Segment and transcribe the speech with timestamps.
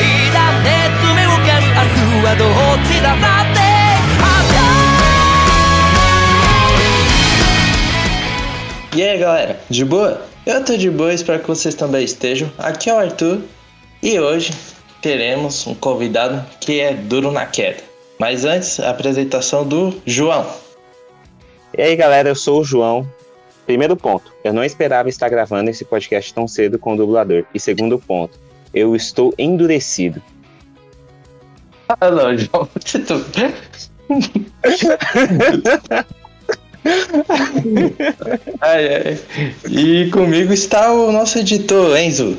[0.00, 3.66] いだ熱目をかる明日はどっちださって
[8.96, 10.22] E aí galera, de boa?
[10.46, 12.50] Eu tô de boa, espero que vocês também estejam.
[12.56, 13.42] Aqui é o Arthur
[14.02, 14.52] e hoje
[15.02, 17.82] teremos um convidado que é duro na queda.
[18.18, 20.46] Mas antes, a apresentação do João.
[21.76, 23.06] E aí galera, eu sou o João.
[23.66, 27.44] Primeiro ponto, eu não esperava estar gravando esse podcast tão cedo com o dublador.
[27.52, 28.38] E segundo ponto,
[28.73, 30.21] eu estou endurecido.
[31.87, 32.67] Ah não, João,
[33.05, 33.25] tu...
[38.61, 39.19] ai, ai.
[39.69, 42.37] E comigo está o nosso editor, Enzo.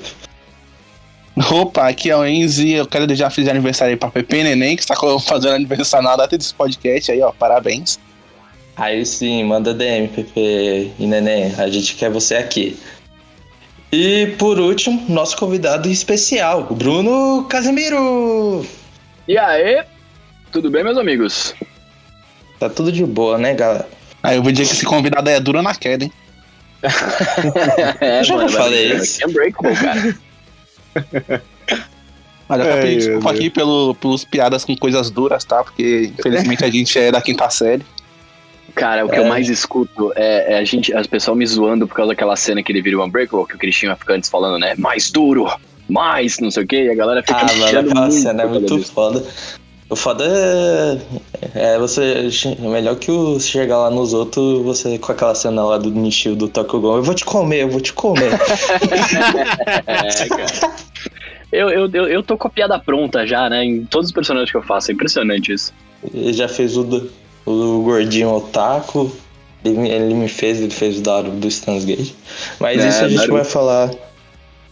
[1.50, 4.76] Opa, aqui é o Enzo e eu quero desejar feliz aniversário aí pra Pepe Neném,
[4.76, 7.32] que está fazendo aniversário na data desse podcast aí, ó.
[7.32, 7.98] Parabéns.
[8.76, 11.54] Aí sim, manda DM, Pepe e Neném.
[11.58, 12.78] A gente quer você aqui.
[13.92, 18.64] E por último, nosso convidado especial, o Bruno Casemiro.
[19.28, 19.84] E aí?
[20.50, 21.54] Tudo bem, meus amigos?
[22.58, 23.86] Tá tudo de boa, né, galera?
[24.22, 26.12] Aí eu vou dizer que esse convidado é duro na queda, hein?
[28.00, 29.22] é, Eu já mano, falei isso.
[29.22, 30.16] É unbreakable, cara.
[32.48, 35.62] Mas eu meu desculpa aqui pelo, pelos piadas com coisas duras, tá?
[35.62, 37.84] Porque infelizmente a gente é da quinta série.
[38.74, 39.18] Cara, o que É.
[39.20, 42.62] eu mais escuto é, é a gente, as pessoas me zoando por causa daquela cena
[42.62, 44.74] que ele vira o Unbreakable, que o Cristiano fica antes falando, né?
[44.78, 45.46] Mais duro,
[45.88, 48.46] mais, não sei o quê, e a galera fica Ah, mano, aquela muito cena é
[48.46, 48.92] muito disso.
[48.92, 49.22] foda.
[49.90, 52.28] O foda é, é você.
[52.58, 56.34] É melhor que o chegar lá nos outros, você com aquela cena lá do Nishio
[56.34, 56.96] do Tokugou.
[56.96, 58.30] Eu vou te comer, eu vou te comer.
[59.86, 60.74] É, cara.
[61.52, 63.64] Eu, eu, eu, eu tô com a piada pronta já, né?
[63.64, 64.90] Em todos os personagens que eu faço.
[64.90, 65.74] É impressionante isso.
[66.14, 67.10] Ele já fez o, do-
[67.46, 69.10] o gordinho otaku.
[69.64, 72.12] Ele, me- ele me fez, ele fez o da do Stans Gate.
[72.58, 73.90] Mas É, isso a gente vai falar.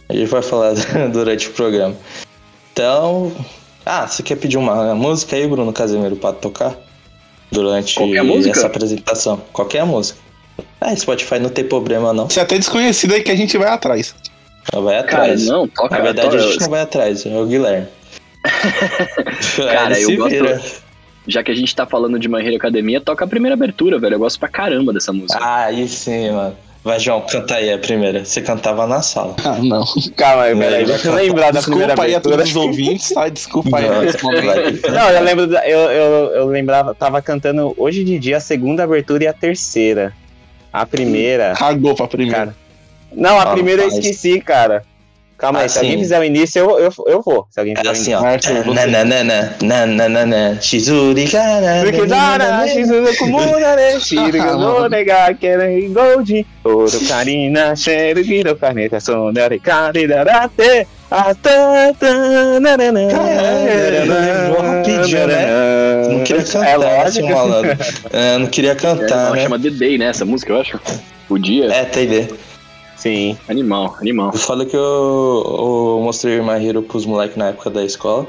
[0.09, 0.73] A gente vai falar
[1.11, 1.95] durante o programa.
[2.73, 3.31] Então.
[3.85, 6.75] Ah, você quer pedir uma música aí, Bruno Casemiro, pra tocar?
[7.51, 7.97] Durante
[8.49, 9.41] essa apresentação.
[9.51, 10.19] Qualquer música.
[10.79, 12.29] Ah, Spotify não tem problema, não.
[12.29, 14.13] Você é até desconhecido aí que a gente vai atrás.
[14.71, 15.45] Vai Cara, atrás.
[15.47, 15.95] não, toca.
[15.95, 17.87] Na verdade, toca- a gente não vai atrás, é o Guilherme.
[19.55, 20.81] Cara, eu gosto-.
[21.27, 24.15] Já que a gente tá falando de My Hero Academia, toca a primeira abertura, velho.
[24.15, 25.39] Eu gosto pra caramba dessa música.
[25.41, 26.55] Ah, aí sim, mano.
[26.83, 28.25] Vai, João, canta aí a primeira.
[28.25, 29.35] Você cantava na sala.
[29.45, 29.85] Ah, não.
[30.17, 32.37] Calma aí, peraí, deixa eu lembrar da primeira Desculpa aí a abertura.
[32.37, 33.29] todos os ouvintes, tá?
[33.29, 34.91] Desculpa aí Não.
[34.95, 38.83] Não, eu lembro, da- eu, eu, eu lembrava, tava cantando hoje de dia a segunda
[38.83, 40.11] abertura e a terceira.
[40.73, 41.53] A primeira.
[41.55, 42.37] Cagou pra primeira.
[42.47, 42.55] Cara.
[43.13, 44.83] Não, a Ah, primeira eu esqueci, cara.
[45.41, 47.47] Calma aí, Ah, se alguém fizer o início, eu, eu, eu vou.
[47.49, 48.69] Se alguém É fizer o assim, início.
[48.69, 48.73] ó.
[48.75, 53.99] Nananana, nananana, shizuri gara, Porque Dara, Shizuku Kumura, né?
[53.99, 60.85] Shirigo no nega, Keren Gold, Oro Karina, Sheru Giro Kaneta, Sonare Kari Darate,
[63.91, 65.47] rapidinho, né?
[66.09, 67.27] Não queria cantar, É lógico.
[67.27, 67.77] seu malandro.
[68.13, 69.43] É, não queria É, cantar, não, né?
[69.43, 70.05] chama The Day, né?
[70.05, 70.79] Essa música, eu acho.
[71.29, 71.65] O dia.
[71.71, 72.27] É, TD.
[73.01, 73.35] Sim.
[73.49, 74.29] Animal, animal.
[74.31, 78.27] Eu falei que eu, eu mostrei My Hero pros moleques na época da escola.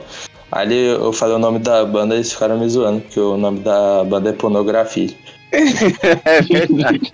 [0.51, 3.61] Aí eu falei o nome da banda e eles ficaram me zoando, porque o nome
[3.61, 5.11] da banda é pornografia.
[5.53, 7.13] É verdade.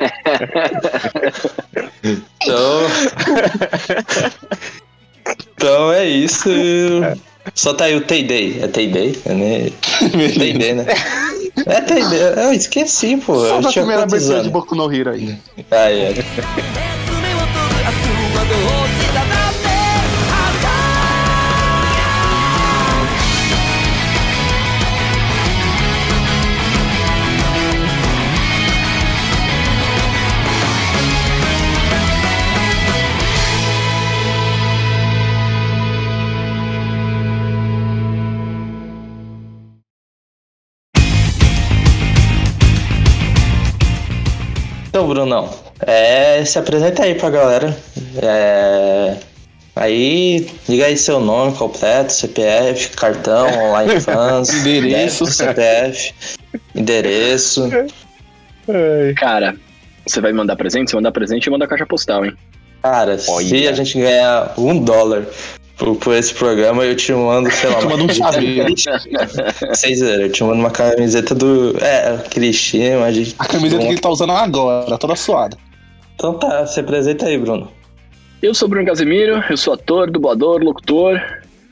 [2.04, 2.80] Então.
[5.56, 6.48] então é isso.
[7.56, 8.60] Só tá aí o Tay-Day.
[8.62, 9.18] É Tay-Day?
[9.26, 9.70] É, né?
[10.38, 10.86] Tay-Day, né?
[11.66, 12.20] É Tay-Day.
[12.44, 13.40] Eu esqueci, pô.
[13.40, 14.52] Só Eu da tinha primeira abertura de anos?
[14.52, 15.36] Boku no Hero aí.
[15.72, 16.14] Ah, é.
[44.98, 45.48] Então, Brunão,
[45.78, 47.78] é, se apresenta aí pra galera.
[48.20, 49.16] É,
[49.76, 55.24] aí, diga aí seu nome completo, CPF, cartão, online fans, Endereço.
[55.26, 56.12] CPF,
[56.74, 57.70] endereço.
[59.16, 59.54] Cara,
[60.04, 60.90] você vai mandar presente?
[60.90, 62.36] Você mandar presente e manda caixa postal, hein?
[62.82, 63.70] Cara, se Olha.
[63.70, 65.26] a gente ganhar um dólar
[65.78, 68.74] por, por esse programa, eu te mando, sei lá, Tu manda um chaveiro.
[69.74, 71.76] Seis euros, eu te mando uma camiseta do.
[71.80, 73.34] É, Cristina, a gente.
[73.38, 75.56] A camiseta que ele tá usando agora, toda suada.
[76.16, 77.70] Então tá, se apresenta aí, Bruno.
[78.42, 81.20] Eu sou Bruno Casemiro, eu sou ator, dublador, locutor.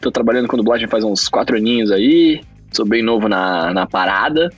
[0.01, 2.41] Tô trabalhando com dublagem faz uns quatro aninhos aí.
[2.73, 4.51] Sou bem novo na, na parada.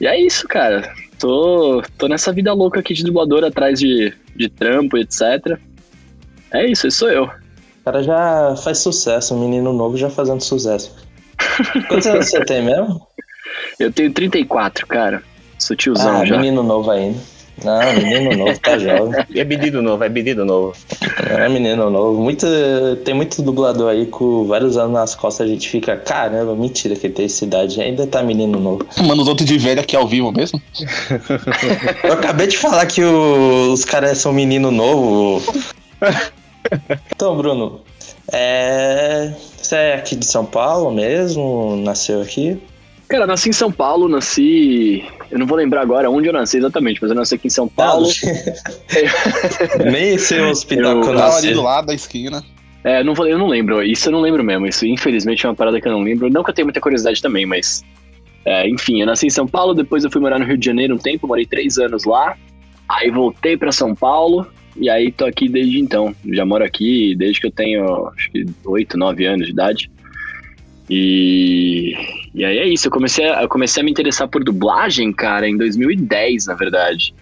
[0.00, 0.94] E é isso, cara.
[1.18, 5.58] Tô, tô nessa vida louca aqui de dublador atrás de, de trampo, etc.
[6.50, 7.30] É isso, esse sou eu.
[7.82, 10.94] O cara já faz sucesso, um menino novo já fazendo sucesso.
[11.88, 13.04] Quantos anos você tem mesmo?
[13.78, 15.20] Eu tenho 34, cara.
[15.58, 16.36] Sou tiozão Ah, já.
[16.38, 17.18] menino novo ainda.
[17.64, 19.24] Não, menino novo, tá jovem.
[19.34, 20.74] É pedido novo, é pedido novo.
[21.28, 22.20] É menino novo.
[22.22, 22.46] Muito,
[23.04, 27.08] tem muito dublador aí com vários anos nas costas, a gente fica, caramba, mentira que
[27.08, 28.86] ele tem essa idade, ainda tá menino novo.
[29.04, 30.62] Mano, os outros de velho aqui ao vivo mesmo.
[32.04, 35.42] Eu acabei de falar que o- os caras são menino novo.
[37.14, 37.80] Então, Bruno,
[38.32, 39.32] é...
[39.56, 41.76] você é aqui de São Paulo mesmo?
[41.76, 42.60] Nasceu aqui?
[43.08, 45.04] Cara, nasci em São Paulo, nasci.
[45.30, 47.68] Eu não vou lembrar agora onde eu nasci exatamente, mas eu nasci aqui em São
[47.68, 48.08] Paulo.
[49.90, 51.54] Nem sei o hospital Eu- que eu Tava ali nasci.
[51.54, 52.42] do lado da esquina.
[52.84, 53.82] É, eu não, vou, eu não lembro.
[53.82, 54.66] Isso eu não lembro mesmo.
[54.66, 56.28] Isso, infelizmente, é uma parada que eu não lembro.
[56.30, 57.84] Não que eu tenha muita curiosidade também, mas.
[58.44, 60.94] é, enfim, eu nasci em São Paulo, depois eu fui morar no Rio de Janeiro
[60.94, 62.36] um tempo, morei três anos lá.
[62.88, 64.46] Aí voltei pra São Paulo,
[64.76, 66.14] e aí tô aqui desde então.
[66.26, 69.90] Já moro aqui desde que eu tenho, acho que, oito, nove anos de idade.
[70.88, 71.94] E,
[72.34, 72.86] e aí é isso.
[72.86, 77.14] Eu comecei, a, eu comecei a me interessar por dublagem, cara, em 2010, na verdade.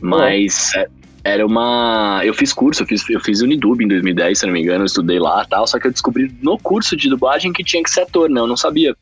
[0.00, 0.86] Mas é,
[1.24, 2.20] era uma.
[2.24, 4.86] Eu fiz curso, eu fiz, eu fiz Unidub em 2010, se não me engano, eu
[4.86, 5.66] estudei lá e tal.
[5.66, 8.40] Só que eu descobri no curso de dublagem que tinha que ser ator, né?
[8.40, 8.96] Eu não sabia.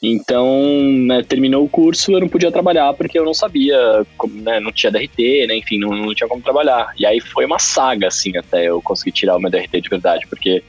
[0.00, 0.62] Então,
[1.06, 4.70] né, terminou o curso, eu não podia trabalhar porque eu não sabia, como, né, não
[4.70, 6.92] tinha DRT, né, enfim, não, não tinha como trabalhar.
[6.96, 10.26] E aí foi uma saga, assim, até eu conseguir tirar o meu DRT de verdade,
[10.28, 10.62] porque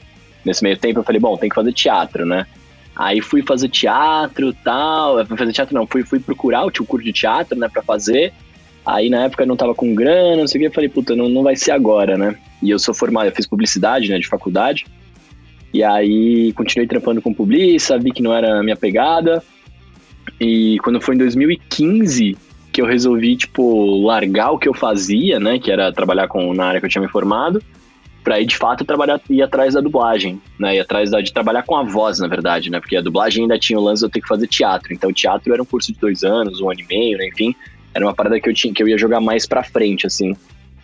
[0.44, 2.44] nesse meio tempo eu falei, bom, tem que fazer teatro, né?
[2.96, 7.06] Aí fui fazer teatro tal, fui fazer teatro não, fui, fui procurar o tio curso
[7.06, 8.32] de teatro, né, pra fazer.
[8.84, 11.14] Aí na época eu não tava com grana, não sei o que, eu falei, puta,
[11.14, 12.34] não, não vai ser agora, né?
[12.60, 14.86] E eu sou formado, eu fiz publicidade, né, de faculdade.
[15.72, 19.42] E aí continuei trampando com publiça, vi que não era a minha pegada.
[20.40, 22.36] E quando foi em 2015
[22.72, 26.66] que eu resolvi, tipo, largar o que eu fazia, né, que era trabalhar com, na
[26.66, 27.60] área que eu tinha me formado,
[28.22, 31.64] pra ir de fato trabalhar, ir atrás da dublagem, né, ir atrás da, de trabalhar
[31.64, 34.10] com a voz, na verdade, né, porque a dublagem ainda tinha o lance de eu
[34.10, 34.92] ter que fazer teatro.
[34.92, 37.54] Então, teatro era um curso de dois anos, um ano e meio, né, enfim,
[37.92, 40.36] era uma parada que eu tinha que eu ia jogar mais pra frente, assim.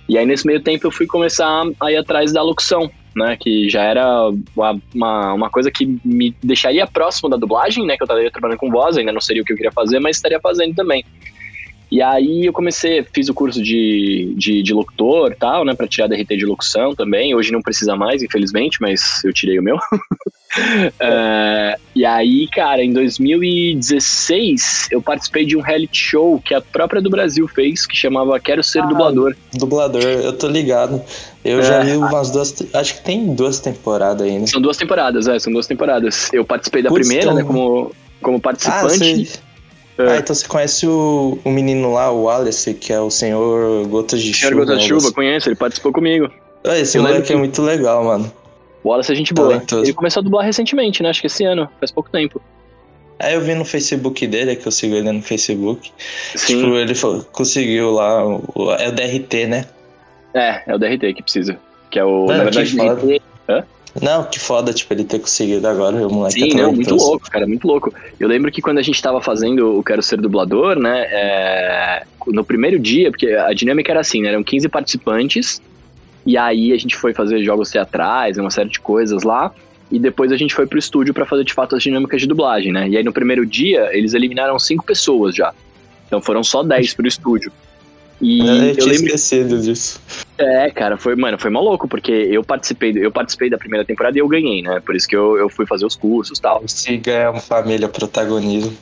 [0.08, 3.36] E aí, nesse meio tempo, eu fui começar a ir atrás da locução, né?
[3.36, 7.96] Que já era uma, uma, coisa que me deixaria próximo da dublagem, né?
[7.96, 10.16] Que eu estaria trabalhando com voz, ainda não seria o que eu queria fazer, mas
[10.16, 11.04] estaria fazendo também.
[11.90, 15.72] E aí eu comecei, fiz o curso de, de, de locutor e tal, né?
[15.74, 17.34] Pra tirar DRT de locução também.
[17.34, 19.76] Hoje não precisa mais, infelizmente, mas eu tirei o meu.
[20.98, 27.02] É, e aí, cara, em 2016 eu participei de um reality show que a própria
[27.02, 29.36] do Brasil fez, que chamava Quero Ser Ah, Dublador.
[29.54, 31.02] Dublador, eu tô ligado.
[31.44, 31.62] Eu É.
[31.62, 32.54] já vi umas duas.
[32.74, 34.46] Acho que tem duas temporadas ainda.
[34.46, 36.30] São duas temporadas, é, são duas temporadas.
[36.32, 37.92] Eu participei da Putz, primeira, então- né, como,
[38.22, 39.26] como Ah, participante.
[39.26, 39.38] você...
[39.98, 40.02] É.
[40.10, 44.20] ah, então você conhece o, o menino lá, o Wallace, que é o senhor Gotas
[44.22, 44.64] de Senhor Chuva.
[44.66, 44.82] Gota né?
[44.82, 46.30] Chuva, conheço, ele participou comigo.
[46.64, 48.30] Ah, Esse Eu moleque é que- muito legal, mano.
[48.84, 49.48] O Wallace é gente boa.
[49.50, 49.84] Talentoso.
[49.84, 51.08] Ele começou a dublar recentemente, né?
[51.10, 52.40] Acho que esse ano, faz pouco tempo.
[53.18, 55.90] Aí eu vi no Facebook dele, que eu sigo ele no Facebook.
[56.34, 56.60] Sim.
[56.60, 58.20] Tipo, ele falou- conseguiu lá.
[58.78, 59.64] é o DRT, né?
[60.34, 61.58] É, é o DRT que precisa.
[61.90, 62.26] Que é o.
[62.26, 62.94] Mano, na verdade, que foda.
[62.96, 63.22] DRT.
[64.02, 66.06] Não, que foda, tipo, ele ter conseguido agora.
[66.06, 67.10] O moleque Sim, é não, muito talentoso.
[67.10, 67.94] louco, cara, muito louco.
[68.18, 71.06] Eu lembro que quando a gente tava fazendo o Quero Ser Dublador, né?
[71.10, 74.28] é, no primeiro dia, porque a dinâmica era assim, né?
[74.28, 75.62] Eram 15 participantes.
[76.24, 79.52] E aí a gente foi fazer jogos teatrais, uma série de coisas lá.
[79.90, 82.72] E depois a gente foi pro estúdio pra fazer de fato as dinâmicas de dublagem,
[82.72, 82.88] né?
[82.88, 85.54] E aí no primeiro dia eles eliminaram cinco pessoas já.
[86.06, 87.52] Então foram só 10 pro estúdio.
[88.20, 90.00] E Eu, eu tinha lembro esquecido disso.
[90.38, 94.20] é, cara, foi, mano, foi maluco, porque eu participei, eu participei da primeira temporada e
[94.20, 94.80] eu ganhei, né?
[94.80, 96.62] Por isso que eu, eu fui fazer os cursos e tal.
[96.66, 98.74] Se ganhar uma família protagonismo.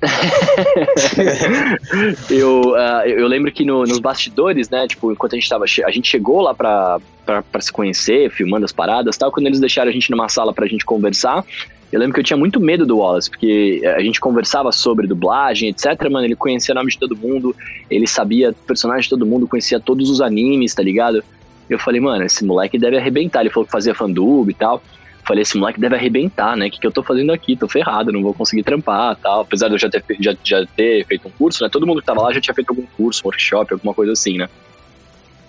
[2.30, 5.64] eu, ah, eu eu lembro que no- nos bastidores, né, tipo, enquanto a gente tava,
[5.64, 9.46] a gente chegou lá pra, pra, pra se conhecer, filmando as paradas e tal, quando
[9.46, 11.44] eles deixaram a gente numa sala pra gente conversar,
[11.90, 15.70] eu lembro que eu tinha muito medo do Wallace, porque a gente conversava sobre dublagem,
[15.70, 17.54] etc, mano, ele conhecia o nome de todo mundo,
[17.90, 21.24] ele sabia personagem de todo mundo, conhecia todos os animes, tá ligado?
[21.68, 24.82] Eu falei, mano, esse moleque deve arrebentar, ele falou que fazia fandub e tal,
[25.28, 26.68] Falei, esse moleque deve arrebentar, né?
[26.68, 27.54] O que, que eu tô fazendo aqui?
[27.54, 29.42] Tô ferrado, não vou conseguir trampar tal.
[29.42, 31.68] Apesar de eu já ter, já, já ter feito um curso, né?
[31.68, 34.48] Todo mundo que tava lá já tinha feito algum curso, workshop, alguma coisa assim, né?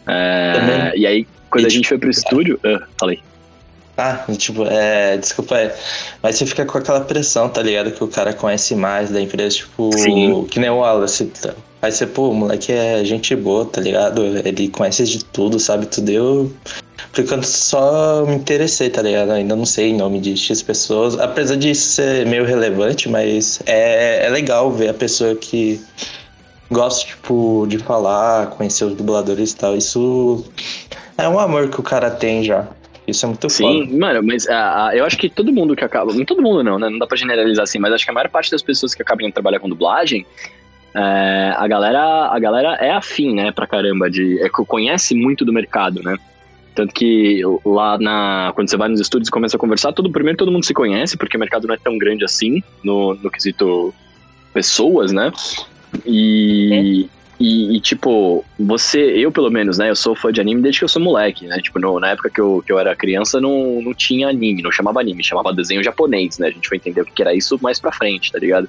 [0.06, 2.60] É, e aí, quando a gente foi pro estúdio.
[2.62, 3.22] Ah, falei.
[4.00, 5.18] Ah, tipo, é.
[5.18, 5.76] Desculpa, é.
[6.24, 7.92] Mas você fica com aquela pressão, tá ligado?
[7.92, 9.92] Que o cara conhece mais da empresa, tipo.
[9.98, 10.46] Sim.
[10.50, 11.26] Que nem o Wallace.
[11.26, 11.54] tá?
[11.82, 14.24] Aí você, pô, o moleque é gente boa, tá ligado?
[14.46, 16.10] Ele conhece de tudo, sabe tudo.
[16.10, 16.52] Eu.
[17.12, 19.32] Por enquanto só me interessei, tá ligado?
[19.32, 21.18] Ainda não sei em nome de X pessoas.
[21.18, 25.82] Apesar disso ser meio relevante, mas é, é legal ver a pessoa que
[26.70, 29.76] gosta, tipo, de falar, conhecer os dubladores e tal.
[29.76, 30.44] Isso
[31.18, 32.68] é um amor que o cara tem já.
[33.10, 33.98] Isso é muito Sim, foda.
[33.98, 36.14] mano, mas ah, ah, eu acho que todo mundo que acaba.
[36.14, 36.90] Não todo mundo não, né?
[36.90, 39.26] Não dá pra generalizar assim, mas acho que a maior parte das pessoas que acabam
[39.26, 40.26] indo trabalhar com dublagem,
[40.94, 45.46] é, a, galera, a galera é afim, né, pra caramba, de, é, que conhece muito
[45.46, 46.18] do mercado, né?
[46.74, 48.52] Tanto que lá na.
[48.56, 51.18] Quando você vai nos estúdios e começa a conversar, todo, primeiro todo mundo se conhece,
[51.18, 53.94] porque o mercado não é tão grande assim no, no quesito
[54.54, 55.32] pessoas, né?
[56.06, 57.10] E.
[57.40, 59.90] E, e, tipo, você, eu pelo menos, né?
[59.90, 61.58] Eu sou fã de anime desde que eu sou moleque, né?
[61.62, 64.72] Tipo, no- na época que eu, que eu era criança não, não tinha anime, não
[64.72, 66.48] chamava anime, chamava desenho japonês, né?
[66.48, 68.68] A gente foi entender o que era isso mais pra frente, tá ligado?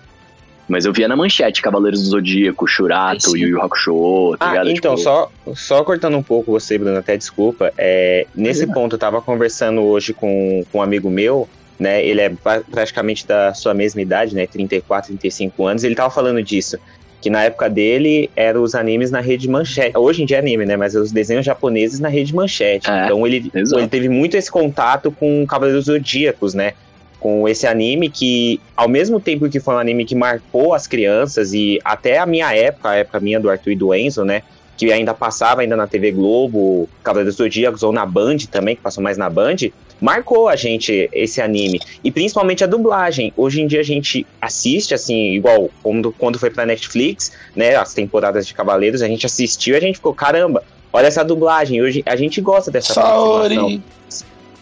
[0.68, 4.70] Mas eu via na manchete Cavaleiros do Zodíaco, Shurato, Yu Yu Hakusho, tá Ah, ligado?
[4.70, 7.72] então, Tipo, só, só cortando um pouco você, Bruno, até desculpa.
[7.76, 12.06] É, nesse ponto, eu tava conversando hoje com, com um amigo meu, né?
[12.06, 14.46] Ele é pra- praticamente da sua mesma idade, né?
[14.46, 15.82] 34, 35 anos.
[15.82, 16.78] Ele tava falando disso.
[17.20, 19.96] Que na época dele eram os animes na rede manchete.
[19.96, 20.76] Hoje em dia é anime, né?
[20.76, 22.90] Mas os desenhos japoneses na rede manchete.
[22.90, 23.80] É, então ele, exato.
[23.80, 26.72] ele teve muito esse contato com Cavaleiros Zodíacos, né?
[27.18, 31.52] Com esse anime que, ao mesmo tempo que foi um anime que marcou as crianças
[31.52, 34.42] e até a minha época, a época minha do Arthur e do Enzo, né?
[34.78, 39.04] Que ainda passava ainda na TV Globo, Cavaleiros Zodíacos ou na Band também, que passou
[39.04, 39.56] mais na Band,
[40.00, 41.80] marcou a gente esse anime.
[42.02, 43.32] E principalmente a dublagem.
[43.36, 47.76] Hoje em dia a gente assiste, assim, igual quando, quando foi pra Netflix, né?
[47.76, 51.82] As temporadas de Cavaleiros, a gente assistiu e a gente ficou, caramba, olha essa dublagem.
[51.82, 52.94] Hoje a gente gosta dessa.
[52.94, 53.82] Saori!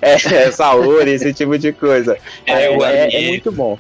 [0.00, 0.18] É,
[0.52, 2.16] Saori, esse tipo de coisa.
[2.47, 3.78] É, É, é, é muito bom.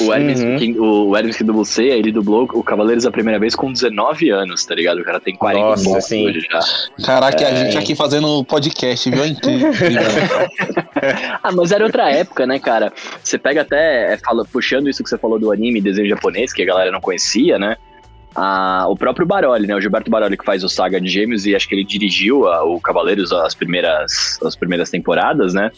[0.00, 0.56] O Hermes, Uhum.
[0.58, 4.30] que, o Hermes que dublou C, ele dublou o Cavaleiros a primeira vez com 19
[4.30, 4.98] anos, tá ligado?
[5.00, 6.60] O cara tem 40 Nossa, anos hoje já.
[7.04, 7.56] Caraca, a É.
[7.56, 9.22] gente aqui fazendo podcast, viu?
[9.24, 9.70] É incrível.
[11.42, 12.92] Ah, mas era outra época, né, cara?
[13.22, 16.62] Você pega até, é, fala, puxando isso que você falou do anime desenho japonês, que
[16.62, 17.76] a galera não conhecia, né?
[18.34, 19.74] Ah, o próprio Baroli, né?
[19.74, 22.64] O Gilberto Baroli que faz o Saga de Gêmeos e acho que ele dirigiu a-
[22.64, 25.70] o Cavaleiros as primeiras, as primeiras temporadas, né?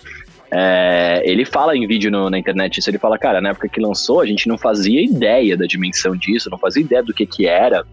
[0.55, 3.81] É, ele fala em vídeo no- na internet isso, ele fala, cara, na época que
[3.81, 7.47] lançou, a gente não fazia ideia da dimensão disso, não fazia ideia do que que
[7.47, 7.87] era.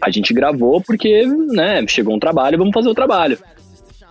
[0.00, 3.38] A gente gravou porque, né, chegou um trabalho, vamos fazer o trabalho.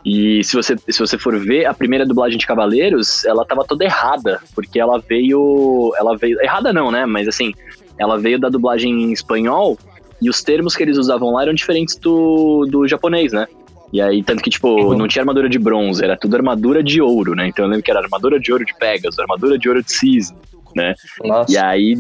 [0.05, 3.83] E se você, se você for ver, a primeira dublagem de Cavaleiros, ela tava toda
[3.83, 5.91] errada, porque ela veio.
[5.97, 6.39] Ela veio.
[6.41, 7.05] Errada não, né?
[7.07, 7.51] Mas assim,
[7.97, 9.77] ela veio da dublagem em espanhol
[10.21, 13.47] e os termos que eles usavam lá eram diferentes do, do japonês, né?
[13.93, 17.33] E aí, tanto que, tipo, não tinha armadura de bronze, era tudo armadura de ouro,
[17.35, 17.47] né?
[17.47, 20.37] Então eu lembro que era armadura de ouro de Pegasus, armadura de ouro de Cisne,
[20.75, 20.93] né?
[21.23, 21.51] Nossa.
[21.51, 21.99] E aí.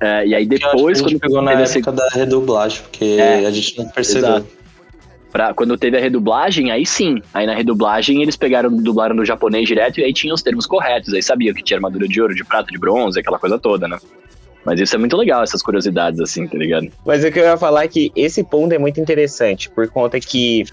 [0.00, 3.50] é, e aí depois, a gente quando pegou na época da redublagem, porque É, a
[3.50, 4.28] gente não percebeu.
[4.30, 4.60] exato.
[5.32, 7.22] Pra, quando teve a redublagem, aí sim.
[7.32, 11.14] Aí na redublagem eles pegaram, dublaram no japonês direto e aí tinham os termos corretos.
[11.14, 13.96] Aí sabiam que tinha armadura de ouro, de prata, de bronze, aquela coisa toda, né?
[14.64, 16.86] Mas isso é muito legal, essas curiosidades, assim, tá ligado?
[17.06, 20.20] Mas o que eu ia falar é que esse ponto é muito interessante, por conta
[20.20, 20.64] que,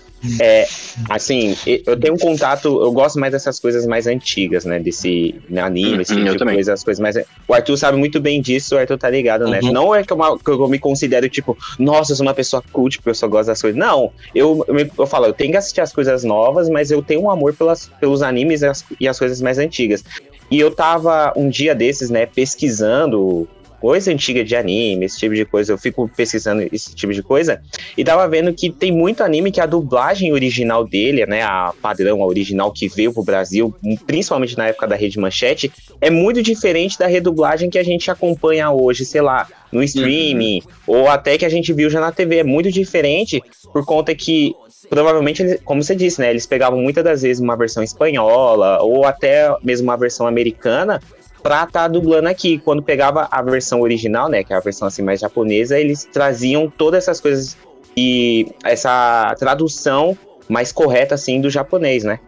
[0.41, 0.65] é,
[1.09, 4.77] assim, eu tenho um contato, eu gosto mais dessas coisas mais antigas, né?
[4.79, 6.55] Desse né, anime, esse Uhum, tipo eu de também.
[6.55, 7.15] coisa, as coisas mais.
[7.47, 9.59] O Arthur sabe muito bem disso, o Arthur tá ligado, né?
[9.63, 9.71] Uhum.
[9.71, 12.97] Não é que eu, que eu me considero, tipo, nossa, eu sou uma pessoa cult,
[12.97, 13.79] porque eu só gosto das coisas.
[13.79, 17.01] Não, eu, eu, me- eu falo, eu tenho que assistir as coisas novas, mas eu
[17.01, 20.03] tenho um amor pelas, pelos animes e as, e as coisas mais antigas.
[20.49, 23.47] E eu tava um dia desses, né, pesquisando
[23.79, 25.73] coisa antiga de anime, esse tipo de coisa.
[25.73, 27.61] Eu fico pesquisando esse tipo de coisa.
[27.97, 32.21] E tava vendo que tem muito anime que a dublagem original dele, né, a padrão,
[32.21, 33.73] a original que veio pro Brasil,
[34.05, 38.71] principalmente na época da Rede Manchete, é muito diferente da redublagem que a gente acompanha
[38.71, 42.37] hoje, sei lá, no streaming, ou até que a gente viu já na TV.
[42.37, 43.41] É muito diferente
[43.73, 44.55] por conta que
[44.89, 49.03] provavelmente, eles- como você disse, né, eles pegavam muitas das vezes uma versão espanhola ou
[49.05, 51.01] até mesmo uma versão americana
[51.47, 52.57] pra estar dublando aqui.
[52.59, 56.69] Quando pegava a versão original, né, que é a versão assim mais japonesa, eles traziam
[56.69, 57.55] todas essas coisas
[57.95, 60.17] e essa tradução
[60.49, 62.19] mais correta assim do japonês, né?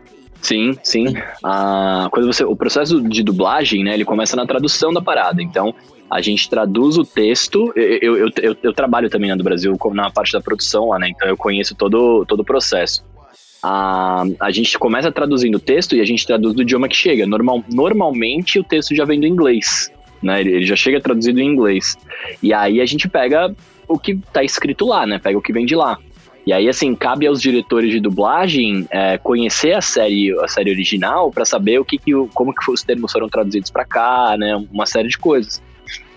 [0.41, 1.13] Sim, sim.
[1.43, 5.43] Ah, quando você, o processo de dublagem, né, ele começa na tradução da parada.
[5.43, 5.75] Então,
[6.09, 7.73] a gente traduz o texto.
[7.75, 11.09] Eu, eu, eu, eu- trabalho também né, do Brasil na parte da produção lá, né?
[11.09, 13.03] Então eu conheço todo, todo o processo.
[13.61, 17.25] Ah, a gente começa traduzindo o texto e a gente traduz do idioma que chega.
[17.25, 20.39] Normal, normalmente o texto já vem do inglês, né?
[20.39, 21.97] Ele, ele já chega traduzido em inglês.
[22.41, 23.53] E aí a gente pega
[23.87, 25.19] o que tá escrito lá, né?
[25.19, 25.97] Pega o que vem de lá.
[26.45, 31.31] E aí, assim, cabe aos diretores de dublagem é, conhecer a série, a série original
[31.31, 34.55] para saber o que, que como que os termos foram traduzidos para cá, né?
[34.71, 35.61] Uma série de coisas.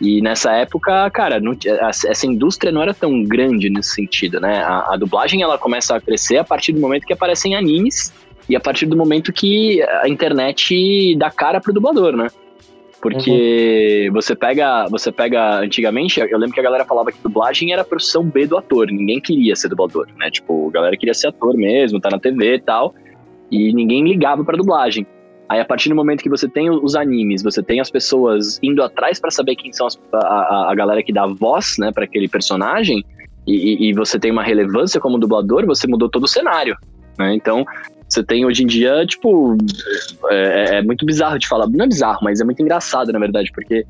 [0.00, 1.57] E nessa época, cara, não
[1.91, 4.62] essa indústria não era tão grande nesse sentido, né?
[4.62, 8.12] A, a dublagem ela começa a crescer a partir do momento que aparecem animes
[8.49, 12.29] e a partir do momento que a internet dá cara pro dublador, né?
[13.00, 17.83] Porque você pega, você pega antigamente, eu lembro que a galera falava que dublagem era
[17.83, 20.31] a profissão B do ator, ninguém queria ser dublador, né?
[20.31, 22.95] Tipo, a galera queria ser ator mesmo, tá na TV e tal.
[23.50, 25.05] E ninguém ligava pra dublagem.
[25.52, 28.82] Aí, a partir do momento que você tem os animes, você tem as pessoas indo
[28.82, 32.26] atrás para saber quem são as, a, a, galera que dá voz, né, para aquele
[32.26, 33.04] personagem,
[33.47, 36.75] e, e, você tem uma relevância como dublador, você mudou todo o cenário,
[37.18, 37.35] né?
[37.35, 37.66] Então,
[38.09, 39.59] você tem hoje em dia, tipo,
[40.30, 41.66] é, é, muito bizarro de falar.
[41.66, 43.85] Não é bizarro, mas é muito engraçado, na verdade, porque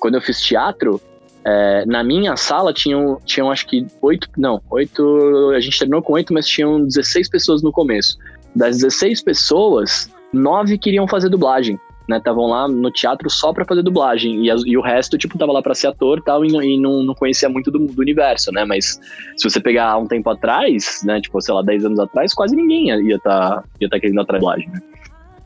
[0.00, 1.00] quando eu fiz teatro,
[1.44, 6.14] é, na minha sala tinham, tinham acho que oito, não, oito, a gente terminou com
[6.14, 8.18] oito, mas tinham 16 pessoas no começo.
[8.56, 12.18] Das 16 pessoas, nove queriam fazer dublagem, né?
[12.18, 14.44] Estavam lá no teatro só para fazer dublagem.
[14.44, 17.02] E, as, e, o resto, tipo, tava lá pra ser ator tal, e, e não,
[17.02, 18.64] não conhecia muito do, do, universo, né?
[18.64, 19.00] Mas
[19.36, 21.20] se você pegar um tempo atrás, né?
[21.20, 24.40] Tipo, sei lá, 10 anos atrás, quase ninguém ia estar tá, ia tá querendo atrás
[24.40, 24.80] dublagem, né?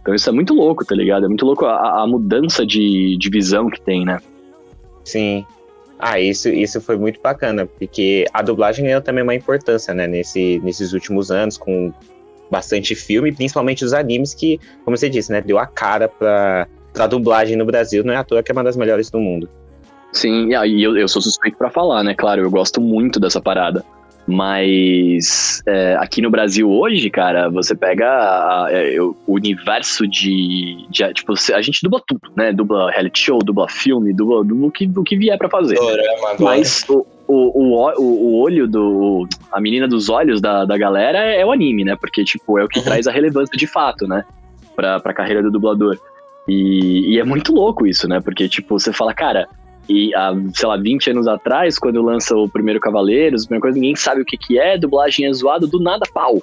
[0.00, 1.26] Então isso é muito louco, tá ligado?
[1.26, 4.18] É muito louco a, a mudança de, de visão que tem, né?
[5.04, 5.44] Sim.
[5.98, 10.60] Ah, isso, isso foi muito bacana, porque a dublagem ganhou também uma importância, né, nesse,
[10.60, 11.92] nesses últimos anos, com
[12.50, 17.06] bastante filme, principalmente os animes, que, como você disse, né, deu a cara pra, pra
[17.06, 19.48] dublagem no Brasil, não é à toa que é uma das melhores do mundo.
[20.12, 22.14] Sim, e eu, eu sou suspeito para falar, né?
[22.14, 23.84] Claro, eu gosto muito dessa parada.
[24.26, 30.86] Mas é, aqui no Brasil hoje, cara, você pega a, a, é, o universo de,
[30.90, 32.52] de, Tipo, a gente dubla tudo, né?
[32.52, 35.78] Dubla reality show, dubla filme, dubla, dubla o, que, o que vier para fazer.
[36.38, 39.28] Mas o, o, o, o olho do.
[39.52, 41.94] A menina dos olhos da, da galera é o anime, né?
[41.94, 44.24] Porque, tipo, é o que traz a relevância de fato, né?
[44.74, 45.98] Pra, pra carreira do dublador.
[46.48, 48.20] E, e é muito louco isso, né?
[48.20, 49.46] Porque, tipo, você fala, cara,
[49.88, 53.78] e há, sei lá, 20 anos atrás, quando lança o primeiro Cavaleiros, a primeira coisa,
[53.78, 56.42] ninguém sabe o que, que é, dublagem é zoado, do nada pau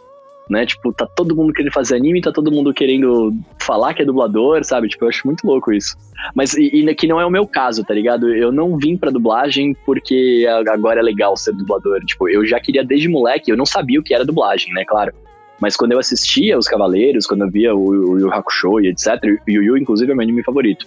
[0.49, 0.65] né?
[0.65, 4.63] Tipo, tá todo mundo querendo fazer anime, tá todo mundo querendo falar que é dublador,
[4.63, 4.87] sabe?
[4.87, 5.95] Tipo, eu acho muito louco isso.
[6.33, 8.33] Mas e, e que não é o meu caso, tá ligado?
[8.33, 11.99] Eu não vim pra dublagem porque agora é legal ser dublador.
[12.05, 14.83] Tipo, eu já queria desde moleque, eu não sabia o que era dublagem, né?
[14.85, 15.13] Claro.
[15.59, 19.23] Mas quando eu assistia Os Cavaleiros, quando eu via o, o Yu Hakusho e etc,
[19.23, 20.85] o Yu Yu, inclusive, é meu anime favorito.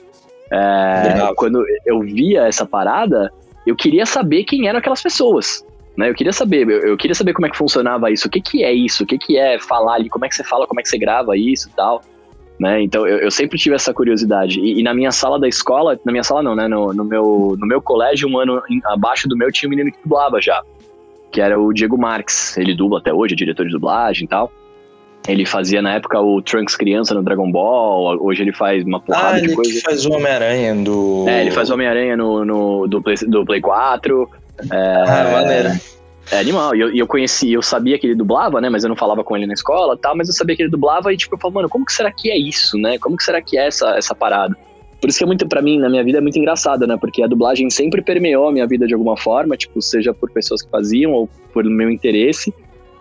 [0.50, 3.32] É, quando eu via essa parada,
[3.66, 5.64] eu queria saber quem eram aquelas pessoas,
[5.98, 6.08] né?
[6.08, 8.62] Eu queria saber, eu, eu, queria saber como é que funcionava isso, o que que
[8.62, 10.82] é isso, o que que é falar ali, como é que você fala, como é
[10.84, 12.00] que você grava isso e tal,
[12.56, 12.80] né?
[12.80, 14.60] Então eu, eu sempre tive essa curiosidade.
[14.60, 16.68] E, e, na minha sala da escola, na minha sala não, né?
[16.68, 19.98] No, no, meu, no meu colégio, um ano abaixo do meu, tinha um menino que
[20.00, 20.62] dublava já,
[21.32, 22.56] que era o Diego Marques.
[22.56, 24.52] Ele dubla até hoje, é diretor de dublagem e tal.
[25.26, 29.38] Ele fazia na época o Trunks criança no Dragon Ball, hoje ele faz uma porrada
[29.38, 29.70] ah, de coisa.
[29.72, 31.24] ele faz o Homem-Aranha do.
[31.28, 34.30] É, ele faz o Homem-Aranha no, no, do, Play, do Play 4.
[34.70, 35.70] É, ah, maneiro.
[36.30, 36.74] É animal.
[36.74, 38.68] E eu, eu conheci, eu sabia que ele dublava, né?
[38.68, 41.12] Mas eu não falava com ele na escola tal, mas eu sabia que ele dublava
[41.12, 42.98] e, tipo, eu falava, mano, como que será que é isso, né?
[42.98, 44.56] Como que será que é essa, essa parada?
[45.00, 46.96] Por isso que é muito, para mim, na minha vida, é muito engraçado, né?
[47.00, 50.60] Porque a dublagem sempre permeou a minha vida de alguma forma, tipo, seja por pessoas
[50.60, 52.52] que faziam ou por meu interesse.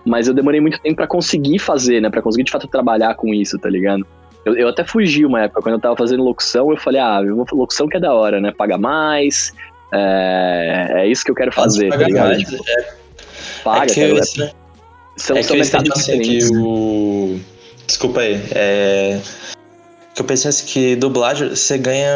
[0.05, 2.09] Mas eu demorei muito tempo para conseguir fazer, né?
[2.09, 4.05] Pra conseguir, de fato, trabalhar com isso, tá ligado?
[4.45, 7.19] Eu, eu até fugi uma época, quando eu tava fazendo locução, eu falei, ah,
[7.51, 8.53] locução que é da hora, né?
[8.55, 9.53] Paga mais,
[9.93, 12.27] é, é isso que eu quero fazer, tá ligado?
[12.27, 12.97] Mais, tipo, é
[13.63, 13.83] paga.
[13.83, 14.51] É que, cara, esse, é,
[15.17, 17.39] são, é são que assim, que o...
[17.85, 18.39] Desculpa aí.
[18.51, 19.19] É...
[20.13, 22.09] Que eu pensei assim que dublagem você ganha.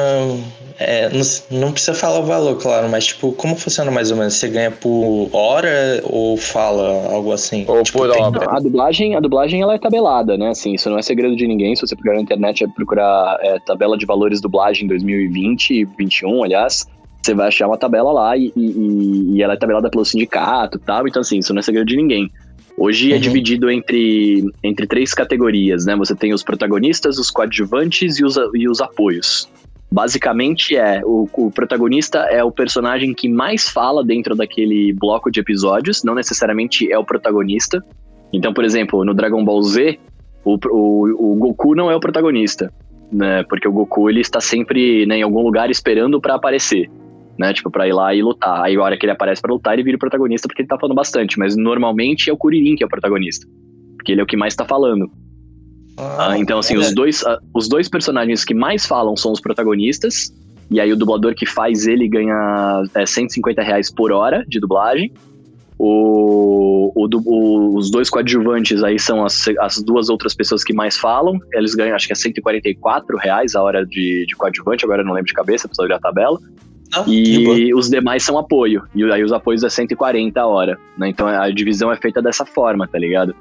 [0.80, 4.34] É, não, não, precisa falar o valor, claro, mas tipo, como funciona mais ou menos?
[4.34, 7.64] Você ganha por hora ou fala algo assim?
[7.68, 8.50] Ou tipo, por obra?
[8.50, 10.50] A dublagem, a dublagem ela é tabelada, né?
[10.50, 11.76] Assim, isso não é segredo de ninguém.
[11.76, 16.44] Se você procurar na internet, é procurar é, tabela de valores dublagem 2020 e 2021,
[16.44, 16.88] aliás
[17.22, 20.82] você vai achar uma tabela lá e, e, e, ela é tabelada pelo sindicato e
[20.82, 21.08] tal.
[21.08, 22.30] Então, assim, isso não é segredo de ninguém.
[22.78, 23.18] Hoje é uhum.
[23.18, 25.96] é dividido entre, entre três categorias, né?
[25.98, 29.48] Você tem os protagonistas, os coadjuvantes e os, e os apoios.
[29.92, 35.42] Basicamente é, o, o protagonista é o personagem que mais fala dentro daquele bloco de
[35.42, 37.84] episódios, não necessariamente é o protagonista.
[38.34, 40.00] Então, por exemplo, no Dragon Ball Z,
[40.46, 42.74] o, o, o Goku não é o protagonista,
[43.12, 43.44] né?
[43.44, 46.90] Porque o Goku ele está sempre né, em algum lugar esperando para aparecer
[47.38, 47.54] né?
[47.54, 48.64] Tipo, pra ir lá e lutar.
[48.64, 50.78] Aí a hora que ele aparece para lutar, ele vira o protagonista porque ele tá
[50.78, 51.38] falando bastante.
[51.38, 53.48] Mas normalmente é o Kuririn que é o protagonista.
[53.98, 55.10] Porque ele é o que mais tá falando.
[55.98, 56.78] Ah, ah, então, assim, é.
[56.78, 60.34] os, dois, uh, os dois personagens que mais falam são os protagonistas.
[60.70, 65.12] E aí o dublador que faz ele ganha é, 150 reais por hora de dublagem.
[65.78, 70.96] O, o, o, os dois coadjuvantes aí são as, as duas outras pessoas que mais
[70.98, 71.38] falam.
[71.54, 75.14] Eles ganham, acho que é 144 reais a hora de, de coadjuvante, agora eu não
[75.14, 76.40] lembro de cabeça, precisa olhar a tabela.
[76.92, 78.84] Não, e os demais são apoio.
[78.94, 80.78] E aí os apoios é 140 a hora.
[80.98, 81.10] Né?
[81.10, 83.36] Então a divisão é feita dessa forma, tá ligado?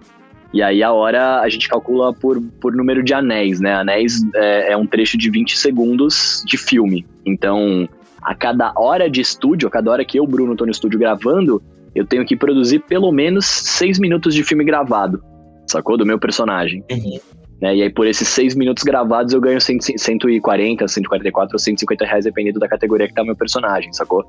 [0.53, 3.75] E aí a hora a gente calcula por, por número de anéis, né?
[3.75, 7.07] Anéis é, é um trecho de 20 segundos de filme.
[7.25, 7.89] Então,
[8.21, 11.63] a cada hora de estúdio, a cada hora que eu, Bruno, tô no estúdio gravando,
[11.95, 15.23] eu tenho que produzir pelo menos 6 minutos de filme gravado,
[15.67, 15.97] sacou?
[15.97, 16.85] Do meu personagem.
[16.91, 17.21] Uhum.
[17.61, 17.77] Né?
[17.77, 22.25] E aí, por esses seis minutos gravados, eu ganho 100, 140, 144 ou 150 reais,
[22.25, 24.25] dependendo da categoria que tá o meu personagem, sacou?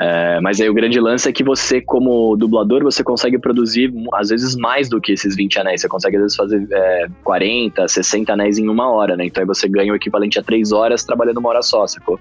[0.00, 4.28] É, mas aí o grande lance é que você, como dublador, você consegue produzir às
[4.28, 5.80] vezes mais do que esses 20 anéis.
[5.82, 9.24] Você consegue às vezes fazer é, 40, 60 anéis em uma hora, né?
[9.26, 12.18] Então aí você ganha o equivalente a 3 horas trabalhando uma hora só, sacou?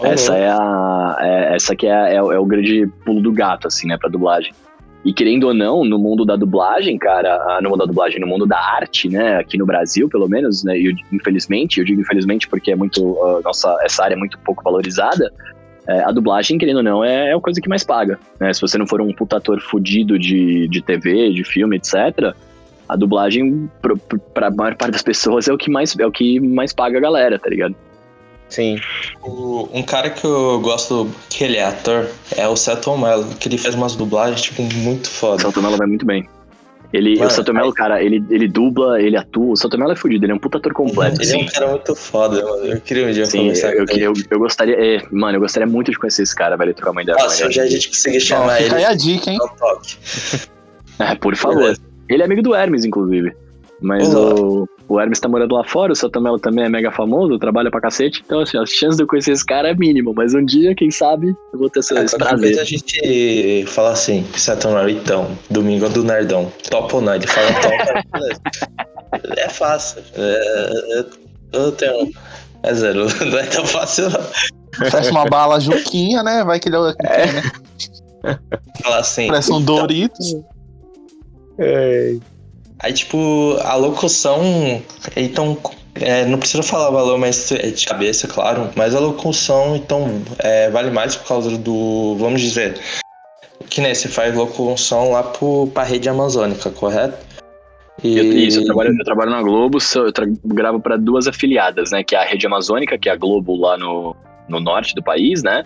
[0.00, 0.06] Uhum.
[0.06, 1.16] Essa é a.
[1.20, 4.08] é- essa que é, é o- é o grande pulo do gato, assim, né, pra
[4.08, 4.52] dublagem.
[5.04, 8.26] E querendo ou não, no mundo da dublagem, cara, ah, no mundo da dublagem, no
[8.26, 12.46] mundo da arte, né, aqui no Brasil, pelo menos, né, eu, infelizmente, eu digo infelizmente
[12.46, 15.32] porque é muito, ah, nossa, essa área é muito pouco valorizada,
[15.88, 18.60] é, a dublagem, querendo ou não, é, é a coisa que mais paga, né, se
[18.60, 22.34] você não for um puta ator fudido de, de TV, de filme, etc.,
[22.86, 23.96] a dublagem, pro,
[24.34, 27.00] pra maior parte das pessoas, é o que mais, é o que mais paga a
[27.00, 27.74] galera, tá ligado?
[28.50, 28.78] Sim.
[29.22, 33.48] O- um cara que eu gosto que ele é ator é o Celton Mello, que
[33.48, 35.40] ele fez umas dublagens, tipo, muito O foda.
[35.40, 36.28] Celto Mello vai muito bem.
[36.92, 39.52] Ele, Mano, o Celto Mello, cara, ele, ele dubla, ele atua.
[39.52, 41.22] O Celto Mello é fudido, ele é um puta ator completo.
[41.22, 42.64] Ele é um cara muito foda, mano.
[42.66, 44.02] Eu queria um dia Sim, conversar eu, com ele.
[44.02, 44.74] eu, eu gostaria.
[44.74, 47.62] é, mano, eu gostaria muito de conhecer esse cara, velho, trocar uma ideia Nossa, dia
[47.62, 48.90] a gente conseguir chamar fica aí ele.
[48.92, 49.38] a dica, hein?
[50.98, 51.74] É, por favor.
[52.08, 53.32] Ele é amigo do Hermes, inclusive.
[53.80, 54.34] Mas Olá.
[54.34, 57.70] o, o Hermes tá morando lá fora, o Celto Mello também é mega famoso, trabalha
[57.70, 58.24] pra cacete.
[58.26, 60.12] Então, assim, as chances de eu conhecer esse cara é mínimo.
[60.12, 62.58] Mas um dia, quem sabe, eu vou ter esse, coisa prazer.
[62.58, 64.26] a gente fala assim,
[64.64, 66.52] Mello, então, domingo do Nerdão.
[66.68, 67.14] Top ou não?
[67.14, 69.36] Ele fala top.
[69.38, 70.02] É fácil.
[70.16, 71.06] É, é-
[71.52, 72.10] eu tenho.
[72.64, 73.06] É zero.
[73.24, 74.20] Não é tão fácil não.
[74.90, 76.42] Parece uma bala Juquinha, né?
[76.42, 77.42] Vai que ele é,
[78.82, 79.28] falar assim.
[79.28, 80.36] parece um então, Doritos.
[81.58, 82.16] É.
[82.82, 84.82] Aí, tipo, a locução.
[85.16, 85.56] Então,
[85.96, 88.70] é, não precisa falar valor, mas é de cabeça, claro.
[88.74, 92.16] Mas a locução, então, é, vale mais por causa do.
[92.18, 92.78] Vamos dizer.
[93.68, 97.30] Que nem você faz locução lá pro, pra rede amazônica, correto?
[98.02, 100.12] E, isso, eu trabalho, eu trabalho na Globo, eu
[100.44, 102.02] gravo para duas afiliadas, né?
[102.02, 104.16] Que é a Rede Amazônica, que é a Globo lá no,
[104.48, 105.64] no norte do país, né?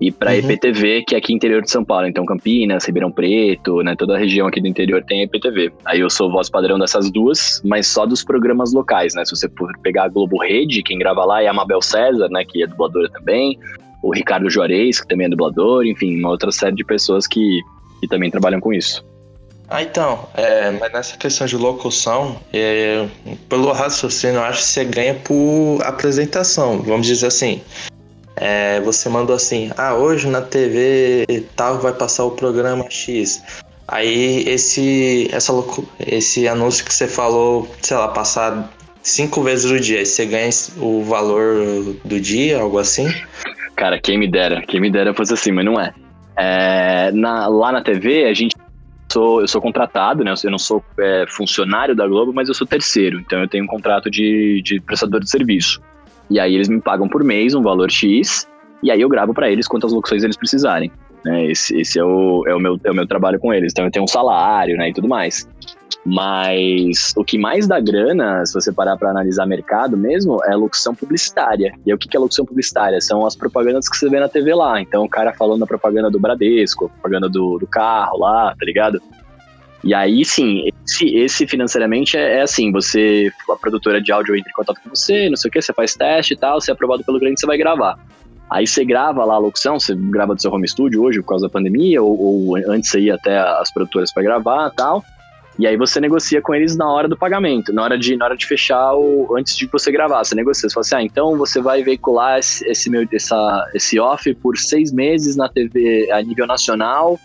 [0.00, 0.38] E pra Uhum.
[0.38, 2.06] EPTV, que é aqui interior de São Paulo.
[2.06, 3.94] Então, Campinas, Ribeirão Preto, né?
[3.96, 5.72] Toda a região aqui do interior tem EPTV.
[5.86, 9.24] Aí eu sou voz padrão dessas duas, mas só dos programas locais, né?
[9.24, 12.44] Se você for pegar a Globo Rede, quem grava lá é a Mabel César, né?
[12.44, 13.58] Que é dubladora também.
[14.02, 15.86] O Ricardo Juarez, que também é dublador.
[15.86, 17.62] Enfim, uma outra série de pessoas que,
[18.00, 19.02] que também trabalham com isso.
[19.68, 23.08] Ah, então, é, mas nessa questão de locução, é,
[23.48, 26.82] pelo raciocínio, eu acho que você ganha por apresentação.
[26.82, 27.62] Vamos dizer assim.
[28.36, 31.24] É, você mandou assim, ah, hoje na TV
[31.56, 33.42] tal vai passar o programa X.
[33.88, 35.52] Aí esse, essa
[36.00, 38.70] esse anúncio que você falou, sei lá, passar
[39.02, 43.06] cinco vezes o dia, aí você ganha o valor do dia, algo assim.
[43.76, 45.94] Cara, quem me dera, quem me dera fosse assim, mas não é.
[46.36, 48.54] É, na- lá na TV, a gente.
[49.10, 50.34] Sou, eu sou contratado, né?
[50.42, 53.20] Eu não sou é, funcionário da Globo, mas eu sou terceiro.
[53.20, 55.80] Então eu tenho um contrato de, de prestador de serviço.
[56.30, 58.48] E aí eles me pagam por mês um valor X,
[58.82, 60.90] e aí eu gravo pra eles quantas locuções eles precisarem.
[61.24, 61.46] Né?
[61.46, 63.72] Esse, esse é, o, é, o meu, é o meu trabalho com eles.
[63.72, 64.90] Então eu tenho um salário, né?
[64.90, 65.48] E tudo mais.
[66.04, 70.94] Mas o que mais dá grana, se você parar para analisar mercado mesmo, é locução
[70.94, 71.74] publicitária.
[71.84, 73.00] E o que é locução publicitária?
[73.00, 74.80] São as propagandas que você vê na TV lá.
[74.80, 79.02] Então, o cara falando a propaganda do Bradesco, propaganda do, do carro lá, tá ligado?
[79.84, 84.50] E aí, sim, esse, esse financeiramente é, é assim: você, a produtora de áudio entra
[84.50, 86.74] em contato com você, não sei o que, você faz teste e tal, você é
[86.74, 87.98] aprovado pelo cliente, você vai gravar.
[88.50, 91.46] Aí você grava lá a locução, você grava do seu home studio hoje por causa
[91.46, 95.04] da pandemia, ou, ou antes você ia até as produtoras para gravar tal.
[95.58, 98.36] E aí você negocia com eles na hora do pagamento, na hora de, na hora
[98.36, 99.34] de fechar o.
[99.36, 100.68] Antes de você gravar, você negocia.
[100.68, 104.58] Você fala assim, ah, então você vai veicular esse, esse, meu, essa, esse off por
[104.58, 107.18] seis meses na TV a nível nacional.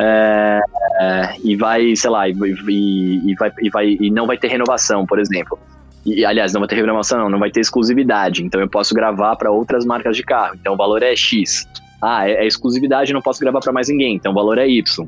[0.00, 0.60] É,
[1.00, 4.48] é, e vai, sei lá, e, e, e vai, e, vai, e não vai ter
[4.48, 5.58] renovação, por exemplo.
[6.06, 8.44] E, aliás, não vai ter renovação, não, não vai ter exclusividade.
[8.44, 10.54] Então eu posso gravar para outras marcas de carro.
[10.60, 11.66] Então o valor é X.
[12.00, 14.14] Ah, é, é exclusividade, não posso gravar para mais ninguém.
[14.14, 15.06] Então o valor é Y.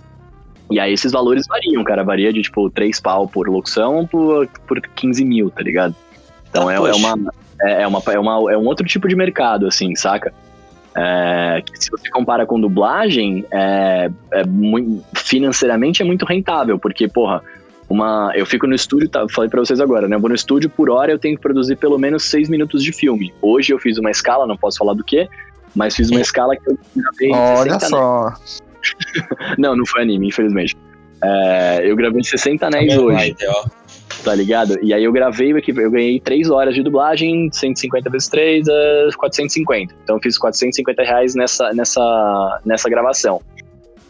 [0.70, 2.03] E aí esses valores variam, cara.
[2.03, 5.94] Varia de tipo 3 pau por locução por, por 15 mil, tá ligado?
[6.48, 9.14] Então Ah, é, é uma, é, é uma, é, uma, é um outro tipo de
[9.14, 10.35] mercado, assim, saca?
[10.94, 17.07] É, que se você compara com dublagem, é, é muito, financeiramente é muito rentável, porque,
[17.07, 17.42] porra,
[17.88, 20.16] uma, eu fico no estúdio, tá, falei pra vocês agora, né?
[20.16, 22.92] Eu vou no estúdio, por hora eu tenho que produzir pelo menos 6 minutos de
[22.92, 23.33] filme.
[23.42, 25.29] Hoje eu fiz uma escala, não posso falar do que,
[25.74, 28.33] mas fiz uma escala que eu gravei Olha 60 só.
[29.59, 30.76] não, não foi anime, infelizmente.
[31.22, 33.79] É, eu gravei 60 anéis Também hoje, vai, ó.
[34.22, 34.78] Tá ligado?
[34.83, 39.09] E aí eu gravei, aqui, eu ganhei 3 horas de dublagem, 150 vezes 3, é
[39.16, 39.94] 450.
[40.02, 43.40] Então eu fiz 450 reais nessa, nessa, nessa gravação.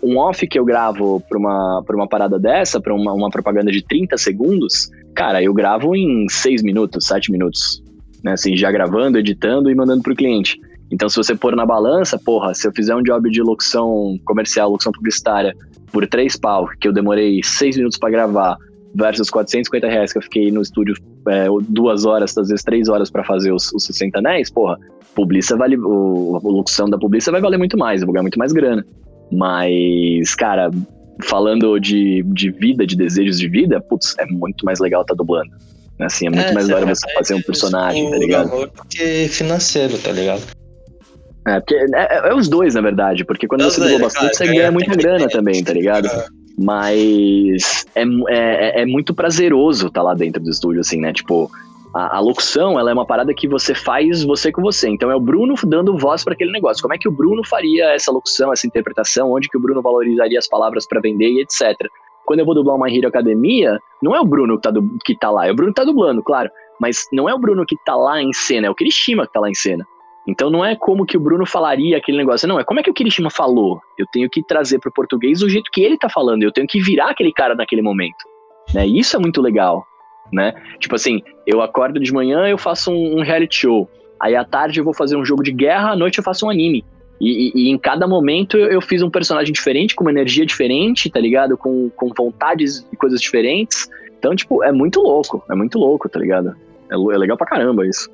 [0.02, 3.70] Um off que eu gravo pra uma, pra uma parada dessa, pra uma, uma propaganda
[3.70, 7.82] de 30 segundos, cara, eu gravo em seis minutos, sete minutos.
[8.24, 8.32] Né?
[8.32, 10.58] Assim, já gravando, editando e mandando pro cliente.
[10.90, 14.70] Então, se você pôr na balança, porra, se eu fizer um job de locução comercial,
[14.70, 15.54] locução publicitária,
[15.92, 18.56] por três pau, que eu demorei seis minutos para gravar,
[18.94, 20.94] versus 450 reais que eu fiquei no estúdio
[21.28, 24.78] é, duas horas, às vezes três horas para fazer os, os 60 anéis, porra,
[25.14, 28.38] publiça vale, o, a locução da publiça vai valer muito mais, eu vou ganhar muito
[28.38, 28.84] mais grana.
[29.32, 30.70] Mas, cara,
[31.24, 35.18] falando de, de vida, de desejos de vida, putz, é muito mais legal estar tá
[35.18, 35.50] dublando.
[36.00, 38.48] Assim, é muito É, mais da hora você fazer um personagem, tá ligado?
[38.50, 40.42] Amor porque financeiro, tá ligado?
[41.46, 44.32] É, porque é, é- é os dois, na verdade, porque quando É você dubla bastante,
[44.32, 46.06] cara, você ganha muita grana também, tá ligado?
[46.06, 46.39] É.
[46.58, 51.12] Mas é, é, é- é muito prazeroso estar lá dentro do estúdio, assim, né?
[51.12, 51.50] Tipo,
[51.94, 54.88] a, a locução, ela é uma parada que você faz você com você.
[54.88, 56.82] Então é o Bruno dando voz para aquele negócio.
[56.82, 59.32] Como é que o Bruno faria essa locução, essa interpretação?
[59.32, 61.76] Onde que o Bruno valorizaria as palavras para vender e etc.
[62.24, 65.16] Quando eu vou dublar uma Hero Academia, não é o Bruno que tá, du- que
[65.18, 66.48] tá lá, é o Bruno que tá dublando, claro.
[66.78, 69.40] Mas não é o Bruno que tá lá em cena, é o Kirishima que tá
[69.40, 69.84] lá em cena.
[70.30, 72.90] Então não é como que o Bruno falaria aquele negócio, não, é como é que
[72.90, 73.80] o Kirishima falou.
[73.98, 76.80] Eu tenho que trazer pro português o jeito que ele tá falando, eu tenho que
[76.80, 78.24] virar aquele cara naquele momento.
[78.72, 78.86] Né?
[78.86, 79.84] Isso é muito legal,
[80.32, 80.54] né?
[80.78, 83.90] Tipo assim, eu acordo de manhã, eu faço um, um reality show.
[84.20, 86.50] Aí à tarde eu vou fazer um jogo de guerra, à noite eu faço um
[86.50, 86.84] anime.
[87.20, 90.46] E, e- e em cada momento eu, eu fiz um personagem diferente, com uma energia
[90.46, 91.56] diferente, tá ligado?
[91.56, 93.88] Com, com vontades e coisas diferentes.
[94.16, 96.54] Então, tipo, é muito louco, é muito louco, tá ligado?
[96.88, 98.08] É, é legal pra caramba isso.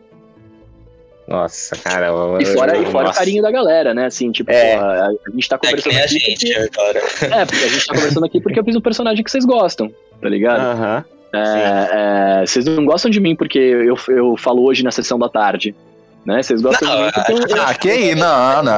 [1.28, 2.08] Nossa, cara.
[2.40, 4.06] E fora, e fora o carinho da galera, né?
[4.06, 4.74] Assim, tipo, É.
[4.76, 6.18] porra, a, a gente tá É conversando nem a aqui.
[6.20, 6.98] gente porque- agora.
[6.98, 9.92] é, porque a gente tá conversando aqui porque eu fiz um personagem que vocês gostam,
[10.22, 10.60] tá ligado?
[10.60, 11.04] Aham.
[11.34, 15.28] É, é, vocês não gostam de mim porque eu, eu falo hoje na sessão da
[15.28, 15.74] tarde.
[16.24, 16.42] Né?
[16.42, 18.14] Vocês gostam Não, de mim porque eu, Ah, que aí?
[18.16, 18.72] Não, não.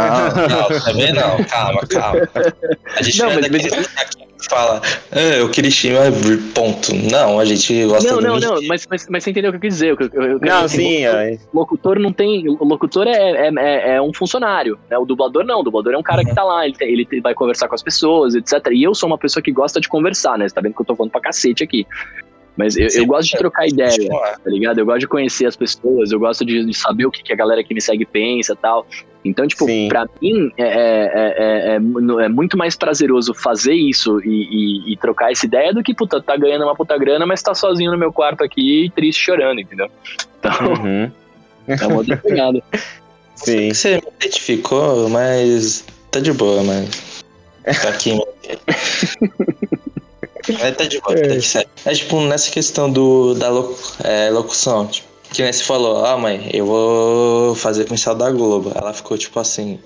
[0.49, 1.43] Não, também não.
[1.45, 2.29] Calma, calma.
[2.97, 4.81] A gente Não, é mas- daquele cara que fala,
[5.13, 6.01] ah, eu queria Kirishima,
[6.55, 6.95] ponto.
[6.95, 8.47] Não, a gente gosta Não, não, Mickey.
[8.47, 9.91] não, mas, mas, mas você entendeu o que eu quis dizer.
[9.91, 11.39] Eu, eu, eu Não, assim, sim, é.
[11.53, 12.49] locutor não tem.
[12.49, 13.13] O locutor é,
[13.49, 14.97] é, é- é um funcionário, né?
[14.99, 15.61] O dublador não.
[15.61, 17.83] O dublador é um cara que tá lá, ele, tem- ele vai conversar com as
[17.83, 18.69] pessoas, etc.
[18.73, 20.49] E eu sou uma pessoa que gosta de conversar, né?
[20.49, 21.87] Você tá vendo que eu tô falando pra cacete aqui.
[22.59, 24.79] Mas eu, eu gosto de trocar ideia, tá ligado?
[24.81, 27.37] Eu gosto de conhecer as pessoas, eu gosto de, de saber o que, que a
[27.37, 28.85] galera que me segue pensa e tal.
[29.25, 29.89] Então, tipo, Sim.
[29.89, 34.29] pra mim é, é, é, é, é muito mais prazeroso fazer isso e,
[34.89, 37.55] e- e trocar essa ideia do que, puta, tá ganhando uma puta grana, mas tá
[37.55, 39.89] sozinho no meu quarto aqui, triste, chorando, entendeu?
[40.41, 41.11] Então, Uhum.
[41.69, 42.61] é uma outra pegada.
[43.37, 43.73] Sim.
[43.73, 47.23] Você me identificou, mas tá de boa, mas.
[47.83, 48.19] Tá aqui.
[50.49, 51.71] mas tá de boa, tá de certo.
[51.85, 56.17] É tipo, nessa questão do, da locu- é, locução, tipo, que nem você falou, ah
[56.17, 58.73] mãe, eu vou fazer comercial da Globo.
[58.75, 59.79] Ela ficou tipo assim.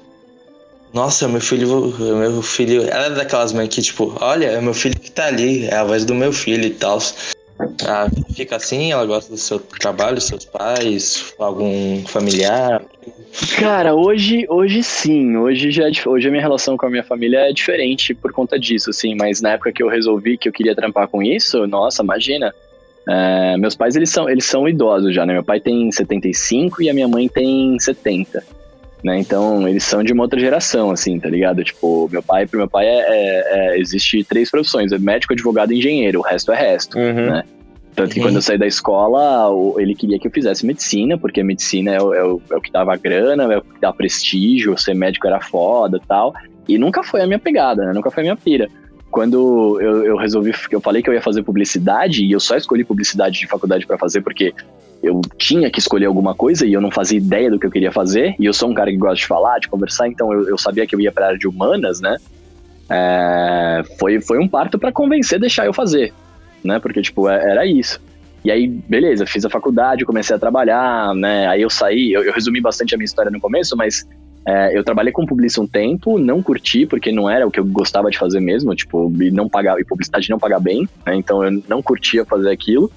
[0.93, 2.83] Nossa, meu filho, meu filho.
[2.83, 5.85] Ela é daquelas mães que, tipo, olha, é meu filho que tá ali, é a
[5.85, 7.01] voz do meu filho e tal.
[7.87, 12.83] Ah, fica assim, ela gosta do seu trabalho, seus pais, algum familiar.
[13.59, 17.39] Cara, hoje, hoje sim, hoje já é hoje a minha relação com a minha família
[17.39, 20.75] é diferente por conta disso, assim, mas na época que eu resolvi que eu queria
[20.75, 22.55] trampar com isso, nossa, imagina.
[23.09, 25.33] É, meus pais, eles são, eles são idosos já, né?
[25.33, 28.45] Meu pai tem 75 e a minha mãe tem 70.
[29.05, 29.19] Né?
[29.19, 31.65] Então, eles são de uma outra geração, assim, tá ligado?
[31.65, 35.73] Tipo, meu pai, pro meu pai, é, é- é- existe três profissões: é médico, advogado
[35.73, 36.97] e engenheiro, o resto é resto.
[36.99, 37.13] Uhum.
[37.27, 37.43] Né?
[37.95, 41.45] Tanto que quando eu saí da escola, ele queria que eu fizesse medicina, porque a
[41.45, 44.79] medicina é o, é o- é o que dava grana, é o que dá prestígio,
[44.79, 46.33] ser médico era foda e tal.
[46.69, 47.93] E nunca foi a minha pegada, né?
[47.93, 48.69] Nunca foi a minha pira.
[49.11, 52.83] Quando eu, eu resolvi, eu falei que eu ia fazer publicidade, e eu só escolhi
[52.85, 54.55] publicidade de faculdade pra fazer porque
[55.03, 57.91] eu tinha que escolher alguma coisa e eu não fazia ideia do que eu queria
[57.91, 58.35] fazer.
[58.39, 60.87] E eu sou um cara que gosta de falar, de conversar, então eu, eu sabia
[60.87, 62.17] que eu ia pra área de humanas, né?
[62.89, 66.13] É, foi, foi um parto pra convencer, deixar eu fazer
[66.65, 66.79] né?
[66.79, 68.01] Porque, tipo, é- era isso.
[68.45, 71.47] E aí, beleza, fiz a faculdade, comecei a trabalhar, né?
[71.47, 74.07] Aí eu saí, eu, eu resumi bastante a minha história no começo, mas
[74.45, 77.65] é, eu trabalhei com publicidade um tempo, não curti, porque não era o que eu
[77.65, 81.15] gostava de fazer mesmo, tipo, não pagar, e publicidade não paga bem, né?
[81.15, 82.91] Então eu não curtia fazer aquilo.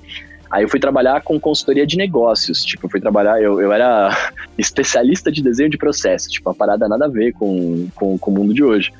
[0.49, 4.09] Aí eu fui trabalhar com consultoria de negócios, tipo, eu fui trabalhar, eu, eu era
[4.57, 8.33] especialista de desenho de processo, tipo, uma parada nada a ver com, com, com o
[8.33, 8.91] mundo de hoje.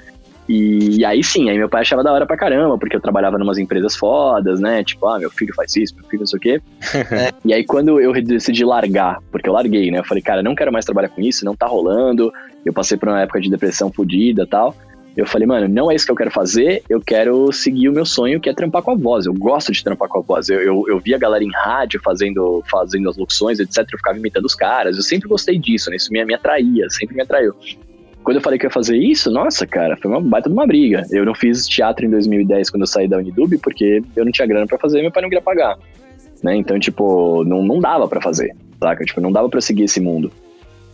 [0.48, 3.42] E, aí sim, aí meu pai achava da hora pra caramba, porque eu trabalhava em
[3.42, 4.84] umas empresas fodas, né?
[4.84, 6.62] Tipo, ah, meu filho faz isso, meu filho não sei o quê.
[7.44, 10.00] E aí quando eu decidi largar, porque eu larguei, né?
[10.00, 12.32] Eu falei, cara, não quero mais trabalhar com isso, não tá rolando.
[12.64, 14.76] Eu passei por uma época de depressão fodida e tal.
[15.16, 18.06] Eu falei, mano, não é isso que eu quero fazer, eu quero seguir o meu
[18.06, 19.26] sonho, que é trampar com a voz.
[19.26, 20.50] Eu gosto de trampar com a voz.
[20.50, 23.78] Eu, eu, eu via a galera em rádio fazendo, fazendo as locuções, etc.
[23.94, 24.98] Eu ficava imitando os caras.
[24.98, 25.96] Eu sempre gostei disso, né?
[25.96, 27.56] Isso me, me atraía, sempre me atraiu.
[28.26, 30.68] Quando eu falei que eu ia fazer isso, nossa, cara, foi uma baita de uma
[30.68, 31.06] briga.
[31.12, 34.48] Eu não fiz teatro em 2010 quando eu saí da Unidub, porque eu não tinha
[34.48, 35.78] grana pra fazer meu pai não queria pagar.
[36.44, 36.58] né?
[36.58, 39.06] Então, tipo, não, não dava pra fazer, saca?
[39.06, 40.32] Tipo, não dava pra seguir esse mundo.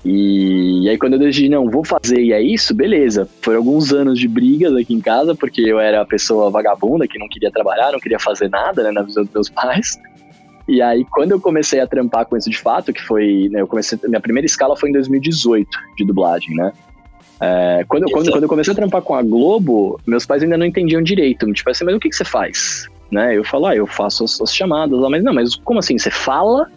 [0.04, 3.28] E, e aí quando eu decidi, não, vou fazer e é isso, beleza.
[3.42, 7.20] Foram alguns anos de brigas aqui em casa, porque eu era a pessoa vagabunda que
[7.20, 10.00] não queria trabalhar, não queria fazer nada, né, na visão dos meus pais.
[10.68, 13.68] E aí, quando eu comecei a trampar com isso de fato, que foi, né, eu
[13.68, 16.72] comecei, minha primeira escala foi em 2018 de dublagem, né?
[17.40, 20.66] É, quando, quando, quando eu comecei a trampar com a Globo, meus pais ainda não
[20.66, 21.52] entendiam direito.
[21.54, 22.88] Tipo assim, mas o que, que você faz?
[23.12, 23.36] Né?
[23.36, 25.98] Eu falo, ah, eu faço as, as chamadas lá, mas não, mas como assim?
[25.98, 26.70] Você fala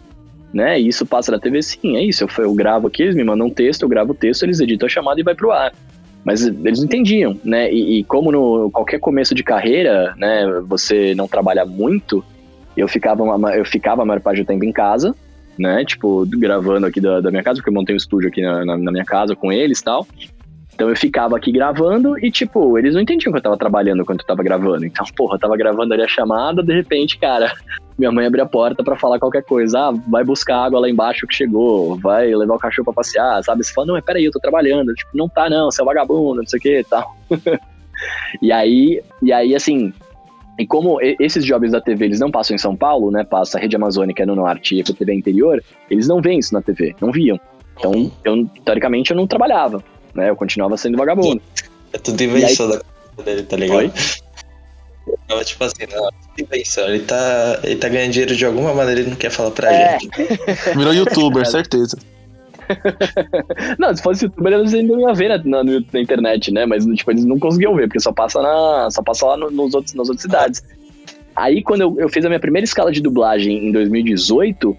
[0.55, 0.79] né?
[0.79, 2.23] E isso passa na TV, sim, é isso.
[2.23, 4.85] Eu, eu gravo aqui, eles me mandam um texto, eu gravo o texto, eles editam
[4.85, 5.73] a chamada e vai pro ar.
[6.23, 7.69] Mas eles entendiam, né?
[7.71, 12.23] E, e, como no qualquer começo de carreira, né, você não trabalha muito,
[12.75, 13.21] eu ficava,
[13.53, 15.13] eu ficava a maior parte do tempo em casa,
[15.59, 15.83] né?
[15.83, 18.77] Tipo, gravando aqui da, da minha casa, porque eu montei um estúdio aqui na, na,
[18.77, 20.07] na minha casa com eles e tal.
[20.75, 24.19] Então eu ficava aqui gravando e, tipo, eles não entendiam que eu tava trabalhando enquanto
[24.19, 24.85] eu tava gravando.
[24.85, 27.53] Então, porra, eu tava gravando ali a chamada, de repente, cara,
[27.97, 29.79] minha mãe abre a porta para falar qualquer coisa.
[29.79, 33.63] Ah, vai buscar água lá embaixo que chegou, vai levar o cachorro pra passear, sabe?
[33.63, 34.93] Você fala, não, peraí, eu tô trabalhando.
[34.93, 37.15] Tipo, não tá não, você é vagabundo, não sei o que e tal.
[38.41, 39.93] e aí, e aí, assim,
[40.59, 43.23] e como esses jobs da TV eles não passam em São Paulo, né?
[43.23, 46.61] Passa a Rede Amazônica no norte e a TV interior, eles não veem isso na
[46.61, 47.39] TV, não viam.
[47.77, 48.11] Então, uhum.
[48.25, 49.81] eu, teoricamente, eu não trabalhava
[50.15, 50.29] né?
[50.29, 51.41] Eu continuava sendo vagabundo.
[51.93, 52.79] É tudo invenção aí...
[53.17, 53.77] da dele, tá ligado?
[53.77, 53.91] Oi?
[55.29, 56.87] Eu, tipo assim, não, é invenção.
[56.87, 59.99] Ele tá, ele tá ganhando dinheiro de alguma maneira e não quer falar pra é.
[59.99, 60.09] gente.
[60.75, 61.97] Virou youtuber, certeza.
[63.77, 66.65] não, se fosse youtuber, eles ainda iam ver na, na, na, internet, né?
[66.65, 69.73] Mas tipo, eles não conseguiam ver, porque só passa, na, só passa lá no, nos
[69.73, 70.63] outros, nas outras cidades.
[71.35, 74.75] Aí, quando eu, eu fiz a minha primeira escala de dublagem em 2018,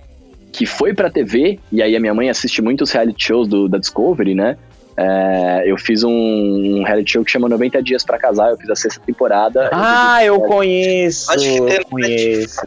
[0.52, 3.78] que foi pra TV, e aí a minha mãe assiste muitos reality shows do, da
[3.78, 4.56] Discovery, né?
[4.96, 8.70] É, eu fiz um, um, reality show que chama 90 Dias para Casar, eu fiz
[8.70, 9.68] a sexta temporada.
[9.72, 11.30] Ah, eu, eu conheço!
[11.32, 12.66] Eu conheço.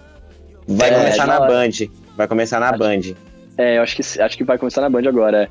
[0.68, 1.70] Vai é, começar na Band.
[2.16, 3.16] Vai começar na Band.
[3.58, 5.50] É, eu acho que, acho que vai começar na Band agora.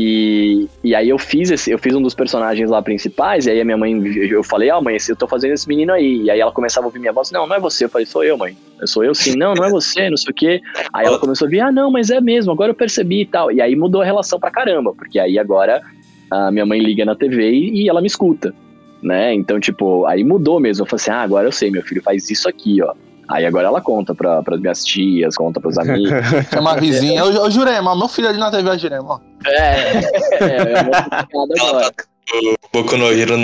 [0.00, 3.60] E, e aí eu fiz esse, eu fiz um dos personagens lá principais, e aí
[3.60, 6.22] a minha mãe, eu falei, ah, mãe, eu tô fazendo esse menino aí.
[6.22, 7.86] E aí ela começava a ouvir minha voz, não, não é você.
[7.86, 8.56] Eu falei, sou eu, mãe.
[8.80, 10.60] Eu sou eu sim, não, não é você, não sei o quê.
[10.92, 13.50] Aí ela começou a ouvir, ah, não, mas é mesmo, agora eu percebi e tal.
[13.50, 15.82] E aí mudou a relação pra caramba, porque aí agora
[16.30, 18.54] a minha mãe liga na TV e, e ela me escuta,
[19.02, 19.34] né?
[19.34, 20.84] Então, tipo, aí mudou mesmo.
[20.84, 22.94] Eu falei assim, ah, agora eu sei, meu filho faz isso aqui, ó.
[23.28, 26.10] Aí agora ela conta pra, pras minhas tias, conta pros amigos.
[26.50, 27.24] Chama a vizinha.
[27.24, 29.20] Ô, ô Jurema, meu filho ali na TV é Jurema.
[29.46, 31.92] É, é, é agora.
[32.32, 33.36] O Boku no Hero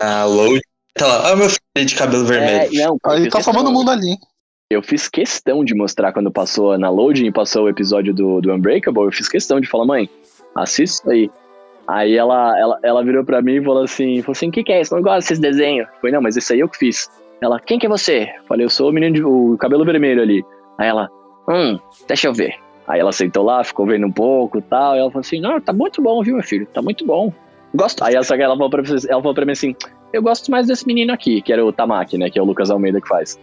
[0.00, 0.60] na load.
[0.94, 2.80] Tá lá, ó, meu filho de cabelo vermelho.
[2.80, 4.16] É, não, Aí tá salvando o mundo ali.
[4.70, 8.52] Eu fiz questão de mostrar quando passou na loading e passou o episódio do, do
[8.52, 10.08] Unbreakable, eu fiz questão de falar, mãe,
[10.54, 11.30] assista aí.
[11.90, 14.72] Aí ela, ela, ela virou pra mim e falou assim: falou assim, o que, que
[14.72, 14.94] é isso?
[14.94, 15.88] Não gosto desses desenhos.
[15.88, 17.10] Eu falei, não, mas esse aí eu que fiz.
[17.40, 18.30] Ela, quem que é você?
[18.38, 20.44] Eu falei, eu sou o menino de o cabelo vermelho ali.
[20.78, 21.10] Aí ela,
[21.48, 22.54] hum, deixa eu ver.
[22.86, 24.94] Aí ela sentou lá, ficou vendo um pouco e tal.
[24.94, 26.66] E ela falou assim: Não, tá muito bom, viu, meu filho?
[26.66, 27.32] Tá muito bom.
[27.74, 28.04] Gosto.
[28.04, 29.74] Aí ela, ela falou, pra, ela falou pra mim assim:
[30.12, 32.30] Eu gosto mais desse menino aqui, que era o Tamaki, né?
[32.30, 33.36] Que é o Lucas Almeida que faz.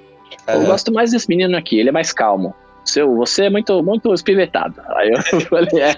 [0.47, 2.53] Eu gosto mais desse menino aqui, ele é mais calmo
[2.89, 4.75] seu, você é muito, muito espivetado.
[4.95, 5.95] Aí eu falei, é.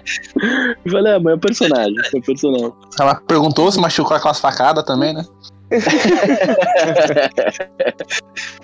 [0.85, 2.71] Eu falei, é, mas é personagem, é personagem.
[2.99, 5.23] Ela perguntou se machucou aquelas facadas também, né?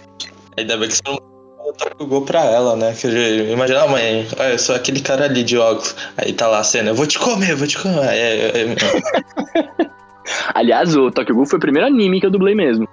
[0.58, 1.20] Ainda bem que você não
[2.00, 2.94] jogou pra ela, né?
[2.94, 5.96] Que eu, imagina, ah, mãe, olha, eu sou aquele cara ali de óculos.
[6.18, 8.08] Aí tá lá a cena, eu vou te comer, eu vou te comer.
[8.10, 8.76] É, é, é.
[10.54, 12.88] Aliás, o Tokyo Ghoul foi o primeiro anime que eu dublei mesmo.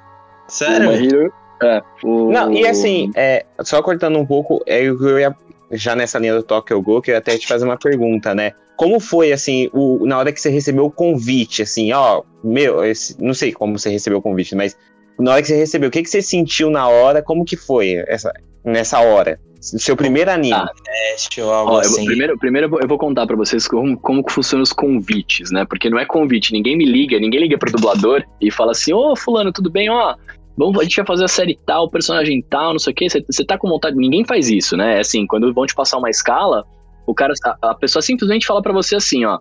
[0.49, 0.91] Sério?
[0.91, 2.31] O Hero, é, o...
[2.31, 5.35] Não, e assim, é, só cortando um pouco, é, eu ia,
[5.71, 8.53] já nessa linha do Tokyo Go, que eu ia até te fazer uma pergunta, né?
[8.77, 13.21] Como foi, assim, o, na hora que você recebeu o convite, assim, ó, meu, esse,
[13.23, 14.77] não sei como você recebeu o convite, mas
[15.19, 18.03] na hora que você recebeu, o que, que você sentiu na hora, como que foi
[18.09, 18.33] essa,
[18.65, 19.39] nessa hora?
[19.61, 20.55] Seu primeiro anime.
[20.55, 22.01] Ah, teste ou algo Ó, assim.
[22.01, 25.65] Eu, primeiro, primeiro eu vou contar para vocês como, como que funcionam os convites, né?
[25.65, 29.15] Porque não é convite, ninguém me liga, ninguém liga pro dublador e fala assim, ô
[29.15, 29.89] fulano, tudo bem?
[29.89, 30.17] Ó,
[30.57, 33.07] Vamos, a gente vai fazer a série tal, personagem tal, não sei o quê.
[33.09, 33.97] Você tá com vontade.
[33.97, 34.97] Ninguém faz isso, né?
[34.97, 36.65] É assim, quando vão te passar uma escala,
[37.07, 39.39] o cara, a, a pessoa simplesmente fala para você assim, ó.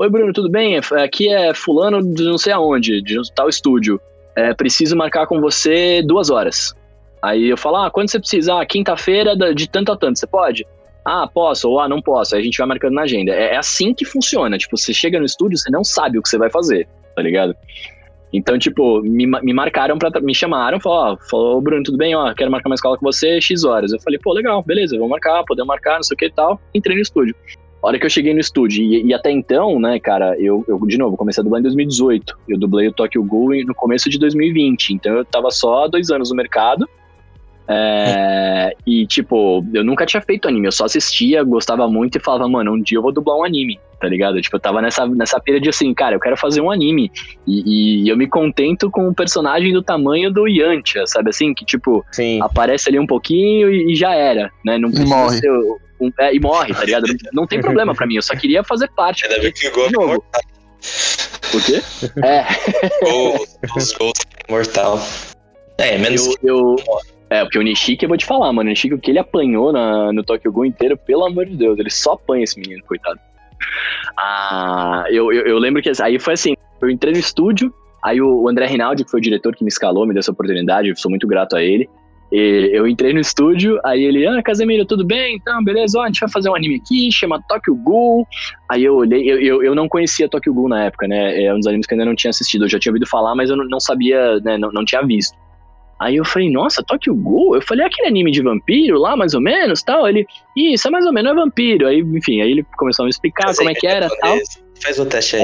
[0.00, 0.78] Oi, Bruno, tudo bem?
[1.02, 4.00] Aqui é fulano de não sei aonde, de tal estúdio.
[4.36, 6.74] É, preciso marcar com você duas horas.
[7.20, 8.60] Aí eu falo, ah, quando você precisa?
[8.60, 10.64] Ah, quinta-feira de tanto a tanto, você pode?
[11.04, 12.34] Ah, posso, ou ah, não posso.
[12.34, 13.32] Aí a gente vai marcando na agenda.
[13.32, 14.56] É, é assim que funciona.
[14.56, 16.86] Tipo, você chega no estúdio, você não sabe o que você vai fazer,
[17.16, 17.56] tá ligado?
[18.32, 22.32] Então, tipo, me, me marcaram para me chamaram, falaram, ó, falou, Bruno, tudo bem, ó,
[22.34, 23.92] quero marcar uma escola com você, X horas.
[23.92, 26.60] Eu falei, pô, legal, beleza, vamos marcar, podemos marcar, não sei o que e tal.
[26.74, 27.34] Entrei no estúdio.
[27.82, 30.78] A hora que eu cheguei no estúdio, e, e, até então, né, cara, eu, eu,
[30.86, 32.36] de novo, comecei a dublar em 2018.
[32.48, 36.30] Eu dublei o Tokyo Ghoul no começo de 2020, então eu tava só dois anos
[36.30, 36.88] no mercado.
[37.70, 42.48] É, e, tipo, eu nunca tinha feito anime, eu só assistia, gostava muito e falava,
[42.48, 44.40] mano, um dia eu vou dublar um anime, tá ligado?
[44.40, 47.12] Tipo, eu tava nessa, nessa pira de assim, cara, eu quero fazer um anime.
[47.46, 51.52] E, e eu me contento com um personagem do tamanho do Yantia, sabe assim?
[51.52, 52.40] Que, tipo, Sim.
[52.42, 54.78] aparece ali um pouquinho e, e já era, né?
[54.78, 55.38] Não precisa morre.
[55.38, 55.50] ser.
[56.00, 57.06] um- é, e morre, tá ligado?
[57.32, 59.26] Não tem problema pra mim, eu só queria fazer parte.
[59.26, 60.06] Ainda bem que o gol é De novo.
[60.08, 60.40] mortal.
[61.54, 61.82] O quê?
[62.24, 62.44] É,
[63.04, 63.46] Gol-
[63.76, 64.12] Os gols
[64.48, 65.00] é mortal.
[65.76, 66.76] É, menos eu, eu,
[67.30, 68.68] é, porque o Nishiki, eu vou te falar, mano.
[68.68, 71.78] O Nishiki, o que ele apanhou na, no Tokyo Ghoul inteiro, pelo amor de Deus,
[71.78, 73.18] ele só apanha esse menino, coitado.
[74.16, 77.72] Ah, eu, eu, eu lembro que aí foi assim: eu entrei no estúdio,
[78.02, 80.32] aí o, o André Rinaldi, que foi o diretor que me escalou, me deu essa
[80.32, 81.88] oportunidade, eu sou muito grato a ele.
[82.30, 85.36] E eu entrei no estúdio, aí ele, ah, Casemiro, tudo bem?
[85.36, 88.26] Então, beleza, ó, a gente vai fazer um anime aqui, chama Tokyo Ghoul.
[88.70, 91.42] Aí eu olhei, eu, eu, eu não conhecia Tokyo Ghoul na época, né?
[91.42, 92.66] É um dos animes que eu ainda não tinha assistido.
[92.66, 94.58] Eu já tinha ouvido falar, mas eu não, não sabia, né?
[94.58, 95.38] Não, não tinha visto.
[96.00, 97.56] Aí eu falei, nossa, Tokyo Ghoul?
[97.56, 100.08] Eu falei, aquele anime de vampiro lá, mais ou menos, tal.
[100.08, 100.24] Ele,
[100.56, 101.86] isso, é mais ou menos, é vampiro.
[101.88, 104.36] Aí, enfim, aí ele começou a me explicar como é que era, tal.
[104.80, 105.42] Faz o teste aí.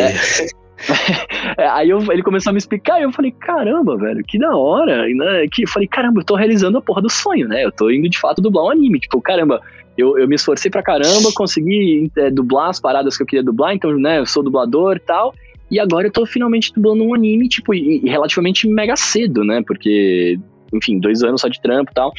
[1.58, 4.56] É, aí eu- ele começou a me explicar e eu falei, caramba, velho, que da
[4.56, 5.06] hora.
[5.08, 7.64] Né, que, eu falei, caramba, eu tô realizando a porra do sonho, né?
[7.64, 9.00] Eu tô indo de fato dublar um anime.
[9.00, 9.60] Tipo, caramba,
[9.96, 13.74] eu, eu me esforcei pra caramba, consegui é, dublar as paradas que eu queria dublar,
[13.74, 15.34] então, né, eu sou dublador e tal.
[15.70, 19.62] E agora eu tô finalmente dublando um anime, tipo, e, e relativamente mega cedo, né?
[19.66, 20.38] Porque,
[20.72, 22.12] enfim, dois anos só de trampo e tal.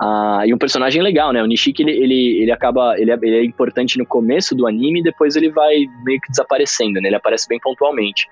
[0.00, 1.42] Ah, e um personagem legal, né?
[1.42, 2.98] O Nishiki, ele, ele, ele acaba.
[2.98, 6.30] Ele é, ele é importante no começo do anime e depois ele vai meio que
[6.30, 7.08] desaparecendo, né?
[7.08, 8.28] Ele aparece bem pontualmente.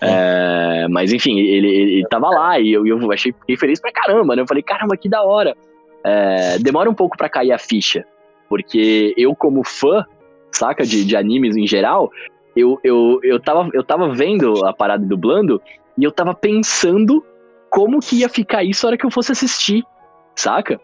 [0.00, 4.36] É, mas enfim, ele, ele, tava lá e eu, eu achei fiquei feliz pra caramba,
[4.36, 4.42] né?
[4.42, 5.56] Eu falei, caramba, que da hora.
[6.04, 8.06] É, demora um pouco pra cair a ficha,
[8.48, 10.04] porque eu, como fã,
[10.52, 12.10] saca, de, de animes em geral,
[12.54, 15.60] eu, eu, eu, tava, eu tava vendo a parada dublando
[15.96, 17.24] e eu tava pensando
[17.70, 19.84] como que ia ficar isso a hora que eu fosse assistir,
[20.34, 20.80] saca?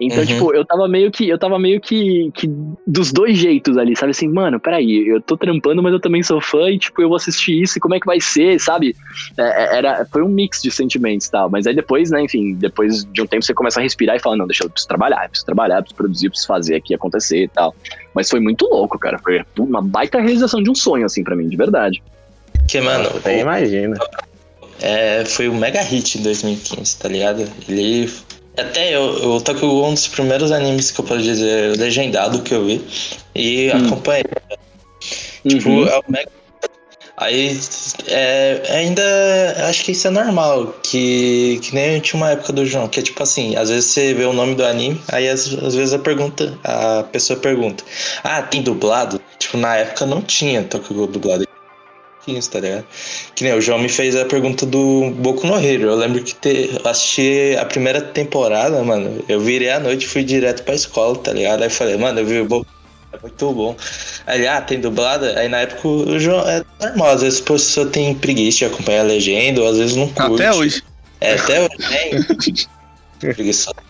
[0.00, 0.26] Então, Uhum.
[0.26, 1.28] tipo, eu tava meio que.
[1.28, 2.48] Eu tava meio que, que
[2.86, 4.10] dos dois jeitos ali, sabe?
[4.12, 7.16] Assim, mano, peraí, eu tô trampando, mas eu também sou fã, e tipo, eu vou
[7.16, 8.94] assistir isso e como é que vai ser, sabe?
[9.36, 11.50] É, é, era, foi um mix de sentimentos e tal.
[11.50, 14.36] Mas aí depois, né, enfim, depois de um tempo você começa a respirar e fala,
[14.36, 16.94] não, deixa eu preciso trabalhar, eu preciso trabalhar, eu preciso produzir, eu preciso fazer aqui
[16.94, 17.74] acontecer e tal.
[18.14, 19.18] Mas foi muito louco, cara.
[19.18, 22.02] Foi uma baita realização de um sonho, assim, pra mim, de verdade.
[22.68, 23.96] Que, mano, Até imagina.
[24.80, 27.44] é, foi o mega hit em 2015, tá ligado?
[27.68, 28.08] Ele.
[28.58, 32.42] Até eu, o Tokyo Ghoul é um dos primeiros animes que eu posso dizer legendado
[32.42, 32.84] que eu vi.
[33.34, 33.86] E Hum.
[33.86, 34.24] acompanhei.
[35.46, 35.88] Tipo, Uhum.
[35.88, 36.30] é o mega.
[37.20, 37.58] Aí
[38.06, 39.02] é, ainda
[39.68, 43.02] acho que isso é normal, que, que nem tinha uma época do João, que é
[43.02, 45.98] tipo assim, às vezes você vê o nome do anime, aí às, às vezes a
[45.98, 47.82] pergunta, a pessoa pergunta,
[48.22, 49.20] ah, tem dublado?
[49.36, 51.44] Tipo, na época não tinha Tokyo Ghoul dublado.
[52.28, 52.84] Isso, tá ligado?
[53.34, 55.84] Que nem o João me fez a pergunta do Boku no Hero.
[55.84, 59.24] Eu lembro que te, assisti a primeira temporada, mano.
[59.28, 61.62] Eu virei à noite e fui direto pra escola, tá ligado?
[61.62, 62.66] Aí falei, mano, eu vi o Boku
[63.12, 63.76] é muito bom.
[64.26, 65.38] Aí, ah, tem dublada?
[65.38, 69.00] Aí na época o João é normal, às vezes a pessoa tem preguiça de acompanhar
[69.00, 70.42] a legenda, ou às vezes não curte.
[70.42, 70.82] Até hoje.
[71.20, 72.68] É, até hoje, né?
[73.34, 73.87] Preguiçoso.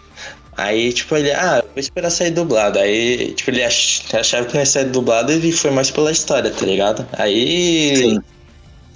[0.58, 2.80] Aí, tipo, ele, ah, vou esperar sair dublado.
[2.80, 6.50] Aí, tipo, ele ach- achava que não ia sair dublado e foi mais pela história,
[6.50, 7.06] tá ligado?
[7.12, 8.18] Aí, Sim.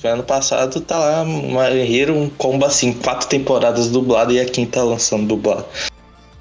[0.02, 4.82] ano passado, tá lá, uma Hero, um combo assim, quatro temporadas dublado e a quinta
[4.82, 5.64] lançando dublado.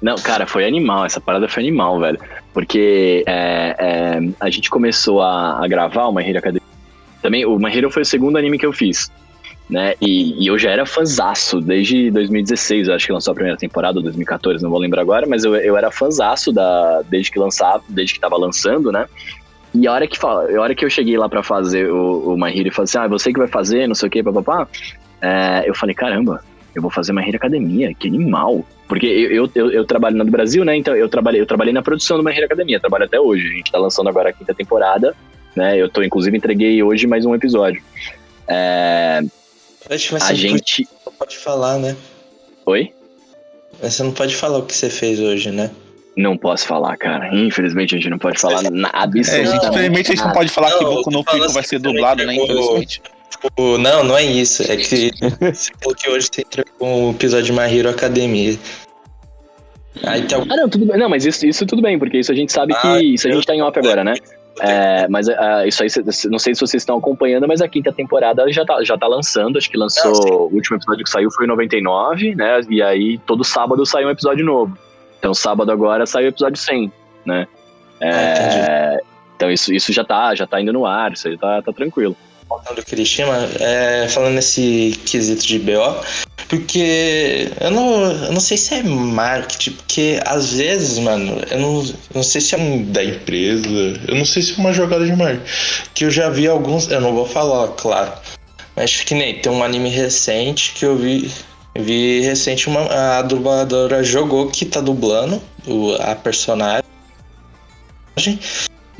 [0.02, 1.04] Não, cara, foi animal.
[1.04, 2.18] Essa parada foi animal, velho.
[2.52, 6.66] Porque é, é, a gente começou a, a gravar o My Hero Academia.
[7.22, 9.08] Também, o My Hero foi o segundo anime que eu fiz.
[9.72, 9.94] Né?
[10.02, 13.98] E, e eu já era fãzaço desde 2016, eu acho que lançou a primeira temporada,
[13.98, 17.82] ou 2014, não vou lembrar agora, mas eu, eu era fãzaço da, desde que lançava,
[17.88, 19.06] desde que tava lançando, né?
[19.74, 22.36] E a hora que, fala, a hora que eu cheguei lá pra fazer o, o
[22.36, 24.68] My Hero e falou assim: ah, você que vai fazer, não sei o que, papapá.
[25.22, 26.44] É, eu falei: caramba,
[26.74, 28.66] eu vou fazer My Hero Academia, que animal.
[28.86, 30.76] Porque eu, eu, eu, trabalho na do Brasil, né?
[30.76, 33.48] Então eu trabalhei, eu trabalhei na produção do My Hero Academia, trabalho até hoje.
[33.48, 35.16] A gente tá lançando agora a quinta temporada,
[35.56, 35.80] né?
[35.80, 37.82] Eu tô, inclusive, entreguei hoje mais um episódio.
[38.46, 39.22] É,
[39.90, 40.88] Acho que a gente.
[41.04, 41.96] não pode falar, né?
[42.66, 42.92] Oi?
[43.82, 45.70] Mas Você não pode falar o que você fez hoje, né?
[46.16, 47.34] Não posso falar, cara.
[47.34, 49.18] Infelizmente a gente não pode falar nada.
[49.18, 51.48] É, a gente, absolutamente infelizmente a gente não pode falar que Não, Boku no Pico
[51.48, 52.34] vai ser dublado, né?
[52.34, 53.02] tipo, Infelizmente.
[53.30, 54.62] Tipo, não, não é isso.
[54.70, 55.10] É que você
[55.80, 56.44] falou que hoje você
[56.78, 58.58] com o episódio de My Hero Academia.
[60.04, 60.98] Aí tem algum Ah, não, tudo bem.
[60.98, 62.86] Não, mas isso, isso tudo bem, porque isso a gente sabe que.
[62.86, 64.14] Ah, isso a gente tá em off agora, né?
[64.60, 65.88] É, mas ah, isso aí,
[66.30, 69.56] não sei se vocês estão acompanhando, mas a quinta temporada já tá, já tá lançando.
[69.56, 70.14] Acho que lançou.
[70.14, 70.30] Sim.
[70.30, 72.60] o último episódio que saiu foi em 99, né?
[72.68, 74.76] E aí todo sábado sai um episódio novo.
[75.18, 76.92] Então sábado agora sai o episódio 100,
[77.24, 77.46] né?
[78.00, 79.00] É, Ah,
[79.36, 82.16] então isso, isso já tá, já tá indo no ar, isso aí tá, tá tranquilo.
[82.74, 86.00] Do Kirishima, é, falando nesse quesito de BO,
[86.48, 91.82] Porque eu não, eu não sei se é marketing, porque às vezes, mano, eu não,
[91.82, 93.66] eu não sei se é um da empresa,
[94.06, 95.44] eu não sei se é uma jogada de marketing.
[95.94, 98.12] Que eu já vi alguns, eu não vou falar, claro.
[98.76, 101.30] Mas que nem tem um anime recente que eu vi.
[101.74, 102.82] Vi recente uma
[103.18, 106.84] a dubladora jogou que tá dublando o, a personagem.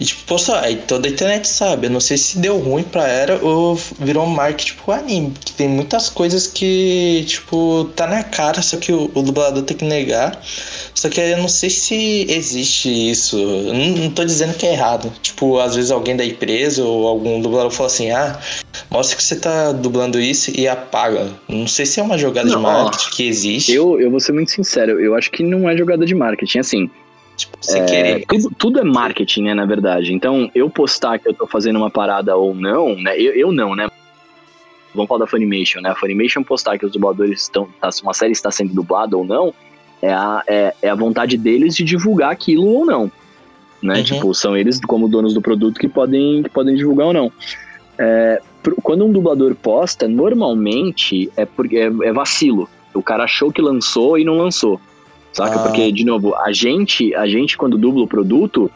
[0.03, 1.87] E tipo, postou, aí toda a internet sabe.
[1.87, 5.33] Eu não sei se deu ruim pra era ou virou marketing pro anime.
[5.45, 9.77] Que tem muitas coisas que, tipo, tá na cara, só que o, o dublador tem
[9.77, 10.37] que negar.
[10.93, 13.39] Só que eu não sei se existe isso.
[13.39, 15.13] Eu não, não tô dizendo que é errado.
[15.23, 18.41] Tipo, às vezes alguém da empresa ou algum dublador fala assim, ah,
[18.91, 21.29] mostra que você tá dublando isso e apaga.
[21.49, 23.73] Não sei se é uma jogada Não, de marketing que existe.
[23.73, 26.59] Eu, eu vou ser muito sincero, eu acho que não é jogada de marketing.
[26.59, 26.91] Assim,
[27.37, 28.25] Tipo, sem É, querer.
[28.27, 30.13] tudo, tudo é marketing, né, na verdade.
[30.13, 33.19] Então, eu postar que eu tô fazendo uma parada ou não, né?
[33.19, 33.89] Eu, eu não, né?
[34.95, 35.91] Vamos falar da Funimation, né?
[35.91, 37.67] A Funimation postar que os dubladores estão.
[37.81, 39.55] Tá, uma série está sendo dublada ou não,
[40.03, 43.11] é a, é, é a vontade deles de divulgar aquilo ou não.
[43.83, 43.97] Né?
[43.97, 44.05] Uhum.
[44.05, 47.33] Tipo, são eles, como donos do produto, que podem, que podem divulgar ou não.
[47.99, 52.69] É, pro- quando um dublador posta, normalmente é porque é, é vacilo.
[52.95, 54.79] O cara achou que lançou e não lançou.
[55.33, 55.57] Saca?
[55.57, 55.63] Ah.
[55.63, 58.71] Porque, de novo, a gente, a gente quando dubla o produto,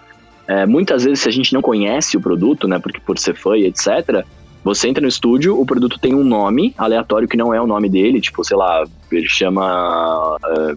[0.47, 2.79] é, muitas vezes se a gente não conhece o produto, né?
[2.79, 4.25] Porque por ser fã e etc.,
[4.63, 7.89] você entra no estúdio, o produto tem um nome aleatório que não é o nome
[7.89, 10.77] dele, tipo, sei lá, ele chama uh,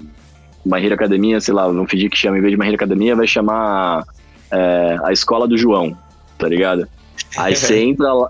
[0.64, 3.16] My Hero Academia, sei lá, vamos fingir que chama, em vez de My Hero Academia,
[3.16, 4.04] vai chamar
[4.52, 5.98] é, a Escola do João,
[6.38, 6.88] tá ligado?
[7.38, 8.30] Aí você entra lá.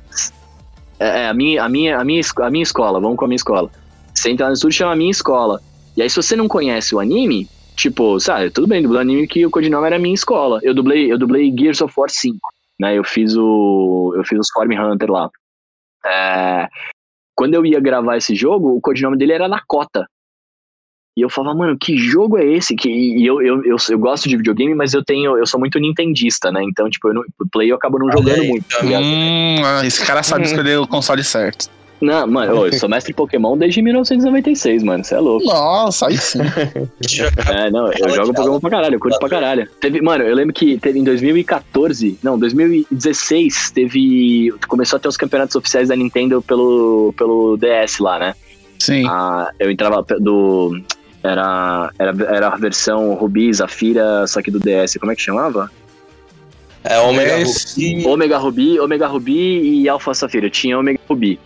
[1.00, 3.36] É, é, a, minha, a, minha, a, minha, a minha escola, vamos com a minha
[3.36, 3.70] escola.
[4.14, 5.62] Você entra no estúdio chama a minha escola.
[6.00, 7.46] E aí, se você não conhece o anime,
[7.76, 10.58] tipo, sabe, tudo bem, dublei anime que o codinome era minha escola.
[10.64, 12.40] Eu dublei, eu dublei Gears of War 5,
[12.80, 12.98] né?
[12.98, 14.14] Eu fiz o.
[14.16, 15.30] Eu fiz os Form Hunter lá.
[16.06, 16.70] É,
[17.36, 20.08] quando eu ia gravar esse jogo, o codinome dele era Nakota.
[21.18, 22.78] E eu falava, mano, que jogo é esse?
[22.78, 25.38] Que, e eu, eu, eu, eu gosto de videogame, mas eu tenho.
[25.38, 26.64] Eu sou muito nintendista, né?
[26.64, 28.66] Então, tipo, eu não, o Play eu acabo não jogando Olha muito.
[28.70, 28.86] tá?
[28.86, 31.70] Hum, ah, esse cara sabe escolher o console certo.
[32.02, 35.04] Não, mano, eu sou mestre Pokémon desde 1996, mano.
[35.04, 35.46] Você é louco.
[35.46, 36.40] Nossa, aí sim.
[37.50, 39.68] É, não, eu jogo Pokémon pra caralho, eu curto pra caralho.
[39.82, 44.54] Teve, mano, eu lembro que teve em 2014, não, 2016, teve.
[44.68, 48.36] Começou a ter os campeonatos oficiais da Nintendo pelo, pelo DS lá, né?
[48.80, 49.06] Sim.
[49.08, 50.80] Ah, eu entrava do.
[51.22, 54.96] Era, era, era a versão Rubi, Zafira, só que do DS.
[54.98, 55.70] Como é que chamava?
[56.82, 58.08] É Omega Esse- Ruby.
[58.08, 60.46] Omega Ruby, Omega Ruby e Alpha Safira.
[60.46, 61.38] Eu tinha Omega Ruby.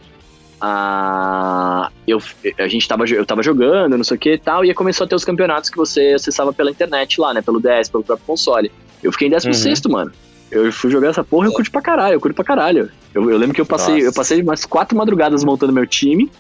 [0.66, 2.22] Ah, eu,
[2.58, 5.04] a gente tava, eu tava jogando, não sei o que e tal, e aí começou
[5.04, 7.42] a ter os campeonatos que você acessava pela internet lá, né?
[7.42, 8.72] Pelo DS, pelo próprio console.
[9.04, 10.14] Eu fiquei em 16, mano.
[10.50, 12.90] Eu fui jogar essa porra e eu curto pra caralho, eu curto pra caralho.
[13.14, 14.06] Eu, eu lembro que eu passei, Nossa.
[14.06, 16.32] eu passei umas quatro madrugadas montando meu time,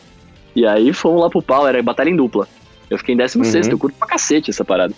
[0.55, 2.47] e aí fomos lá pro pau, era batalha em dupla.
[2.89, 3.71] Eu fiquei em 16, Uhum.
[3.73, 4.93] eu curto pra cacete essa parada.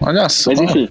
[0.00, 0.50] Olha só.
[0.50, 0.88] Mas enfim,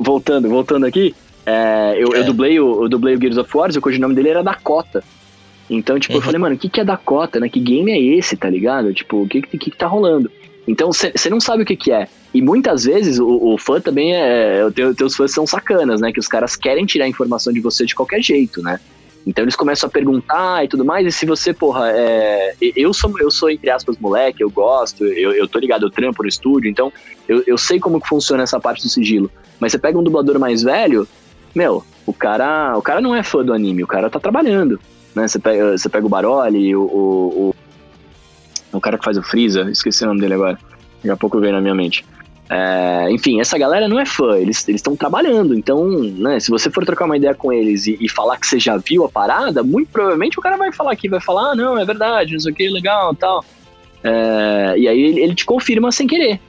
[0.00, 1.14] voltando, voltando aqui,
[1.46, 2.24] é, eu, eu É.
[2.24, 5.04] dublei o, eu dublei o Gears of War, o codinome dele era Dakota.
[5.70, 6.22] Então, tipo, eu Uhum.
[6.22, 7.48] falei, mano, o que, que é Dakota, né?
[7.48, 8.92] Que game é esse, tá ligado?
[8.92, 10.30] Tipo, o que, que, que, tá rolando?
[10.66, 12.08] Então, você não sabe o que, que é.
[12.34, 14.64] E muitas vezes o, o fã também é.
[14.64, 16.12] O teu, teus fãs são sacanas, né?
[16.12, 18.80] Que os caras querem tirar informação de você de qualquer jeito, né?
[19.26, 22.54] Então eles começam a perguntar e tudo mais, e se você, porra, é.
[22.60, 26.22] Eu sou, eu sou entre aspas, moleque, eu gosto, eu, eu tô ligado, eu trampo
[26.22, 26.92] no estúdio, então
[27.28, 29.30] eu, eu sei como que funciona essa parte do sigilo.
[29.58, 31.06] Mas você pega um dublador mais velho,
[31.54, 34.80] meu, o cara, o cara não é fã do anime, o cara tá trabalhando.
[35.14, 35.26] Né?
[35.26, 37.54] Você, pega, você pega o Baroli, o, o,
[38.72, 40.58] o, o cara que faz o Freeza, esqueci o nome dele agora.
[40.96, 42.04] Daqui a pouco veio na minha mente.
[42.52, 45.54] É, enfim, essa galera não é fã, eles estão trabalhando.
[45.54, 48.58] Então, né, se você for trocar uma ideia com eles e, e falar que você
[48.58, 51.78] já viu a parada, muito provavelmente o cara vai falar aqui, vai falar, ah, não,
[51.78, 53.44] é verdade, não sei o que, legal tal.
[54.02, 56.40] É, e aí ele, ele te confirma sem querer,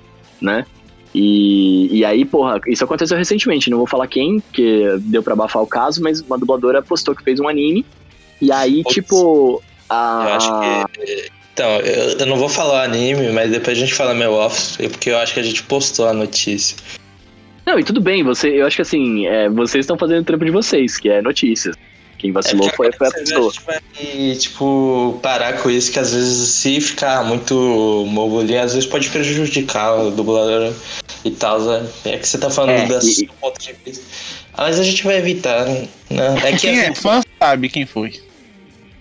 [0.41, 0.65] né?
[1.13, 5.61] E, e aí, porra, isso aconteceu recentemente, não vou falar quem, que deu pra abafar
[5.61, 7.85] o caso, mas uma dubladora postou que fez um anime,
[8.41, 8.95] e aí, Putz.
[8.95, 9.63] tipo.
[9.89, 11.31] A, Eu acho que.
[11.53, 15.09] Então, eu, eu não vou falar anime, mas depois a gente fala meu office, porque
[15.09, 16.77] eu acho que a gente postou a notícia.
[17.65, 20.45] Não, e tudo bem, você, eu acho que assim, é, vocês estão fazendo o trampo
[20.45, 21.75] de vocês, que é notícias.
[22.17, 23.51] Quem vacilou porque foi, foi a pessoa.
[23.51, 28.87] gente vai, tipo, parar com isso, que às vezes se ficar muito mobulinho, às vezes
[28.87, 30.71] pode prejudicar o dublador
[31.25, 31.59] e tal.
[31.59, 31.85] né?
[32.05, 34.03] É que você tá falando É, da e- sua ponto de vista.
[34.57, 35.87] Mas a gente vai evitar, né?
[36.45, 38.21] É que Quem é fã sabe quem foi.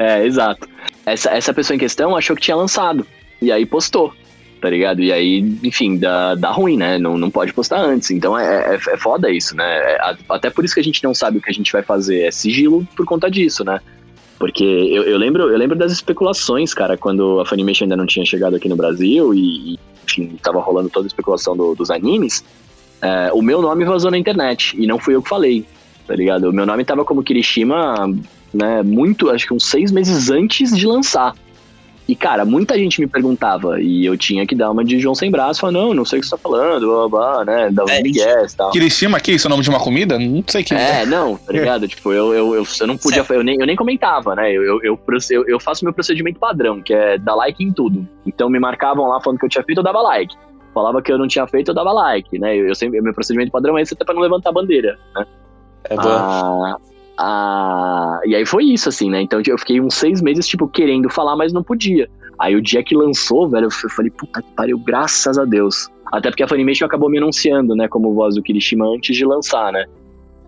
[0.01, 0.67] É, exato.
[1.05, 3.07] Essa, essa pessoa em questão achou que tinha lançado.
[3.43, 4.13] E aí postou,
[4.61, 5.01] tá ligado?
[5.03, 6.99] E aí, enfim, dá, dá ruim, né?
[6.99, 8.11] Não, não pode postar antes.
[8.11, 9.65] Então é, é, é foda isso, né?
[9.65, 9.99] É,
[10.29, 12.23] até por isso que a gente não sabe o que a gente vai fazer.
[12.23, 13.79] É sigilo por conta disso, né?
[14.39, 18.25] Porque eu, eu lembro, eu lembro das especulações, cara, quando a Funimation ainda não tinha
[18.25, 22.43] chegado aqui no Brasil e, e enfim, tava rolando toda a especulação do- dos animes.
[23.03, 25.67] é, o meu nome vazou na internet e não fui eu que falei,
[26.07, 26.49] tá ligado?
[26.49, 28.11] O meu nome tava como Kirishima,
[28.53, 31.35] né, muito, acho que uns seis meses antes de lançar.
[32.11, 35.31] E, cara, muita gente me perguntava e eu tinha que dar uma de João sem
[35.31, 37.85] braço, falar, não, não sei o que você tá falando, blá, blá, blá, né, dar
[37.85, 38.73] uns É, migués e tal.
[38.73, 40.19] Kirishima isso é o nome de uma comida?
[40.19, 40.75] Não sei que.
[40.75, 41.87] É, não, tá ligado?
[41.87, 44.51] tipo, eu, eu, eu, eu não podia, eu nem, eu nem comentava, né?
[44.51, 44.99] Eu, eu, eu,
[45.47, 48.05] eu, faço meu procedimento padrão, que é dar like em tudo.
[48.27, 50.35] Então me marcavam lá falando que eu tinha feito, eu dava like.
[50.75, 52.57] Falava que eu não tinha feito, eu dava like, né?
[52.57, 55.25] Eu, eu sempre, meu procedimento padrão é esse até pra não levantar a bandeira, né?
[55.85, 56.07] É boa.
[56.09, 56.77] Ah,
[57.19, 59.23] ah, e aí foi isso, assim, né?
[59.23, 62.09] Então eu fiquei uns seis meses, tipo, querendo falar, mas não podia.
[62.39, 65.89] Aí o dia que lançou, velho, eu falei, puta que pariu, graças a Deus.
[66.11, 69.73] Até porque a Funimation acabou me anunciando, né, como voz do Kirishima antes de lançar,
[69.73, 69.85] né?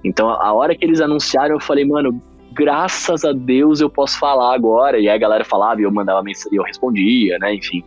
[0.02, 2.20] Então a hora que eles anunciaram, eu falei, mano,
[2.52, 4.98] graças a Deus eu posso falar agora.
[4.98, 7.54] E aí a galera falava e eu mandava mensagem e eu respondia, né?
[7.54, 7.84] Enfim.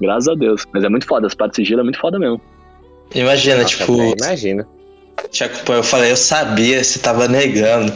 [0.00, 0.64] Graças a Deus.
[0.72, 2.40] Mas é muito foda, as partes de sigilo é muito foda mesmo.
[3.14, 4.66] Imagina, Nossa, tipo, velho,
[5.30, 7.92] tipo, eu falei, eu sabia, você tava negando.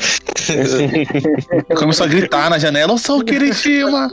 [1.77, 4.11] Começou a gritar na janela, eu sou o Kirishima.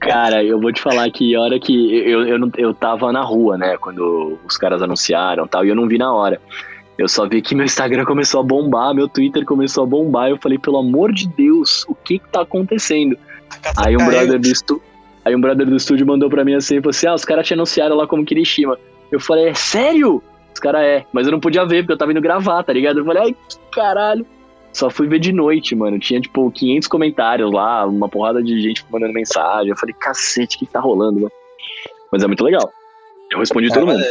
[0.00, 3.56] Cara, eu vou te falar que a hora que eu, eu, eu tava na rua,
[3.56, 6.40] né, quando os caras anunciaram e tal, e eu não vi na hora.
[6.98, 10.30] Eu só vi que meu Instagram começou a bombar, meu Twitter começou a bombar.
[10.30, 13.18] Eu falei, pelo amor de Deus, o que que tá acontecendo?
[13.76, 14.82] Aí um brother do estúdio.
[15.24, 17.52] Aí um brother do estúdio mandou pra mim assim, falou assim: Ah, os caras te
[17.52, 18.78] anunciaram lá como Kirishima.
[19.10, 20.22] Eu falei, é sério?
[20.56, 22.98] Os caras é, mas eu não podia ver, porque eu tava indo gravar, tá ligado?
[22.98, 24.26] Eu falei, ai, que caralho.
[24.72, 25.98] Só fui ver de noite, mano.
[25.98, 29.68] Tinha, tipo, 500 comentários lá, uma porrada de gente mandando mensagem.
[29.68, 31.32] Eu falei, cacete, o que que tá rolando, mano?
[32.10, 32.72] Mas é muito legal.
[33.30, 34.02] Eu respondi todo mundo.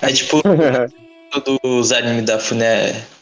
[0.00, 0.40] É tipo,
[1.62, 2.64] dos animes da Fune,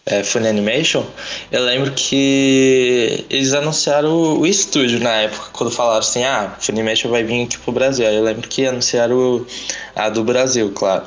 [0.07, 1.05] é, Fune Animation,
[1.51, 7.11] eu lembro que eles anunciaram o, o estúdio na época, quando falaram assim, ah, Funimation
[7.11, 8.07] vai vir aqui pro Brasil.
[8.07, 9.45] Aí eu lembro que anunciaram
[9.97, 11.05] a do Brasil, claro.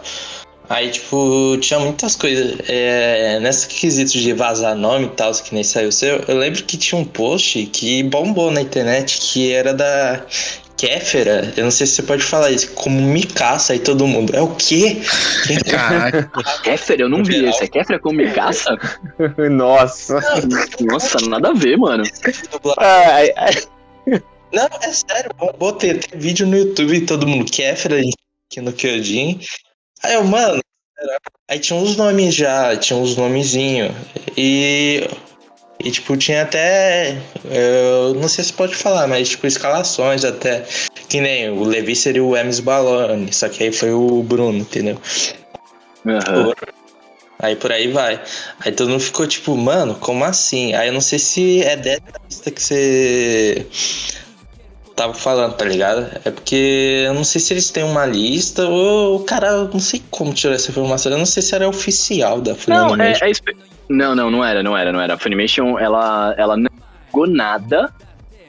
[0.70, 2.57] Aí, tipo, tinha muitas coisas.
[2.68, 6.78] É, nesse quesito de vazar nome e tal, que nem saiu seu, eu lembro que
[6.78, 10.26] tinha um post que bombou na internet, que era da
[10.78, 11.53] Kéfera.
[11.55, 14.36] Eu não sei se você pode falar isso, como Mikasa aí todo mundo.
[14.36, 15.01] É o quê?
[15.70, 16.30] Caraca.
[16.63, 17.63] Kéfera, eu não vi esse.
[17.63, 18.78] É Kéfera com Mikasa?
[19.49, 20.20] Nossa.
[20.82, 22.03] Nossa, nada a ver, mano.
[22.78, 23.53] Ai, ai.
[24.53, 25.32] Não, é sério,
[25.80, 29.39] tem, tem vídeo no YouTube todo mundo Kéfera aqui no Kyojin.
[30.06, 30.62] Aí eu, mano,
[31.49, 33.91] aí tinha uns nomes já, tinha uns nomezinhos.
[34.38, 35.10] E.
[35.84, 37.18] E tipo, tinha até.
[37.43, 40.64] Eu não sei se pode falar, mas tipo, escalações até.
[41.10, 44.99] Que nem o Levi seria o Emes Balone, só que aí foi o Bruno, entendeu?
[46.08, 46.53] Aham.
[47.39, 48.22] Aí por aí vai.
[48.60, 50.74] Aí todo mundo ficou tipo, mano, como assim?
[50.74, 53.68] Aí eu não sei se é dessa lista que você
[54.96, 56.08] tava falando, tá ligado?
[56.24, 59.80] É porque eu não sei se eles têm uma lista ou o cara, eu não
[59.80, 61.12] sei como tirou essa informação.
[61.12, 63.26] Eu não sei se era oficial da Não, é, Funimation.
[63.26, 63.58] é espe-
[63.89, 65.16] não, não, não era, não era, não era.
[65.16, 66.70] A Funimation, ela, ela não
[67.08, 67.93] pegou nada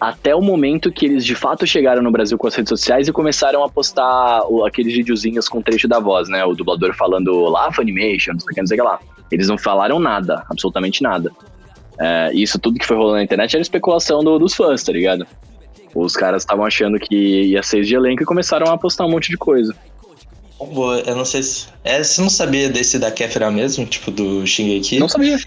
[0.00, 3.12] até o momento que eles de fato chegaram no Brasil com as redes sociais e
[3.12, 6.44] começaram a postar aqueles videozinhos com trecho da voz, né?
[6.44, 9.00] O dublador falando lá Funimation, não sei o que, não sei o que lá.
[9.32, 11.30] Eles não falaram nada, absolutamente nada.
[11.98, 15.26] É, isso tudo que foi rolando na internet era especulação do- dos fãs, tá ligado?
[15.94, 17.14] Os caras estavam achando que
[17.44, 19.74] ia ser de elenco e começaram a postar um monte de coisa.
[20.72, 21.66] Boa, Eu não sei se.
[21.84, 24.98] É, você não sabia desse da Kefra mesmo, tipo do Shingeki?
[24.98, 25.38] Não sabia.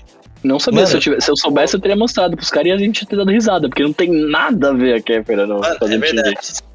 [0.43, 0.81] Não sabia.
[0.81, 0.87] Mano.
[0.87, 3.15] se, eu tivesse- se eu soubesse, eu teria mostrado pros caras e a gente ter
[3.15, 6.29] dado risada, porque não tem nada a ver a Kéfera no Mano, é verdade.
[6.41, 6.69] Shingeki.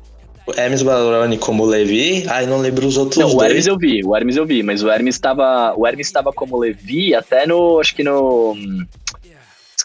[0.46, 3.48] O Hermes Balone como Levi, aí não lembro os outros Não, o dois.
[3.48, 5.72] Hermes eu vi, o Hermes eu vi, mas o Hermes estava.
[5.74, 7.80] O Hermes estava como Levi até no.
[7.80, 8.54] Acho que no.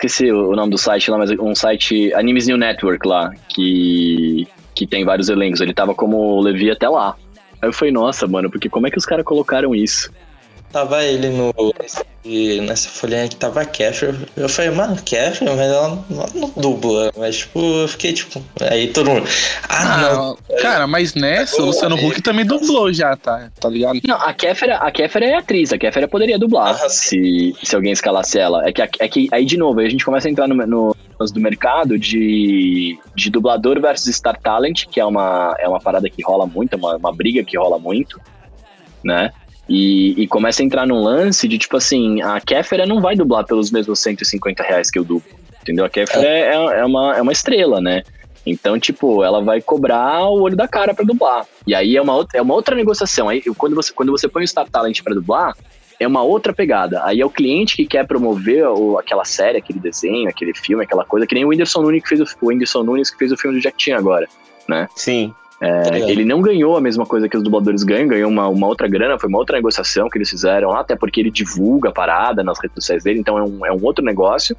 [0.02, 2.14] Esqueci o o nome do site lá, mas um site.
[2.14, 4.48] Animes New Network lá, que.
[4.74, 5.60] que tem vários elencos.
[5.60, 7.18] Ele tava como Levi até lá.
[7.62, 10.10] Aí eu falei, nossa, mano, porque como é que os caras colocaram isso?
[10.72, 11.54] Tava ele no.
[11.82, 14.16] nesse- nessa folhinha que tava a Kefra.
[14.38, 17.12] Eu falei, mano, Kefra, mas ela não, não dubla.
[17.18, 18.44] Mas, tipo, eu fiquei tipo.
[18.70, 19.28] Aí todo mundo.
[19.68, 20.38] Ah, não.
[20.52, 23.50] Ah, cara, mas nessa, o Luciano Huck também dublou já, tá?
[23.60, 24.00] Tá ligado?
[24.06, 27.92] Não, a Kéfera, a Kéfera é atriz, a Kéfera poderia dublar Ah, se, se alguém
[27.92, 28.68] escalasse ela.
[28.68, 30.96] É que, é que aí, de novo, aí a gente começa a entrar no, no
[31.34, 36.22] do mercado de, de dublador versus Star Talent, que é uma, é uma parada que
[36.24, 38.22] rola muito, é uma, uma briga que rola muito,
[39.04, 39.32] né?
[39.70, 43.46] E, e começa a entrar num lance de tipo assim, a Kéfera não vai dublar
[43.46, 45.30] pelos mesmos 150 reais que eu dublo,
[45.62, 45.86] entendeu?
[45.86, 48.04] A Kéfera é, é, uma, é uma estrela, né?
[48.46, 51.46] Então, tipo, ela vai cobrar o olho da cara pra dublar.
[51.68, 53.30] E aí é uma outra, é uma outra negociação.
[53.30, 55.54] Aí, quando, você, quando você põe o Star Talent pra dublar,
[56.00, 57.04] é uma outra pegada.
[57.04, 61.04] Aí é o cliente que quer promover o, aquela série, aquele desenho, aquele filme, aquela
[61.04, 63.38] coisa, que nem o Whindersson Nunes que fez o, o Whindersson Nunes que fez o
[63.38, 64.28] filme do Jack Chan agora,
[64.68, 64.88] né?
[64.96, 65.34] Sim.
[65.62, 66.10] É, ligado.
[66.10, 69.20] ele não ganhou a mesma coisa que os dubladores ganham, ganhou uma, uma outra grana,
[69.20, 72.76] foi uma outra negociação que eles fizeram, até porque ele divulga a parada nas redes
[72.76, 74.56] sociais dele, então é um, é um outro negócio.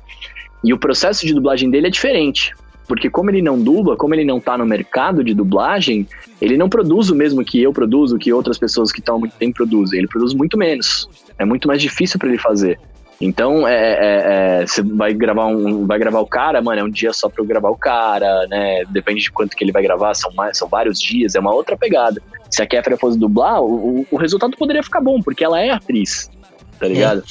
[0.62, 2.54] E o processo de dublagem dele é diferente.
[2.86, 6.08] Porque como ele não dubla, como ele não tá no mercado de dublagem,
[6.40, 9.36] ele não produz o mesmo que eu produzo, que outras pessoas que estão há muito
[9.36, 10.00] tempo produzem.
[10.00, 11.08] Ele produz muito menos.
[11.38, 12.78] É muito mais difícil para ele fazer.
[13.20, 16.90] Então, é, é- é, você vai gravar um, vai gravar o cara, mano, é um
[16.90, 18.82] dia só pra eu gravar o cara, né?
[18.88, 21.76] Depende de quanto que ele vai gravar, são, mais, são vários dias, é uma outra
[21.76, 22.20] pegada.
[22.50, 25.70] Se a Kéfera fosse dublar, o, o- o resultado poderia ficar bom, porque ela é
[25.70, 26.30] atriz,
[26.78, 27.22] tá ligado?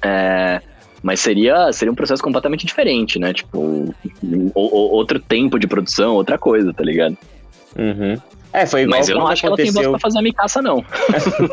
[0.00, 0.62] É,
[1.02, 3.34] mas seria, seria um processo completamente diferente, né?
[3.34, 7.18] Tipo, o- o- outro tempo de produção, outra coisa, tá ligado?
[7.78, 8.16] Uhum.
[8.50, 9.90] É, foi igual Mas eu não acho que ela tem voz aconteceu.
[9.92, 10.84] pra fazer a Micaça, não.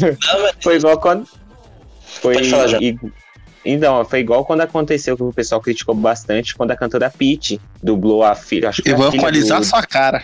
[0.00, 1.26] Não, mas Foi igual quando.
[2.20, 2.34] Foi
[3.64, 8.22] Então, foi igual quando aconteceu que o pessoal criticou bastante quando a cantora Pete dublou
[8.22, 8.70] a filha.
[8.70, 10.22] Acho que Eu vou equalizar do- sua cara.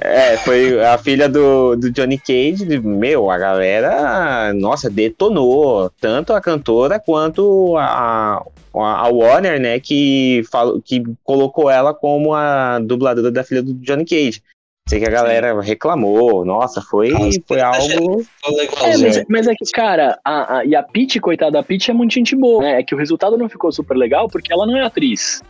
[0.00, 2.64] É, foi a filha do, do Johnny Cage.
[2.80, 5.90] Meu, a galera, nossa, detonou.
[6.00, 8.40] Tanto a cantora quanto a,
[8.74, 13.74] a, a Warner, né, que, falou, que colocou ela como a dubladora da filha do
[13.74, 14.40] Johnny Cage.
[14.88, 18.24] Sei que a galera reclamou, nossa, foi, Nossa, foi algo.
[18.24, 21.90] ficou É, mas, mas é que, cara, a, a- e a Peach, coitada, a Peach
[21.90, 22.80] é muito gente boa, né?
[22.80, 25.42] É que o resultado não ficou super legal porque ela não é atriz,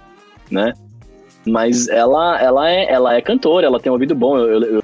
[0.51, 0.73] né?
[1.47, 4.37] Mas ela, ela, é, ela é cantora, ela tem um ouvido bom.
[4.37, 4.83] Eu- eu-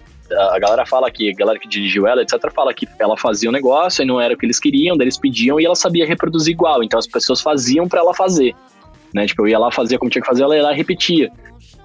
[0.53, 3.53] a galera fala que, a galera que dirigiu ela, etc., fala que ela fazia um
[3.53, 6.53] negócio e não era o que eles queriam, daí eles pediam e ela sabia reproduzir
[6.55, 6.83] igual.
[6.83, 8.55] Então as pessoas faziam pra ela fazer,
[9.13, 9.27] né?
[9.27, 11.29] Tipo, eu ia lá, fazia como tinha que fazer, ela ia lá e repetia.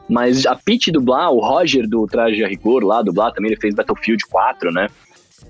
[0.10, 3.76] Mas a Peach dublar, o Roger do Traje a Rigor lá, dublar também, ele fez
[3.76, 4.88] Battlefield 4, né?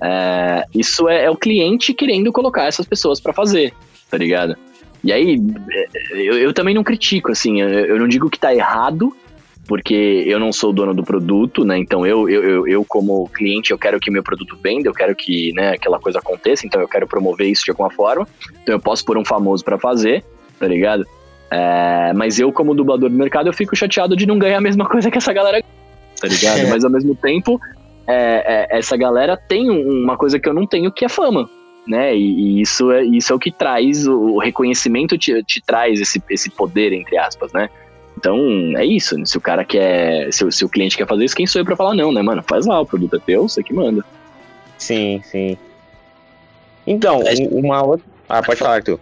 [0.02, 3.74] É, isso é, é o cliente querendo colocar essas pessoas pra fazer,
[4.12, 4.56] tá ligado?
[5.04, 5.38] E aí,
[5.72, 9.16] é, eu, eu também não critico, assim, eu, eu não digo que tá errado,
[9.66, 11.78] porque eu não sou dono do produto, né?
[11.78, 15.54] Então eu, eu, eu, como cliente, eu quero que meu produto venda, eu quero que
[15.54, 18.28] né, aquela coisa aconteça, então eu quero promover isso de alguma forma.
[18.64, 20.26] Então eu posso pôr um famoso pra fazer,
[20.60, 21.06] tá ligado?
[21.52, 24.86] É, mas eu, como dublador do mercado, eu fico chateado de não ganhar a mesma
[24.90, 25.64] coisa que essa galera,
[26.22, 26.68] tá ligado?
[26.70, 27.60] Mas ao mesmo tempo,
[28.08, 31.50] é, é, essa galera tem um- uma coisa que eu não tenho, que é fama.
[31.88, 32.16] Né?
[32.16, 36.00] E, e isso, é, isso é o que traz, o, o reconhecimento te, te traz
[36.00, 37.68] esse, esse poder, entre aspas, né?
[38.16, 38.38] Então,
[38.78, 39.16] é isso.
[39.26, 40.32] Se o cara quer.
[40.32, 42.22] Se, o- se o cliente quer fazer isso, quem sou eu pra falar não, né,
[42.22, 42.44] mano?
[42.48, 44.04] Faz lá, o produto é teu, você que manda.
[44.78, 45.58] Sim, sim.
[46.86, 48.06] Então, É, um- uma outra.
[48.28, 49.00] Ah, pode falar, Arthur.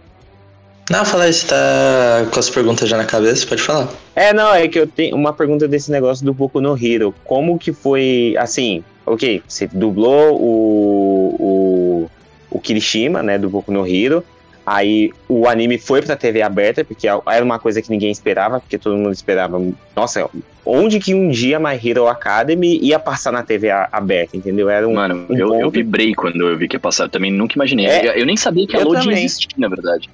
[0.90, 3.88] Não, fala aí, você tá com as perguntas já na cabeça, pode falar.
[4.16, 7.14] É, não, é que eu tenho uma pergunta desse negócio do Boku no Hero.
[7.24, 12.10] Como que foi, assim, ok, você dublou o, o,
[12.50, 14.24] o Kirishima, né, do Boku no Hero,
[14.64, 18.78] aí o anime foi pra TV aberta, porque era uma coisa que ninguém esperava, porque
[18.78, 19.60] todo mundo esperava,
[19.94, 20.28] nossa,
[20.64, 24.70] onde que um dia My Hero Academy ia passar na TV aberta, entendeu?
[24.70, 24.94] Era um...
[24.94, 25.70] Mano, um eu, eu ponto.
[25.70, 27.04] vibrei quando eu vi que ia passar.
[27.04, 27.86] Eu também nunca imaginei.
[27.86, 29.24] É, eu, eu nem sabia que a eu também.
[29.24, 30.08] existia, na verdade.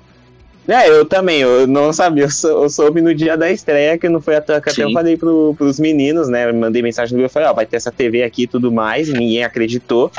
[0.67, 4.09] É, eu também, eu não sabia, eu, sou- eu soube no dia da estreia, que
[4.09, 7.19] não foi toa que até eu falei pro, pros meninos, né, eu mandei mensagem no
[7.19, 10.11] grupo, eu falei, ó, vai ter essa TV aqui e tudo mais, e ninguém acreditou,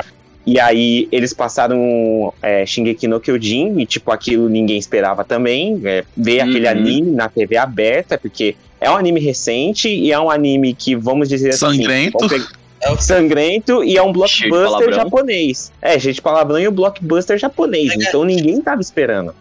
[0.46, 6.04] e aí eles passaram é, Shingeki no Kyojin, e tipo, aquilo ninguém esperava também, é,
[6.16, 6.70] ver aquele Uhum.
[6.70, 11.28] anime na TV aberta, porque é um anime recente, e é um anime que, vamos
[11.28, 12.18] dizer Sangrento.
[12.24, 12.28] assim...
[12.28, 12.56] vamos pegar-
[13.00, 15.72] sangrento e é um blockbuster japonês.
[15.82, 17.92] É, gente palavrão e o blockbuster japonês.
[17.96, 19.34] Então ninguém tava esperando.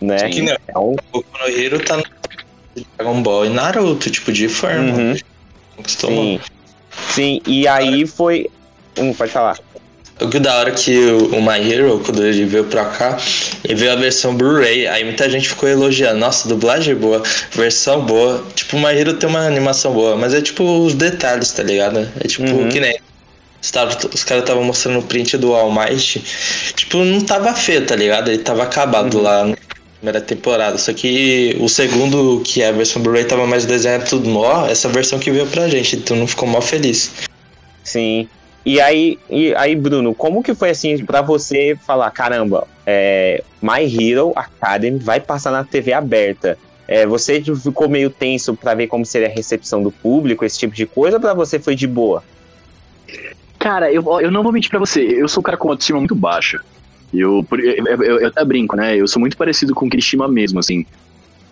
[0.00, 0.18] Né?
[0.18, 0.30] Sim.
[0.30, 2.04] Que nem É um- o Boku no Hero tá no
[2.96, 4.92] Dragon Ball e Naruto, tipo, de forma.
[4.92, 5.16] Uhum.
[5.86, 6.40] Sim.
[7.14, 8.46] Sim, e aí foi.
[8.98, 9.58] Hum, pode falar.
[10.20, 13.16] O que da hora que o, My Hero, quando ele veio pra cá,
[13.62, 14.88] ele veio a versão Blu-ray.
[14.88, 16.18] Aí muita gente ficou elogiando.
[16.18, 17.22] Nossa, dublagem é boa,
[17.52, 18.44] versão boa.
[18.56, 22.08] Tipo, o My Hero tem uma animação boa, mas é tipo os detalhes, tá ligado?
[22.18, 22.68] É tipo, Uhum.
[22.68, 22.98] que nem.
[23.62, 26.20] Os, tava- os caras estavam mostrando o print do All Might.
[26.74, 28.28] Tipo, não tava feio, tá ligado?
[28.28, 29.22] Ele tava acabado Uhum.
[29.22, 29.54] lá
[29.98, 30.78] primeira temporada.
[30.78, 34.66] Só que o segundo, que é a versão Blu-ray, tava mais desenhado tudo mó.
[34.66, 37.12] Essa versão que veio pra gente, então não ficou mó feliz.
[37.84, 38.28] Sim.
[38.64, 43.82] E aí, e aí, Bruno, como que foi assim pra você falar, caramba, é, My
[43.82, 46.58] Hero Academy vai passar na TV aberta?
[46.86, 50.74] É, você ficou meio tenso pra ver como seria a recepção do público, esse tipo
[50.74, 52.22] de coisa, ou pra você foi de boa?
[53.58, 56.14] Cara, eu, eu não vou mentir pra você, eu sou um cara com autoestima muito
[56.14, 56.60] baixa.
[57.12, 58.96] Eu, eu, eu, eu até brinco, né?
[58.96, 60.84] Eu sou muito parecido com o Kirishima mesmo, assim.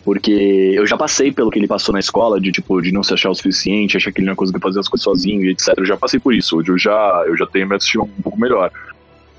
[0.05, 3.13] Porque eu já passei pelo que ele passou na escola, de tipo, de não se
[3.13, 5.75] achar o suficiente, achar que ele não ia conseguir fazer as coisas sozinho e etc.
[5.77, 6.59] Eu já passei por isso.
[6.59, 8.71] Hoje eu já, eu já tenho minha autoestima um pouco melhor.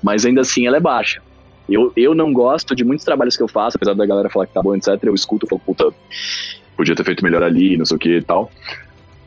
[0.02, 1.22] Mas ainda assim ela é baixa.
[1.68, 4.52] Eu, eu não gosto de muitos trabalhos que eu faço, apesar da galera falar que
[4.52, 4.98] tá bom, etc.
[5.02, 5.92] Eu escuto e falo, puta,
[6.76, 8.50] podia ter feito melhor ali, não sei o que e tal.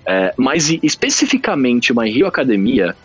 [0.05, 2.95] É, mas especificamente uma Rio Academia,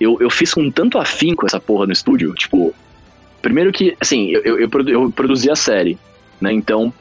[0.00, 2.34] eu, eu fiz com tanto afinco essa porra no estúdio.
[2.34, 2.74] Tipo,
[3.42, 5.98] primeiro que, assim, eu, eu, eu, produ- eu produzi a série,
[6.40, 6.52] né?
[6.52, 6.92] Então,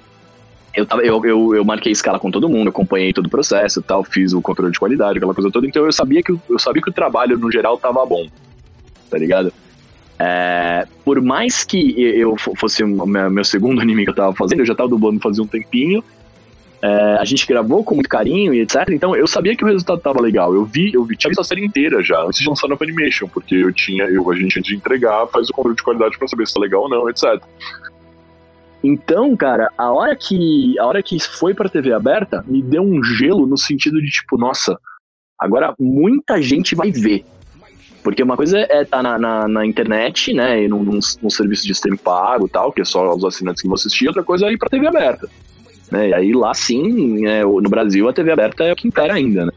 [0.75, 4.03] eu, tava, eu, eu, eu marquei escala com todo mundo, acompanhei todo o processo tal,
[4.03, 5.65] fiz o controle de qualidade, aquela coisa toda.
[5.67, 8.27] Então, eu sabia que, eu sabia que o trabalho, no geral, tava bom,
[9.09, 9.53] tá ligado?
[10.19, 14.59] É, por mais que eu fo- fosse o meu segundo anime que eu tava fazendo,
[14.59, 16.03] eu já tava dublando fazia um tempinho.
[16.85, 18.89] É, a gente gravou com muito carinho e etc.
[18.91, 20.53] Então eu sabia que o resultado tava legal.
[20.53, 23.27] Eu vi, eu vi, tinha visto a série inteira já, antes de lançar no Funimation,
[23.27, 26.27] porque eu tinha, eu, a gente antes de entregar, faz o controle de qualidade pra
[26.27, 27.41] saber se tá legal ou não, etc.
[28.83, 33.03] Então, cara, a hora que a hora que foi pra TV aberta, me deu um
[33.03, 34.77] gelo no sentido de tipo, nossa,
[35.39, 37.25] agora muita gente vai ver.
[38.03, 41.65] Porque uma coisa é estar na, na, na internet, né, e num, num, num serviço
[41.65, 44.45] de streaming pago e tal, que é só os assinantes que vão assistir, outra coisa
[44.45, 45.27] é ir pra TV aberta.
[45.91, 49.13] Né, e aí lá sim, é, no Brasil a TV aberta é o que impera
[49.13, 49.51] ainda, né.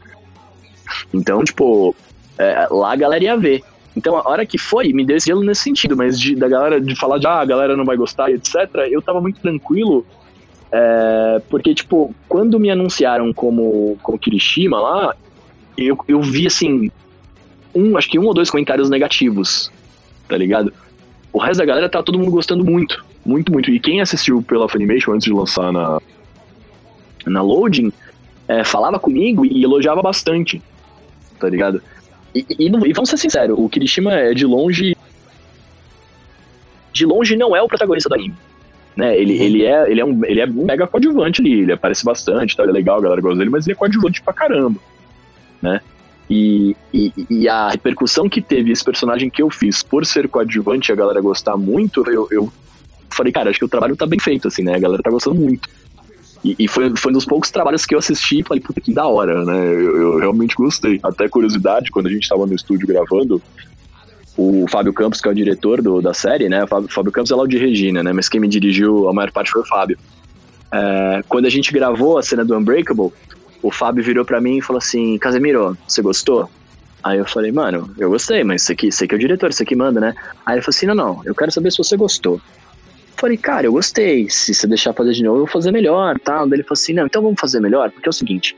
[1.13, 1.95] Então, tipo,
[2.37, 3.63] é, lá a galera ia ver.
[3.95, 6.79] Então, a hora que foi, me deu esse gelo nesse sentido, mas de, da galera
[6.79, 8.55] de falar de, ah, a galera não vai gostar, etc.,
[8.89, 10.05] eu tava muito tranquilo,
[10.71, 15.15] é, porque, tipo, quando me anunciaram como, como Kirishima lá,
[15.77, 16.91] eu, eu vi, assim,
[17.73, 19.71] um, acho que um ou dois comentários negativos,
[20.27, 20.71] tá ligado?
[21.33, 23.71] O resto da galera tá todo mundo gostando muito, muito, muito.
[23.71, 25.99] E quem assistiu pela Funimation antes de lançar na,
[27.25, 27.91] na Loading,
[28.47, 30.61] é, falava comigo e elogiava bastante,
[31.39, 31.81] tá ligado?
[32.33, 34.95] E, e, e vamos ser sinceros, o Kirishima é de longe.
[36.91, 38.35] De longe não é o protagonista do anime.
[38.95, 39.17] Né?
[39.17, 42.55] Ele, ele, é, ele, é um, ele é um mega coadjuvante ali, ele aparece bastante,
[42.55, 42.63] tá?
[42.63, 44.79] ele é legal, a galera gosta dele, mas ele é coadjuvante pra caramba.
[45.61, 45.79] Né?
[46.29, 50.91] E, e, e a repercussão que teve esse personagem que eu fiz por ser coadjuvante
[50.91, 52.51] e a galera gostar muito, eu, eu
[53.09, 54.75] falei, cara, acho que o trabalho tá bem feito, assim, né?
[54.75, 55.67] A galera tá gostando muito.
[56.43, 58.93] E, e foi, foi um dos poucos trabalhos que eu assisti e falei, puta, que
[58.93, 59.57] da hora, né?
[59.73, 60.99] Eu, eu realmente gostei.
[61.03, 63.41] Até curiosidade, quando a gente tava no estúdio gravando,
[64.37, 66.63] o Fábio Campos, que é o diretor do, da série, né?
[66.63, 68.13] O Fábio, Fábio Campos é lá o de Regina, né?
[68.13, 69.97] Mas quem me dirigiu a maior parte foi o Fábio.
[70.71, 73.11] É, quando a gente gravou a cena do Unbreakable,
[73.61, 76.49] o Fábio virou pra mim e falou assim: Casemiro, você gostou?
[77.03, 79.65] Aí eu falei, mano, eu gostei, mas você que, você que é o diretor, você
[79.65, 80.13] que manda, né?
[80.45, 82.39] Aí ele falou assim: não, não, eu quero saber se você gostou.
[83.19, 84.29] Falei, cara, eu gostei.
[84.29, 86.45] Se você deixar fazer de novo, eu vou fazer melhor, tal.
[86.45, 88.55] Ele falou assim, não, então vamos fazer melhor, porque é o seguinte.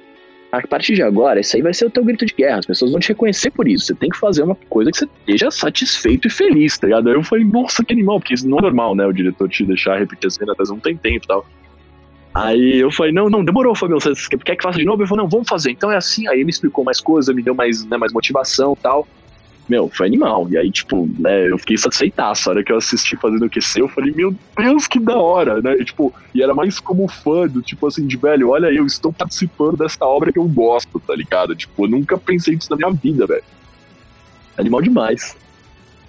[0.51, 2.59] A partir de agora, isso aí vai ser o teu grito de guerra.
[2.59, 3.85] As pessoas vão te reconhecer por isso.
[3.85, 7.09] Você tem que fazer uma coisa que você esteja satisfeito e feliz, tá ligado?
[7.09, 9.05] Aí eu falei, nossa, que animal, porque isso não é normal, né?
[9.07, 11.45] O diretor te deixar repetir a cena, às vezes não tem tempo e tal.
[12.35, 14.13] Aí eu falei, não, não, demorou, Fabio, você
[14.45, 15.01] quer que faça de novo?
[15.01, 15.71] Ele falou, não, vamos fazer.
[15.71, 16.27] Então é assim.
[16.27, 19.07] Aí ele me explicou mais coisa, me deu mais, né, mais motivação e tal.
[19.71, 20.49] Meu, foi animal.
[20.51, 22.49] E aí, tipo, né, eu fiquei satisfeitaço.
[22.49, 25.61] A hora que eu assisti fazendo o QC, eu falei, meu Deus, que da hora,
[25.61, 25.73] né?
[25.79, 29.13] E, tipo, e era mais como fã do, tipo assim, de velho, olha, eu estou
[29.13, 31.55] participando dessa obra que eu gosto, tá ligado?
[31.55, 33.43] Tipo, eu nunca pensei nisso na minha vida, velho.
[34.57, 35.37] Animal demais.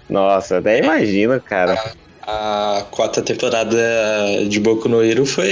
[0.09, 1.79] Nossa, até imagino, cara.
[2.27, 3.77] A quarta temporada
[4.49, 5.47] de Boku no Hero foi,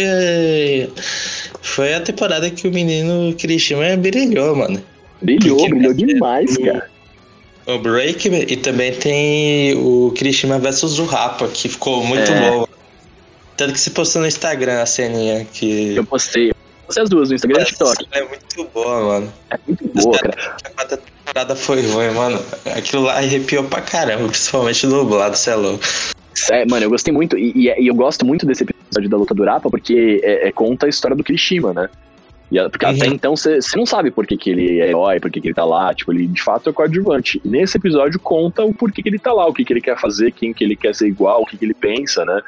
[1.62, 4.84] foi a temporada que o menino Kirishima brilhou, mano.
[5.22, 6.92] Brilhou, Que que brilhou demais, o- cara.
[7.76, 12.50] O Break e também tem o Kirishima versus o Rapa, que ficou muito É.
[12.50, 12.68] bom.
[13.58, 15.96] Tanto que se postou no Instagram a ceninha que.
[15.96, 16.52] Eu postei.
[16.86, 18.08] Postei as duas no Instagram e TikTok.
[18.12, 19.34] É muito boa, mano.
[19.50, 20.56] É muito boa, cara.
[20.64, 22.42] A quarta temporada foi ruim, mano.
[22.76, 25.84] Aquilo lá arrepiou pra caramba, principalmente dublado, cê é louco.
[26.50, 27.38] É, mano, eu gostei muito.
[27.38, 30.52] E, e- e eu gosto muito desse episódio da luta do Urapa, porque é, é-
[30.52, 31.90] conta a história do Kirishima, né?
[32.52, 33.14] E, porque até Uhum.
[33.14, 35.64] então você não sabe por que, que ele é herói, por que, que ele tá
[35.64, 35.94] lá.
[35.94, 37.42] Tipo, ele de fato é coadjuvante.
[37.46, 39.98] E nesse episódio conta o porquê que ele tá lá, o que, que ele quer
[40.00, 42.42] fazer, quem que ele quer ser igual, o que, que ele pensa, né?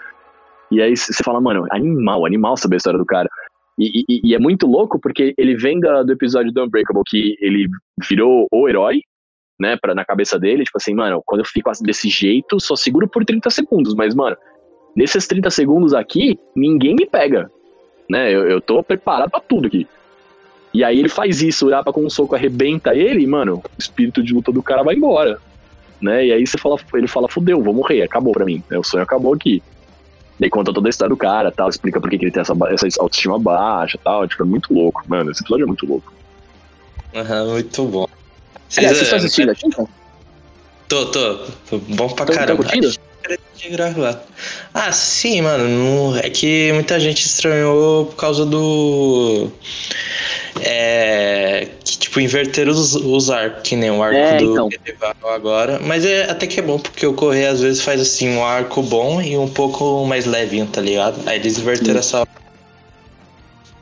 [0.69, 3.29] E aí você fala, mano, animal, animal saber a história do cara.
[3.79, 7.35] E, e- e é muito louco porque ele vem da- do episódio do Unbreakable, que
[7.39, 7.67] ele
[8.09, 9.01] virou o herói,
[9.59, 13.07] né, pra, na cabeça dele, tipo assim, mano, quando eu fico desse jeito, só seguro
[13.07, 14.35] por 30 segundos, mas, mano,
[14.95, 17.49] nesses 30 segundos aqui, ninguém me pega,
[18.13, 19.87] né, eu, eu tô preparado pra tudo aqui.
[20.71, 23.81] E aí ele faz isso, o Urapa com um soco arrebenta ele, e, mano, o
[23.81, 25.39] espírito de luta do cara vai embora,
[25.99, 28.83] né, e aí você fala, ele fala, fudeu, vou morrer, acabou pra mim, né, o
[28.83, 29.63] sonho acabou aqui.
[30.39, 33.01] Daí conta toda a história do cara, tal, explica por que ele tem essa, essa
[33.01, 36.13] autoestima baixa, tal, tipo, é muito louco, mano, esse episódio é muito louco.
[37.15, 38.07] Aham, muito bom.
[38.77, 39.89] Aliás, vocês Vocês, estão é, assistindo?
[40.87, 41.37] Tô, tô.
[41.69, 42.63] tô bom pra caramba.
[42.63, 42.91] curtindo?
[43.55, 44.21] De gravar.
[44.73, 46.17] Ah, sim, mano.
[46.17, 49.49] É que muita gente estranhou por causa do.
[50.61, 51.67] É.
[51.83, 54.69] Que, tipo, inverteram os, os arcos, que nem o arco É, do então.
[54.69, 55.79] medieval agora.
[55.81, 58.81] Mas é até que é bom, porque o Correio às vezes faz assim um arco
[58.81, 61.21] bom e um pouco mais levinho, tá ligado?
[61.27, 62.27] Aí eles inverteram essa.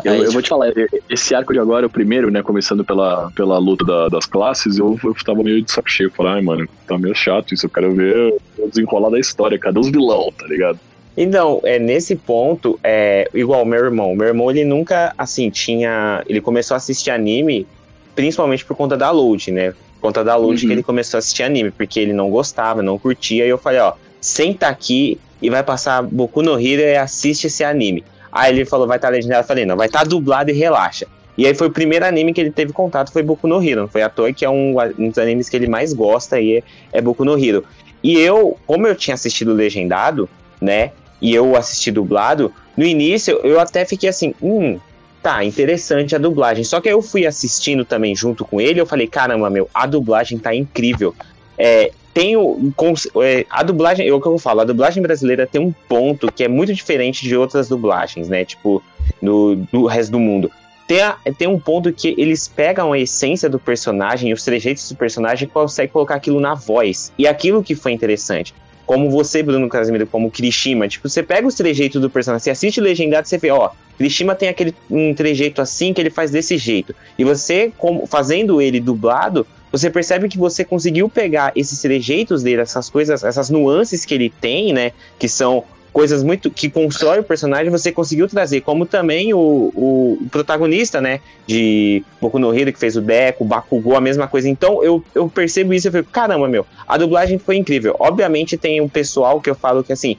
[0.04, 0.72] Eu, eu tipo, vou te falar,
[1.10, 4.97] esse arco de agora, o primeiro, né, começando pela, pela luta da- das classes, eu,
[5.04, 6.12] eu tava meio de saco cheio.
[6.12, 9.80] Falei, ai, mano, tá meio chato isso, eu quero ver o desenrolar da história, cadê
[9.80, 10.80] os vilão, tá ligado?
[11.18, 14.16] Então, é, nesse ponto, é igual meu irmão.
[14.16, 16.24] Meu irmão, ele nunca, assim, tinha.
[16.26, 17.68] Ele começou a assistir anime,
[18.16, 19.72] principalmente por conta da Load, né?
[19.72, 20.68] Por conta da Load Uhum.
[20.70, 23.45] que ele começou a assistir anime, porque ele não gostava, não curtia.
[23.45, 27.64] E eu falei, ó, senta aqui e vai passar Boku no Hero e assiste esse
[27.64, 28.04] anime.
[28.32, 29.42] Aí ele falou, vai estar legendado.
[29.42, 31.08] Eu falei, não, vai estar dublado e relaxa.
[31.38, 33.88] E aí foi o primeiro anime que ele teve contato, foi Boku no Hero.
[33.88, 36.64] Foi à toa que é um, um dos animes que ele mais gosta e é,
[36.94, 37.64] é Boku no Hero.
[38.04, 40.30] E eu, como eu tinha assistido legendado,
[40.60, 40.92] né?
[41.22, 44.80] E eu assisti dublado, no início eu até fiquei assim, hum,
[45.22, 46.64] tá, interessante a dublagem.
[46.64, 50.40] Só que eu fui assistindo também junto com ele, eu falei, caramba, meu, a dublagem
[50.40, 51.16] tá incrível.
[51.58, 52.74] É, tem o,
[53.22, 56.43] é, a dublagem, é o que eu falo, a dublagem brasileira tem um ponto que
[56.43, 58.43] é muito diferente de outras dublagens, né?
[58.43, 58.84] Tipo,
[59.22, 60.51] no, resto do mundo.
[60.88, 64.95] Tem, a- tem um ponto que eles pegam a essência do personagem, os trejeitos do
[64.95, 67.14] personagem e conseguem colocar aquilo na voz.
[67.18, 68.53] E aquilo que foi interessante.
[68.86, 72.82] Como você, Bruno Casimiro, como Kirishima, tipo, você pega os trejeitos do personagem, você assiste
[72.82, 76.93] legendado, você vê, ó, Kirishima tem aquele um trejeito assim que ele faz desse jeito.
[77.18, 82.62] E você, como, fazendo ele dublado, você percebe que você conseguiu pegar esses trejeitos dele,
[82.62, 84.92] essas coisas, essas nuances que ele tem, né?
[85.18, 85.64] Que são
[85.94, 89.38] coisas muito que constrói o personagem, você conseguiu trazer, como também o,
[89.76, 94.28] o, protagonista, né, de Boku no Hero, que fez o Deco, o Bakugou, a mesma
[94.28, 94.48] coisa.
[94.48, 97.96] Então eu, eu percebo isso e fico, caramba, meu, a dublagem foi incrível.
[98.00, 100.18] Obviamente tem um pessoal que eu falo que assim,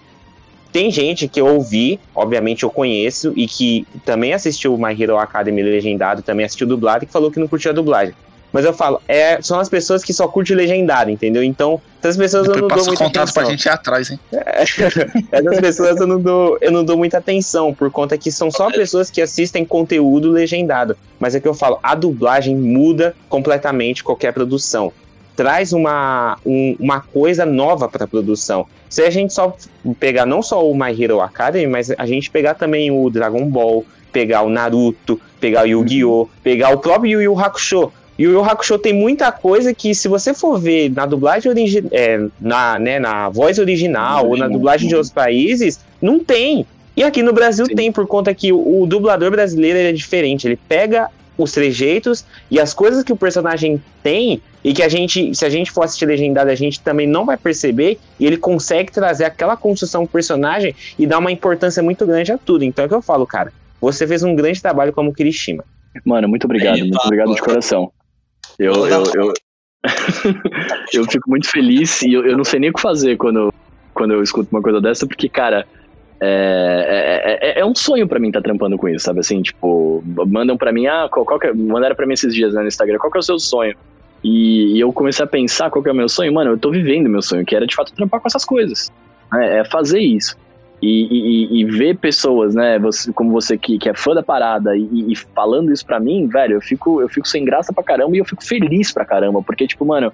[0.72, 5.62] tem gente que eu ouvi, obviamente eu conheço, e que também assistiu My Hero Academy
[5.62, 8.14] legendado, também assistiu dublado, e que falou que não curtiu a dublagem.
[8.52, 11.42] Mas eu falo, é, são as pessoas que só curtem legendado, entendeu?
[11.42, 13.50] Então, essas pessoas eu Depois não dou muita contato pra atenção.
[13.50, 14.20] gente ir atrás, hein?
[15.32, 18.70] Essas pessoas eu não, dou, eu não dou muita atenção, por conta que são só
[18.70, 20.96] pessoas que assistem conteúdo legendado.
[21.18, 24.92] Mas é que eu falo, a dublagem muda completamente qualquer produção.
[25.34, 28.66] Traz uma, um- uma coisa nova para a produção.
[28.90, 29.56] Se a gente só
[29.98, 33.82] pegar não só o My Hero Academy, mas a gente pegar também o Dragon Ball,
[34.12, 37.90] pegar o Naruto, pegar o Yu-Gi-Oh!, pegar o próprio Yu Yu Hakusho.
[38.18, 41.90] Yu Yu Hakusho tem muita coisa que, se você for ver na dublagem original,
[42.40, 46.66] na, né, na voz original ou na dublagem de outros países, não tem.
[46.96, 47.74] E aqui no Brasil Sim.
[47.74, 50.46] tem, por conta que o, o dublador brasileiro ele é diferente.
[50.46, 51.08] Ele pega
[51.38, 55.48] os trejeitos e as coisas que o personagem tem e que a gente, se a
[55.48, 59.56] gente for assistir legendado, a gente também não vai perceber e ele consegue trazer aquela
[59.56, 62.62] construção do personagem e dar uma importância muito grande a tudo.
[62.64, 63.52] Então é o que eu falo, cara.
[63.80, 65.64] Você fez um grande trabalho como Kirishima.
[66.04, 67.90] Mano, muito obrigado, Aí, muito obrigado de coração.
[68.58, 69.32] Eu, eu, eu,
[70.94, 73.48] eu fico muito feliz e eu, eu não sei nem o que fazer quando,
[73.94, 75.66] quando eu escuto uma coisa dessa, porque, cara,
[76.22, 79.20] é, é, é- é um sonho pra mim estar trampando com isso, sabe?
[79.20, 82.54] Assim, tipo, mandam pra mim, ah, qual, qual que é, mandaram pra mim esses dias
[82.54, 83.74] né, no Instagram, qual que é o seu sonho?
[84.22, 86.70] E, e eu comecei a pensar qual que é o meu sonho, mano, eu tô
[86.70, 88.86] vivendo meu sonho, que era de fato trampar com essas coisas.
[89.32, 89.58] né?
[89.60, 90.36] É fazer isso.
[90.82, 91.06] E,
[91.54, 95.12] e- e ver pessoas, né, você, como você que, que é fã da parada e,
[95.12, 98.18] e falando isso pra mim, velho, eu fico, eu fico sem graça pra caramba e
[98.18, 100.12] eu fico feliz pra caramba, porque, tipo, mano,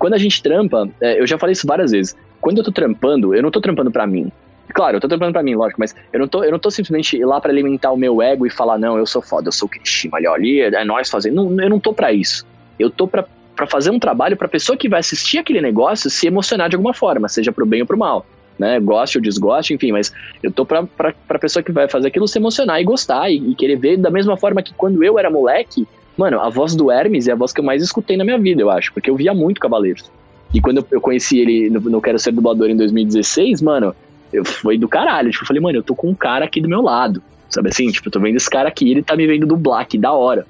[0.00, 3.32] quando a gente trampa, é, eu já falei isso várias vezes, quando eu tô trampando,
[3.36, 4.32] eu não tô trampando pra mim.
[4.74, 7.16] Claro, eu tô trampando pra mim, lógico, mas eu não tô, eu não tô simplesmente
[7.24, 9.70] lá pra alimentar o meu ego e falar, não, eu sou foda, eu sou o
[9.70, 11.36] Kirishima, olha, ali é nós fazendo.
[11.44, 12.44] Não, eu não tô pra isso.
[12.78, 16.26] Eu tô pra, pra fazer um trabalho pra pessoa que vai assistir aquele negócio se
[16.26, 18.24] emocionar de alguma forma, seja pro bem ou pro mal.
[18.60, 22.08] Né, goste ou desgoste, enfim, mas eu tô pra, pra, pra pessoa que vai fazer
[22.08, 25.18] aquilo se emocionar e gostar e, e querer ver da mesma forma que quando eu
[25.18, 28.24] era moleque, mano, a voz do Hermes é a voz que eu mais escutei na
[28.24, 30.10] minha vida, eu acho, porque eu via muito Cavaleiros.
[30.52, 33.96] E quando eu, eu conheci ele no, no Quero Ser Dublador em 2016, mano,
[34.32, 35.30] eu foi do caralho.
[35.30, 37.22] Tipo, eu falei, mano, eu tô com um cara aqui do meu lado.
[37.48, 37.90] Sabe assim?
[37.90, 40.46] Tipo, eu tô vendo esse cara aqui, ele tá me vendo dublar, que da hora.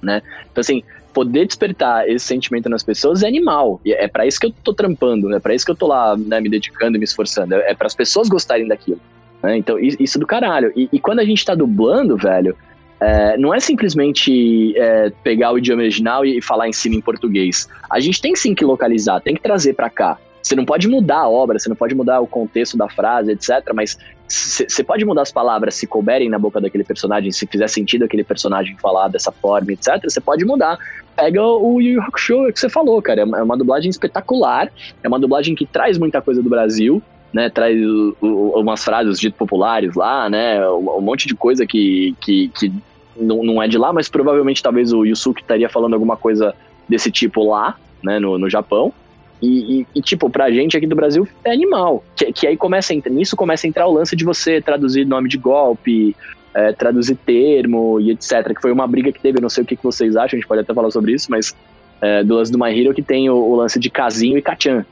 [0.00, 0.22] Né?
[0.50, 0.82] Então, assim,
[1.12, 3.80] poder despertar esse sentimento nas pessoas é animal.
[3.84, 5.36] E é pra isso que eu tô trampando, né?
[5.36, 7.54] É pra isso que eu tô lá, né, me dedicando e me esforçando.
[7.54, 9.00] É para as pessoas gostarem daquilo.
[9.42, 9.56] Né?
[9.56, 10.72] Então, isso do caralho.
[10.76, 12.56] E, e quando a gente tá dublando, velho,
[13.00, 17.68] é, não é simplesmente é, pegar o idioma original e falar em cima em português.
[17.90, 20.18] A gente tem sim que localizar, tem que trazer pra cá.
[20.42, 23.72] Você não pode mudar a obra, você não pode mudar o contexto da frase, etc.
[23.74, 23.96] Mas
[24.28, 28.24] você pode mudar as palavras se couberem na boca daquele personagem, se fizer sentido aquele
[28.24, 30.02] personagem falar dessa forma, etc.
[30.02, 30.78] Você pode mudar.
[31.16, 33.20] Pega o Yu Yu Hakusho que você falou, cara.
[33.20, 34.70] É uma, é uma dublagem espetacular.
[35.02, 37.02] É uma dublagem que traz muita coisa do Brasil.
[37.32, 37.48] né?
[37.48, 40.68] Traz o- o- umas frases dito populares lá, né?
[40.68, 42.70] Um, um monte de coisa que, que, que
[43.16, 46.54] não, não é de lá, mas provavelmente talvez o Yusuke estaria falando alguma coisa
[46.86, 48.18] desse tipo lá, né?
[48.18, 48.92] No, no Japão.
[49.40, 52.04] E, e- e, tipo, pra gente aqui do Brasil é animal.
[52.14, 55.38] Que, que aí começa nisso começa a entrar o lance de você traduzir nome de
[55.38, 56.14] golpe,
[56.54, 58.54] é, traduzir termo e etc.
[58.54, 60.40] Que foi uma briga que teve, eu não sei o que, que vocês acham, a
[60.40, 61.54] gente pode até falar sobre isso, mas
[62.00, 64.84] é, do lance do My Hero que tem o, o lance de casinho e Kachan.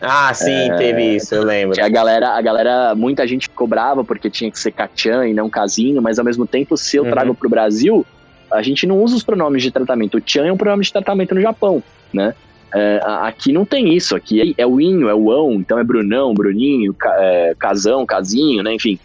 [0.00, 1.82] Ah, sim, É, teve isso, eu lembro.
[1.82, 5.48] A galera, a galera, muita gente ficou brava porque tinha que ser Kachan e não
[5.48, 7.10] casinho, mas ao mesmo tempo, se eu Uhum.
[7.10, 8.04] trago pro Brasil,
[8.52, 10.18] a gente não usa os pronomes de tratamento.
[10.18, 12.34] O Chan é um pronome de tratamento no Japão, né?
[12.74, 15.84] É, aqui não tem isso, aqui é, é o inho, é o ão, então é
[15.84, 18.74] Brunão, Bruninho, ca, é, Casão, Casinho, né?
[18.74, 18.98] Enfim.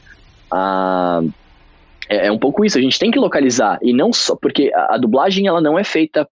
[2.10, 4.95] É, é um pouco isso, a gente tem que localizar, e não só, porque a,
[4.95, 6.28] a dublagem ela não é feita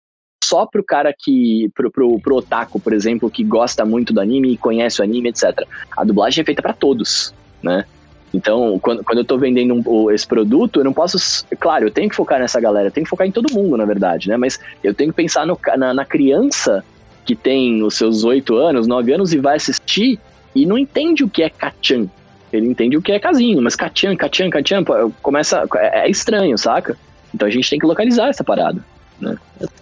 [0.43, 4.53] só pro cara que, pro, pro, pro otaku, por exemplo, que gosta muito do anime
[4.53, 5.67] e conhece o anime, etc.
[5.97, 7.84] A dublagem é feita pra todos, né?
[8.34, 11.17] Então, quando, quando eu tô vendendo um- esse produto, eu não posso.
[11.57, 13.86] Claro, eu tenho que focar nessa galera, eu tenho que focar em todo mundo, na
[13.86, 14.36] verdade, né?
[14.36, 16.84] Mas eu tenho que pensar no na, na criança
[17.26, 20.19] que tem os seus oito anos, nove anos e vai assistir
[20.53, 22.07] e não entende o que é Kachan.
[22.56, 25.64] Ele entende o que é casinho, mas Kachan, Kachan, pô, começa.
[25.76, 26.97] É, é estranho, saca?
[27.34, 28.80] Então a gente tem que localizar essa parada.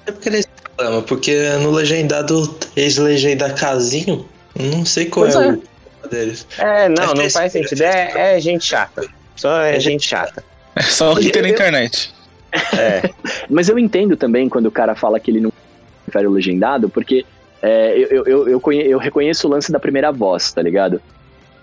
[0.07, 4.27] É porque eles reclamam, porque no legendado eles legendam casinho,
[4.59, 5.51] não sei qual Pois é, é.
[6.05, 6.47] o deles.
[6.57, 7.81] É, não, É não faz sentido.
[7.81, 9.03] É, é gente chata.
[9.35, 10.43] Só é gente chata.
[10.75, 12.13] É só o que tem na internet.
[12.77, 13.09] É.
[13.49, 15.51] Mas eu entendo também quando o cara fala que ele não
[16.05, 17.25] prefere o legendado, porque
[17.61, 21.01] é, eu, eu, eu, eu, conhe- eu reconheço o lance da primeira voz, tá ligado?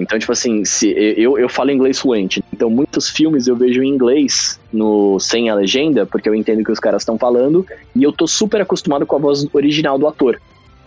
[0.00, 3.88] Então, tipo assim, se eu, eu falo inglês fluente, então muitos filmes eu vejo em
[3.88, 8.02] inglês no sem a legenda, porque eu entendo o que os caras estão falando, e
[8.02, 10.40] eu tô super acostumado com a voz original do ator,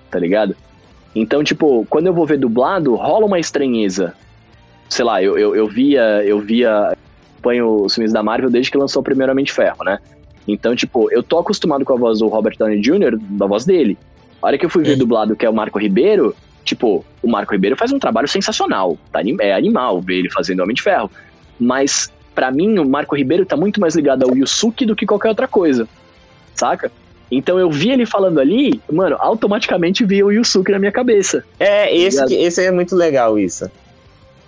[0.10, 0.56] tá ligado?
[1.16, 4.14] Então, tipo, quando eu vou ver dublado, rola uma estranheza.
[4.90, 6.96] Sei lá, eu, eu, eu via, eu via,
[7.44, 10.00] acompanho os filmes da Marvel desde que lançou o primeiro Homem de Ferro, né?
[10.48, 13.98] Então, tipo, eu tô acostumado com a voz do Robert Downey Jr., da voz dele.
[14.42, 17.54] A hora que eu fui ver dublado, que é o Marco Ribeiro, tipo, o Marco
[17.54, 18.98] Ribeiro faz um trabalho sensacional.
[19.12, 21.10] Tá, é animal ver ele fazendo Homem de Ferro.
[21.60, 25.30] Mas, pra mim, o Marco Ribeiro tá muito mais ligado ao Yusuke do que qualquer
[25.30, 25.88] outra coisa.
[26.56, 26.92] Saca?
[27.32, 31.44] Então eu vi ele falando ali, mano, automaticamente via o Yusuke na minha cabeça.
[31.60, 33.70] É, esse, que- esse é muito legal, isso.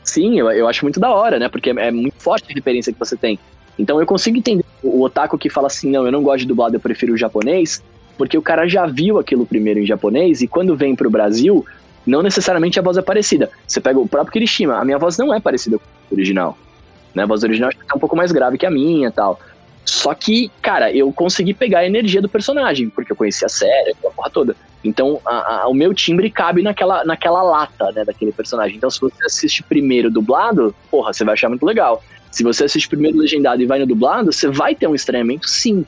[0.04, 1.50] Sim, eu, eu acho muito da hora, né?
[1.50, 3.40] Porque é muito forte a referência que você tem.
[3.78, 6.48] Então eu consigo entender o, o otaku que fala assim, não, eu não gosto de
[6.48, 7.82] dublado, eu prefiro o japonês,
[8.18, 11.66] porque o cara já viu aquilo primeiro em japonês e quando vem pro Brasil,
[12.06, 13.50] não necessariamente a voz é parecida.
[13.68, 16.58] Você pega o próprio Kirishima, a minha voz não é parecida com a original.
[17.14, 17.24] Né?
[17.24, 19.40] A voz original acho que tá um pouco mais grave que a minha e tal.
[19.84, 23.92] Só que, cara, eu consegui pegar a energia do personagem, porque eu conhecia a série,
[23.92, 24.56] aquela porra toda.
[24.84, 28.78] Então, a- a- o meu timbre cabe naquela, naquela lata, né, daquele personagem.
[28.78, 32.04] Então, se você assiste primeiro dublado, porra, você vai achar muito legal.
[32.32, 35.86] Se você assiste primeiro legendado e vai no dublado, você vai ter um estranhamento, sim.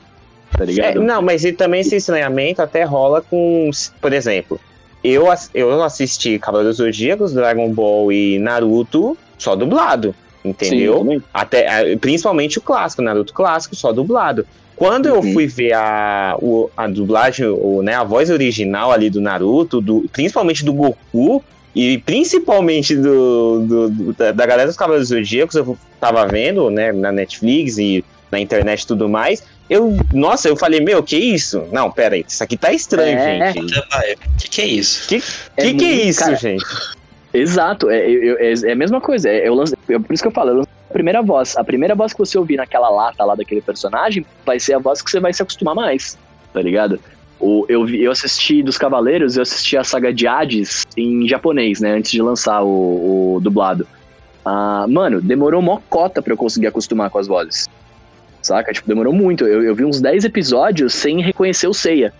[0.56, 1.02] Tá É, ligado?
[1.02, 3.68] não, mas e também esse estranhamento até rola com,
[4.00, 4.58] por exemplo,
[5.02, 10.98] eu, eu assisti Cavaleiros Zodíacos, Dragon Ball e Naruto só dublado, entendeu?
[10.98, 11.22] também.
[11.32, 14.46] Até, principalmente o clássico, Naruto clássico, só dublado.
[14.74, 15.32] Quando eu Uhum.
[15.32, 20.04] fui ver a, o- a dublagem, o, né, a voz original ali do Naruto, do,
[20.12, 21.42] principalmente do Goku,
[21.74, 27.10] e principalmente do, do- do- da, galera dos Cavaleiros Zodíacos, eu tava vendo, né, na
[27.12, 31.66] Netflix e na internet e tudo mais, eu, nossa, eu falei, meu, que isso?
[31.72, 33.52] Não, pera aí, isso aqui tá estranho, É.
[33.52, 33.74] gente.
[33.78, 35.08] O que, que é isso?
[35.08, 35.22] Que,
[35.56, 36.64] É que, que é isso, cara, gente?
[37.32, 39.28] Exato, é, é, é a mesma coisa.
[39.28, 41.56] É, eu lance, é por isso que eu falo, eu lance a primeira voz.
[41.56, 45.02] A primeira voz que você ouvir naquela lata lá daquele personagem vai ser a voz
[45.02, 46.16] que você vai se acostumar mais,
[46.52, 46.98] tá ligado?
[47.38, 51.80] O, eu, vi- eu assisti dos Cavaleiros, eu assisti a saga de Hades em japonês,
[51.80, 51.92] né?
[51.92, 53.86] Antes de lançar o, o dublado.
[54.44, 57.68] Ah, mano, demorou mó cota pra eu conseguir acostumar com as vozes.
[58.42, 58.72] Saca?
[58.72, 59.44] Tipo, demorou muito.
[59.46, 62.12] Eu, eu vi uns 10 episódios sem reconhecer o Seiya.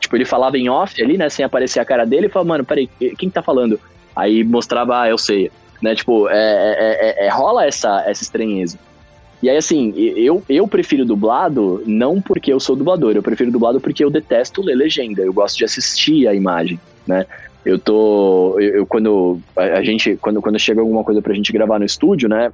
[0.00, 1.28] Tipo, ele falava em off ali, né?
[1.28, 3.78] Sem aparecer a cara dele e falava, mano, peraí, quem que tá falando?
[4.14, 5.50] Aí mostrava, ah, eu sei.
[5.82, 5.94] Né?
[5.94, 8.78] Tipo, é, é- é- é- rola essa, essa estranheza.
[9.40, 13.80] E aí, assim, eu, eu prefiro dublado não porque eu sou dublador, eu prefiro dublado
[13.80, 17.24] porque eu detesto ler legenda, eu gosto de assistir a imagem, né?
[17.64, 18.56] Eu tô.
[18.58, 20.16] Eu, eu- quando a gente.
[20.16, 22.52] Quando, quando chega alguma coisa pra gente gravar no estúdio, né?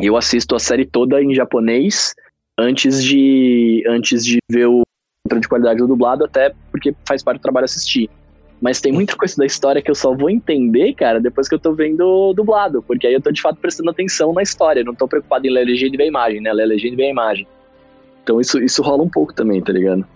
[0.00, 2.14] Eu assisto a série toda em japonês
[2.58, 3.84] antes de.
[3.88, 4.82] antes de ver o
[5.24, 8.10] controle de qualidade do dublado, até porque faz parte do trabalho assistir.
[8.60, 11.58] Mas tem muita coisa da história que eu só vou entender, cara, depois que eu
[11.58, 12.80] tô vendo dublado.
[12.82, 14.84] Porque aí eu tô de fato prestando atenção na história.
[14.84, 16.52] Não tô preocupado em ler a legenda e ver a imagem, né?
[16.52, 17.46] Ler a legenda e ver a imagem.
[18.22, 20.06] Então isso, isso rola um pouco também, tá ligado?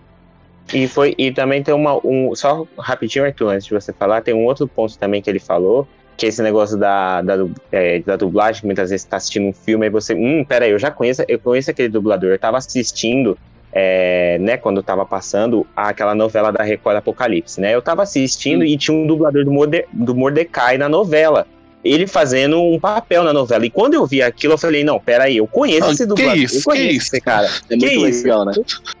[0.73, 1.99] E, foi, e também tem uma.
[2.05, 5.39] Um, só rapidinho, Arthur, antes de você falar, tem um outro ponto também que ele
[5.39, 5.87] falou,
[6.17, 9.45] que é esse negócio da, da, é, da dublagem, que muitas vezes você tá assistindo
[9.45, 12.57] um filme e você, hum, peraí, eu já conheço, eu conheço aquele dublador, eu tava
[12.57, 13.37] assistindo,
[13.71, 18.75] é, né, quando tava passando aquela novela da Record Apocalipse, né, eu tava assistindo e
[18.75, 21.45] tinha um dublador do, Morde, do Mordecai na novela,
[21.83, 25.37] ele fazendo um papel na novela, e quando eu vi aquilo, eu falei, não, peraí,
[25.37, 27.15] eu conheço esse que dublador, isso, eu conheço que isso?
[27.15, 28.23] esse cara, É Que muito isso?
[28.23, 28.53] legal, né?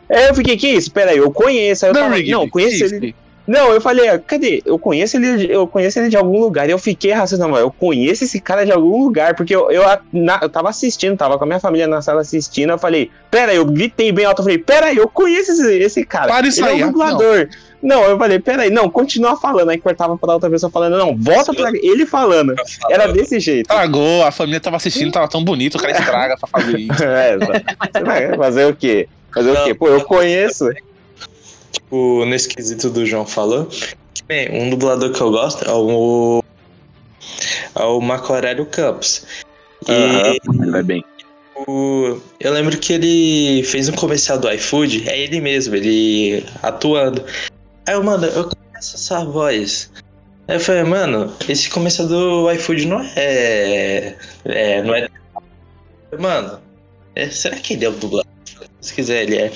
[0.07, 2.83] é, eu fiquei, que isso, peraí, eu conheço, aí eu tava, Rigby, não, conheço que
[2.95, 3.15] ele, isso?
[3.47, 4.61] Não, eu falei, ah, cadê?
[4.65, 6.67] Eu conheço ele, eu conheço ele de algum lugar.
[6.67, 10.39] E eu fiquei raciocinando, eu conheço esse cara de algum lugar, porque eu, eu, na-
[10.41, 13.57] eu tava assistindo, tava com a minha família na sala assistindo, eu falei, pera aí,
[13.57, 16.27] eu gritei bem alto, eu falei, pera aí, eu conheço esse, esse cara.
[16.27, 17.47] Para isso ele aí, é um dublador.
[17.81, 18.03] Não.
[18.03, 19.69] eu falei, pera aí, não, continua falando.
[19.69, 22.53] Aí cortava pra outra pessoa falando, não, volta pra ele falando.
[22.89, 23.69] Era desse jeito.
[23.71, 27.03] Estragou, a família tava assistindo, tava tão bonito, o cara estraga pra fazer isso.
[27.03, 29.07] É, você vai fazer o quê?
[29.33, 29.63] Fazer o Não.
[29.65, 29.73] quê?
[29.75, 30.67] Pô, eu conheço.
[31.77, 33.69] Tipo, nesse quesito do João falou,
[34.27, 36.43] bem, um dublador que eu gosto é o,
[37.75, 39.25] é o Marco Aurélio Campos.
[39.87, 41.05] E ele vai bem.
[41.67, 47.23] o- eu lembro que ele fez um comercial do iFood, é ele mesmo, ele atuando.
[47.87, 49.89] Aí eu, mano, eu conheço essa voz.
[50.47, 54.15] Aí eu falei, mano, esse comercial do iFood não é.
[54.45, 55.07] é não é.
[56.19, 56.59] Mano,
[57.15, 58.25] é- será que ele é o dublador?
[58.81, 59.51] Se quiser, ele é.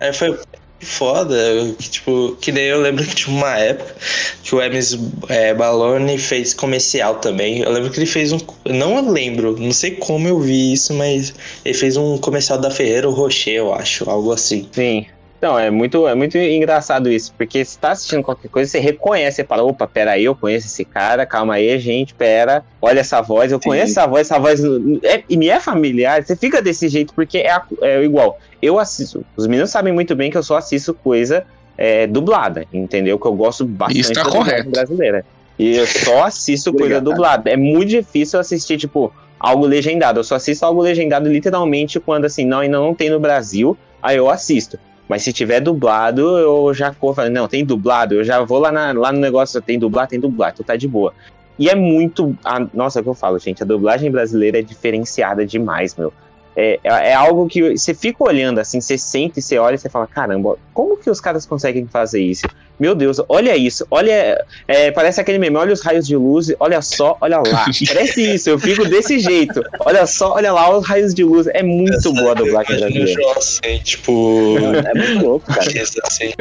[0.00, 0.38] Aí eu falei,
[0.80, 3.94] foda, que, tipo, que daí eu lembro que tinha uma época
[4.42, 4.98] que o Hermes
[5.28, 7.60] é, Balone fez comercial também.
[7.60, 8.38] Eu lembro que ele fez um.
[8.64, 11.34] Não lembro, não sei como eu vi isso, mas
[11.64, 14.68] ele fez um comercial da Ferreiro Rocher, eu acho, algo assim.
[14.72, 15.06] Sim.
[15.40, 19.36] Então, é muito, é muito engraçado isso, porque você tá assistindo qualquer coisa, você reconhece,
[19.36, 23.50] você fala, opa, peraí, eu conheço esse cara, calma aí, gente, pera, olha essa voz,
[23.50, 23.70] eu Sim.
[23.70, 24.60] conheço essa voz, essa voz
[25.02, 29.24] é, e me é familiar, você fica desse jeito, porque é, é igual, eu assisto,
[29.34, 31.46] os meninos sabem muito bem que eu só assisto coisa
[31.78, 33.18] é, dublada, entendeu?
[33.18, 34.68] Que eu gosto bastante Isso tá correto.
[34.68, 35.24] brasileira.
[35.58, 37.50] E eu só assisto coisa dublada.
[37.50, 40.20] É muito difícil assistir, tipo, algo legendado.
[40.20, 44.18] Eu só assisto algo legendado literalmente quando, assim, não, ainda não tem no Brasil, aí
[44.18, 44.78] eu assisto.
[45.10, 48.92] Mas se tiver dublado, eu já corro não, tem dublado, eu já vou lá, na-
[48.92, 51.12] lá no negócio, tem dublado, tem dublado, então tá de boa.
[51.58, 52.38] E é muito.
[52.44, 56.12] a- nossa, é o que eu falo, gente, a dublagem brasileira é diferenciada demais, meu.
[56.60, 59.88] É, é é algo que você fica olhando assim, você sente, você olha e você
[59.88, 62.46] fala, caramba, como que os caras conseguem fazer isso?
[62.78, 64.44] Meu Deus, olha isso, olha.
[64.66, 67.66] é, parece aquele meme, olha os raios de luz, olha só, olha lá.
[67.88, 69.62] Parece isso, eu fico desse jeito.
[69.80, 71.46] Olha só, olha lá os raios de luz.
[71.48, 73.22] É muito boa a dublagem brasileira.
[73.36, 74.56] Assim, tipo.
[74.58, 75.68] É muito louco, cara.
[76.04, 76.32] assim,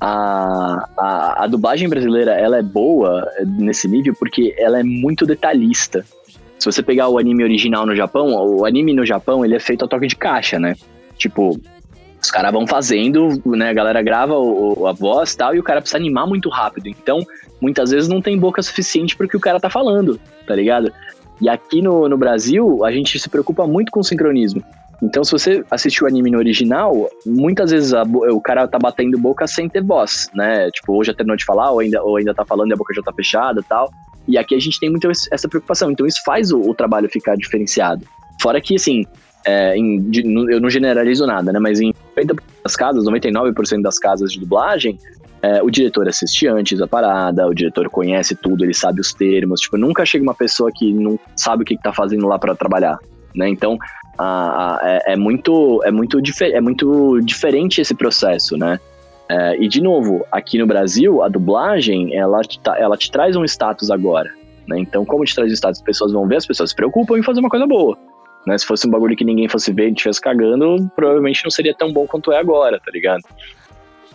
[0.00, 6.04] a, a, a dublagem brasileira ela é boa nesse nível porque ela é muito detalhista.
[6.58, 9.84] Se você pegar o anime original no Japão, o anime no Japão ele é feito
[9.84, 10.74] a toque de caixa, né?
[11.16, 11.60] Tipo,
[12.20, 13.70] os caras vão fazendo, né?
[13.70, 16.88] A galera grava o, a voz tal, e o cara precisa animar muito rápido.
[16.88, 17.20] Então,
[17.60, 20.92] muitas vezes não tem boca suficiente para o que o cara tá falando, tá ligado?
[21.40, 24.62] E aqui no, no Brasil, a gente se preocupa muito com o sincronismo.
[25.02, 29.18] Então, se você assistiu o anime no original, muitas vezes a o cara tá batendo
[29.18, 30.70] boca sem ter voz, né?
[30.70, 32.94] Tipo, ou já terminou de falar, ou ainda, ou ainda tá falando e a boca
[32.94, 33.90] já tá fechada tal.
[34.28, 35.90] E aqui a gente tem muito essa preocupação.
[35.90, 38.04] Então, isso faz o, o trabalho ficar diferenciado.
[38.42, 39.04] Fora que, assim,
[39.44, 40.22] é, em- de-
[40.52, 41.58] eu não generalizo nada, né?
[41.58, 44.98] Mas em 90% das casas, 99% das casas de dublagem,
[45.42, 49.60] é, o diretor assiste antes a parada, o diretor conhece tudo, ele sabe os termos.
[49.60, 52.54] Tipo, nunca chega uma pessoa que não sabe o que, que tá fazendo lá para
[52.56, 52.98] trabalhar,
[53.34, 53.48] né?
[53.48, 53.78] Então,
[54.82, 58.80] é, é muito, é, muito é muito diferente esse processo, né?
[59.28, 63.34] É, e, de novo, aqui no Brasil, a dublagem, ela te, tá- ela te traz
[63.34, 64.30] um status agora,
[64.68, 64.78] né?
[64.78, 67.22] Então, como te traz um status, as pessoas vão ver, as pessoas se preocupam em
[67.22, 67.96] fazer uma coisa boa.
[68.46, 68.56] Né?
[68.56, 71.92] Se fosse um bagulho que ninguém fosse ver e estivesse cagando, provavelmente não seria tão
[71.92, 73.22] bom quanto é agora, tá ligado?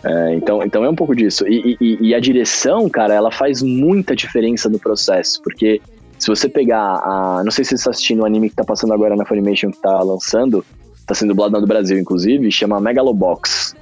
[0.04, 1.46] É, então, então é um pouco disso.
[1.46, 5.80] E, e- e a direção, cara, ela faz muita diferença no processo, porque
[6.18, 7.42] se você pegar a.
[7.44, 9.80] Não sei se você está assistindo o anime que tá passando agora na Funimation que
[9.82, 10.64] tá lançando,
[11.06, 13.74] tá sendo dublado no Brasil, inclusive, chama Megalobox.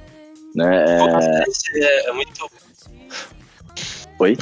[0.55, 0.85] Né?
[0.99, 2.49] É, é, é muito.
[4.19, 4.37] Oi?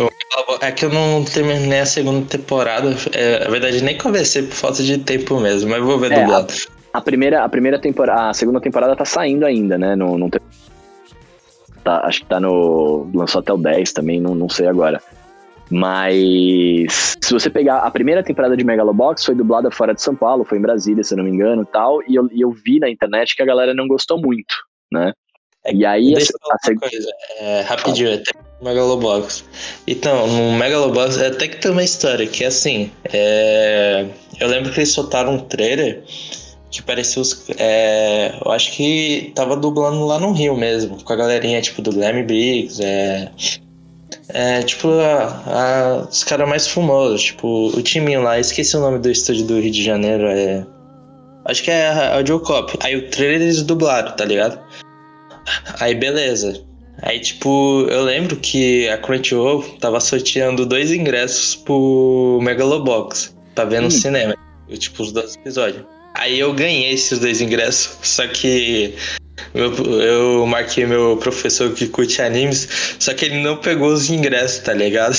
[0.62, 2.90] É que eu não terminei a segunda temporada.
[3.14, 6.54] É, na verdade, nem comecei por falta de tempo mesmo, mas vou ver É, dublado.
[6.92, 9.96] A primeira, a primeira temporada, a segunda temporada tá saindo ainda, né?
[9.96, 10.42] Não, não tem-
[11.84, 13.10] tá, acho que tá no.
[13.14, 15.02] Lançou até o 10 também, não, não sei agora.
[15.72, 20.44] Mas se você pegar a primeira temporada de Megalobox, foi dublada fora de São Paulo,
[20.44, 22.02] foi em Brasília, se eu não me engano, e tal.
[22.08, 24.56] E eu, e eu vi na internet que a galera não gostou muito,
[24.92, 25.14] né?
[25.70, 27.10] É E aí Deixa eu falar a uma coisa,
[27.40, 29.44] é, rapidinho, até no Megalobox.
[29.88, 34.06] Então, no Megalobox, é até que tem uma história que assim, é,
[34.40, 36.04] eu lembro que eles soltaram um trailer
[36.72, 37.46] que parecia os.
[37.58, 41.92] é, eu acho que tava dublando lá no Rio mesmo, com a galerinha tipo do
[41.92, 43.30] Glam Briggs, é,
[44.32, 49.00] É, tipo, a- a- os caras mais famosos, tipo, o timinho lá, esqueci o nome
[49.00, 50.64] do estúdio do Rio de Janeiro, é.
[51.46, 52.78] Acho que é a Audiocop.
[52.82, 54.60] Aí o trailer eles dublaram, tá ligado?
[55.80, 56.62] Aí beleza.
[57.02, 63.80] Aí, tipo, eu lembro que a Crunchyroll tava sorteando dois ingressos pro Megalobox pra ver
[63.82, 63.92] no Hum.
[63.92, 64.36] cinema.
[64.78, 65.84] Tipo, os dois episódios.
[66.16, 68.96] Aí eu ganhei esses dois ingressos, só que
[69.54, 72.68] eu, eu marquei meu professor que curte animes,
[73.00, 75.16] só que ele não pegou os ingressos, tá ligado?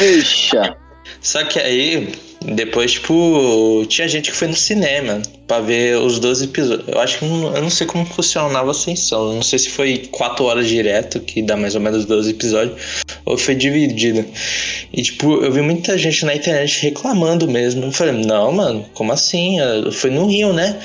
[0.00, 0.76] Eixa.
[1.20, 2.14] Só que aí,
[2.44, 6.88] depois, tipo, tinha gente que foi no cinema pra ver os 12 episódios.
[6.88, 9.30] Eu acho que não- eu não sei como funcionava a ascensão.
[9.30, 12.80] Eu não sei se foi 4 horas direto, que dá mais ou menos 12 episódios,
[13.24, 14.24] ou foi dividido.
[14.92, 17.84] E, tipo, eu vi muita gente na internet reclamando mesmo.
[17.86, 19.56] Eu falei, não, mano, como assim?
[19.92, 20.78] Foi no Rio, né?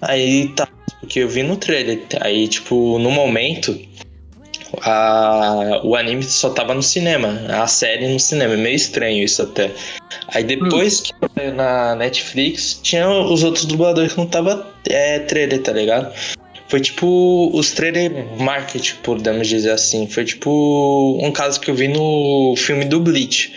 [0.00, 0.68] Aí tá.
[1.00, 2.00] Porque eu vi no trailer.
[2.20, 3.78] Aí, tipo, no momento,
[4.82, 8.54] a, o anime só tava no cinema, a série no cinema.
[8.54, 9.70] É meio estranho isso até.
[10.28, 15.62] Aí depois que saiu na Netflix, tinha os outros dubladores que não tava é, trailer,
[15.62, 16.12] tá ligado?
[16.68, 20.06] Foi tipo os trailer market, podemos dizer assim.
[20.06, 23.52] Foi tipo um caso que eu vi no filme do Bleach.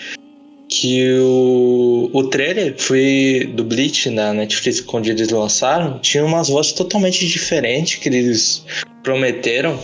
[0.69, 5.99] Que o, o trailer foi do Bleach na Netflix quando eles lançaram.
[5.99, 8.63] Tinha umas vozes totalmente diferentes que eles
[9.03, 9.77] prometeram.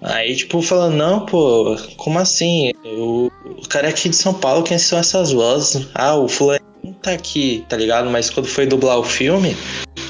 [0.00, 2.72] Aí, tipo, falando, não, pô, como assim?
[2.84, 5.88] O, o cara é aqui de São Paulo, quem são essas vozes?
[5.94, 6.60] Ah, o fulano
[7.02, 8.08] tá aqui, tá ligado?
[8.08, 9.56] Mas quando foi dublar o filme,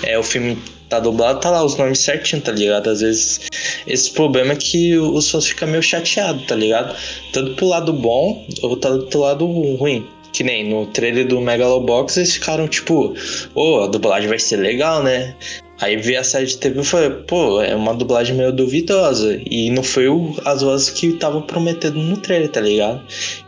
[0.02, 0.58] é, o filme
[0.88, 2.88] tá dublado, tá lá os nomes certinho, tá ligado?
[2.88, 3.40] Às vezes,
[3.86, 6.94] esse problema é que os fãs ficam meio chateados, tá ligado?
[7.32, 10.06] Tanto pro lado bom, ou tanto pro lado ruim.
[10.32, 13.14] Que nem no trailer do Megalobox, eles ficaram tipo,
[13.54, 15.34] ô, a dublagem vai ser legal, né?
[15.80, 19.40] Aí vi a série de TV e falei, pô, é uma dublagem meio duvidosa.
[19.48, 23.00] E não foi o, as vozes que tava prometendo no trailer, tá ligado?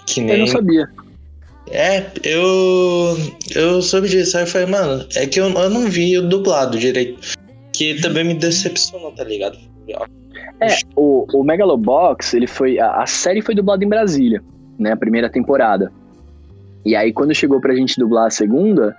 [0.06, 0.38] Que Eu nem.
[0.40, 0.88] não sabia.
[1.70, 3.16] É, eu.
[3.54, 4.36] Eu soube disso.
[4.36, 7.36] Aí eu falei, mano, é que eu, eu não vi o dublado direito.
[7.72, 9.58] Que também me decepcionou, tá ligado?
[10.60, 12.78] É, o, o Megalobox, ele foi.
[12.78, 14.42] A, a série foi dublada em Brasília,
[14.78, 14.92] né?
[14.92, 15.90] A primeira temporada.
[16.84, 18.96] E aí, quando chegou pra gente dublar a segunda,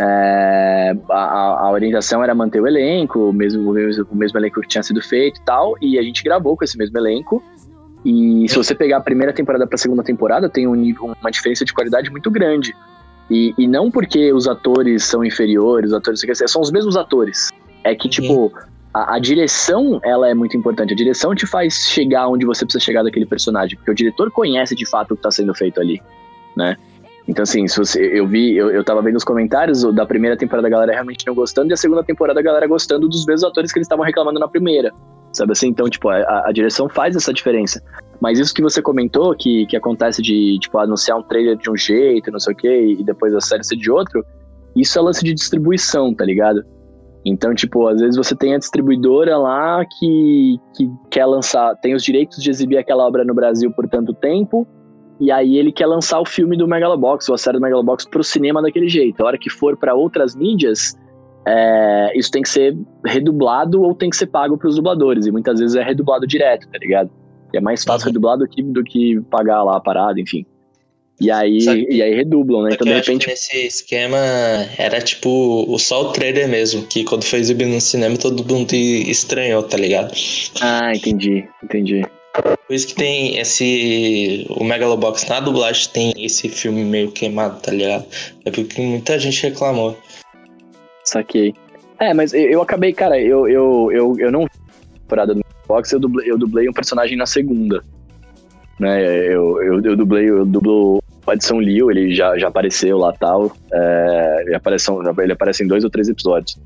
[0.00, 4.38] é, a, a- a orientação era manter o elenco, o mesmo, o mesmo, o mesmo
[4.38, 5.74] elenco que tinha sido feito e tal.
[5.80, 7.42] E a gente gravou com esse mesmo elenco.
[8.04, 11.64] E se você pegar a primeira temporada pra segunda temporada, tem um nível, uma diferença
[11.66, 12.74] de qualidade muito grande.
[13.30, 17.50] E, e não porque os atores são inferiores, os atores são os mesmos atores.
[17.84, 18.52] É que, tipo,
[18.92, 20.94] a, a direção, ela é muito importante.
[20.94, 24.74] A direção te faz chegar onde você precisa chegar daquele personagem, porque o diretor conhece
[24.74, 26.00] de fato o que está sendo feito ali,
[26.56, 26.76] né?
[27.30, 30.66] Então, assim, se você, eu vi, eu, eu tava vendo os comentários da primeira temporada
[30.66, 33.72] a galera realmente não gostando, e a segunda temporada a galera gostando dos mesmos atores
[33.72, 34.92] que eles estavam reclamando na primeira,
[35.32, 35.68] sabe assim?
[35.68, 37.80] Então, tipo, a, a direção faz essa diferença.
[38.20, 41.76] Mas isso que você comentou, que, que acontece de, tipo, anunciar um trailer de um
[41.76, 44.26] jeito, não sei o quê, e depois a série ser de outro,
[44.74, 46.64] isso é lance de distribuição, tá ligado?
[47.24, 52.02] Então, tipo, às vezes você tem a distribuidora lá que, que quer lançar, tem os
[52.02, 54.66] direitos de exibir aquela obra no Brasil por tanto tempo,
[55.20, 58.24] e aí ele quer lançar o filme do Megalobox, ou a série do Megalobox, pro
[58.24, 59.22] cinema daquele jeito.
[59.22, 60.96] A hora que for para outras mídias,
[61.46, 65.60] é, isso tem que ser redublado ou tem que ser pago pros dubladores, e muitas
[65.60, 67.10] vezes é redublado direto, tá ligado?
[67.52, 68.12] E é mais fácil Uhum.
[68.12, 70.46] redublar do que, do que pagar lá a parada, enfim.
[71.20, 71.58] E aí,
[71.90, 72.70] e aí redublam, né?
[72.72, 74.16] Então, de eu acho que repente, nesse esquema
[74.78, 75.28] era tipo
[75.68, 79.76] o- só o trailer mesmo, que quando foi exibido no cinema todo mundo estranhou, tá
[79.76, 80.14] ligado?
[80.62, 82.06] Ah, entendi, entendi.
[82.32, 84.46] Por isso que tem esse.
[84.50, 88.06] O Megalobox na dublagem tem esse filme meio queimado, tá ligado?
[88.44, 89.98] É porque muita gente reclamou.
[91.04, 91.54] Saquei.
[91.98, 94.46] É, mas eu, eu acabei, cara, eu, eu, eu, eu não
[95.10, 97.82] temporada do Box, eu dublei, eu dublei um personagem na segunda.
[98.78, 103.12] Né, eu, eu, eu dublei, eu dublo o Edson Liu, ele já, já apareceu lá
[103.12, 103.52] tal.
[103.72, 106.58] É, ele, aparece, ele aparece em dois ou três episódios.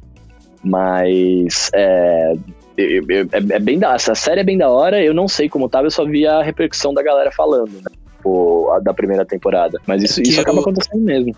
[0.62, 2.34] Mas é,
[2.76, 3.94] eu- eu- é, é bem da.
[3.94, 6.42] Essa série é bem da hora, eu não sei como tava, eu só vi a
[6.42, 7.90] repercussão da galera falando, né?
[8.16, 9.80] tipo, a da primeira temporada.
[9.86, 11.36] Mas isso, que isso acaba eu- acontecendo mesmo.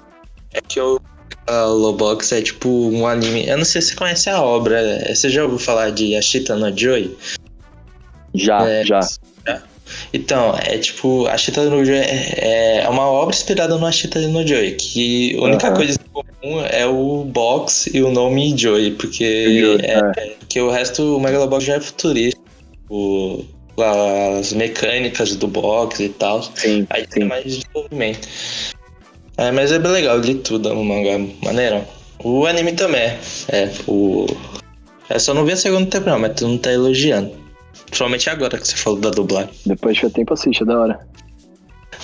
[0.55, 1.01] É que o
[1.49, 3.47] Megalobox é tipo um anime.
[3.49, 4.81] Eu não sei se você conhece a obra.
[4.81, 7.17] é, Você já ouviu falar de Ashita no Joy?
[8.35, 9.01] Já, É, já.
[10.13, 14.73] Então, é tipo, Ashita no Joy é, é uma obra inspirada no Ashita no Joy,
[14.73, 15.77] que a única Aham.
[15.77, 21.17] coisa comum é o box e o nome Joy, porque Joy, é, que o resto,
[21.17, 22.41] o Megalobox já é futurista,
[22.89, 23.45] o,
[24.39, 27.09] as mecânicas do box e tal, Sim, aí sim.
[27.11, 28.29] tem mais desenvolvimento.
[29.39, 31.85] É, mas é bem legal, li tudo no mangá, maneirão.
[32.25, 33.19] O anime também é,
[33.51, 34.27] é, o...
[35.11, 37.46] Eu só não vi a segunda temporada, mas tu não tá elogiando.
[37.87, 39.51] Principalmente agora que você falou da dublagem.
[39.65, 41.01] Depois tiver tempo, assiste, é da hora.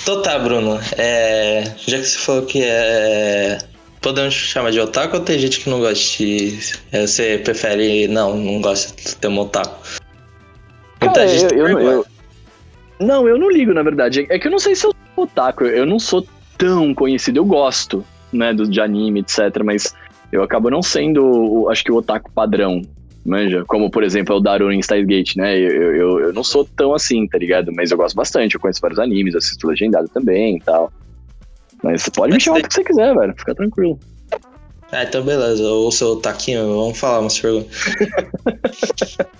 [0.02, 0.78] Então tá, Bruno.
[0.96, 3.58] É, já que você falou que é.
[4.00, 6.58] Podemos chamar de otaku ou tem gente que não gosta de.
[6.90, 8.08] é, Você prefere.
[8.08, 9.76] Não, não gosta de ter um otaku.
[11.00, 12.06] Muita Cara, gente eu, eu, eu-
[13.00, 14.26] Não, eu não ligo, na verdade.
[14.30, 15.64] É que eu não sei se eu sou otaku.
[15.64, 16.26] Eu não sou
[16.58, 17.38] tão conhecido.
[17.38, 19.62] Eu gosto, né, do, de anime, etc.
[19.64, 19.94] Mas
[20.32, 22.82] eu acabo não sendo, acho que o otaku padrão.
[23.24, 23.64] Manja?
[23.66, 25.56] Como, por exemplo, é o Daruno em Stargate, né?
[25.58, 27.72] Eu, eu, eu- não sou tão assim, tá ligado?
[27.72, 28.54] Mas eu gosto bastante.
[28.54, 30.90] Eu conheço vários animes, assisto legendado também e tal.
[31.82, 33.34] Mas você pode me Mas chamar tem- o que você quiser, velho.
[33.38, 33.98] Fica tranquilo.
[34.90, 35.62] Ah, então beleza.
[35.62, 37.70] Ou seu otaquinho, vamos falar umas perguntas.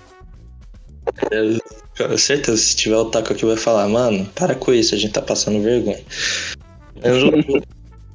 [1.99, 5.21] Com certeza, se tiver otaku aqui vai falar, mano, para com isso, a gente tá
[5.21, 6.01] passando vergonha.
[7.03, 7.63] Eu, não-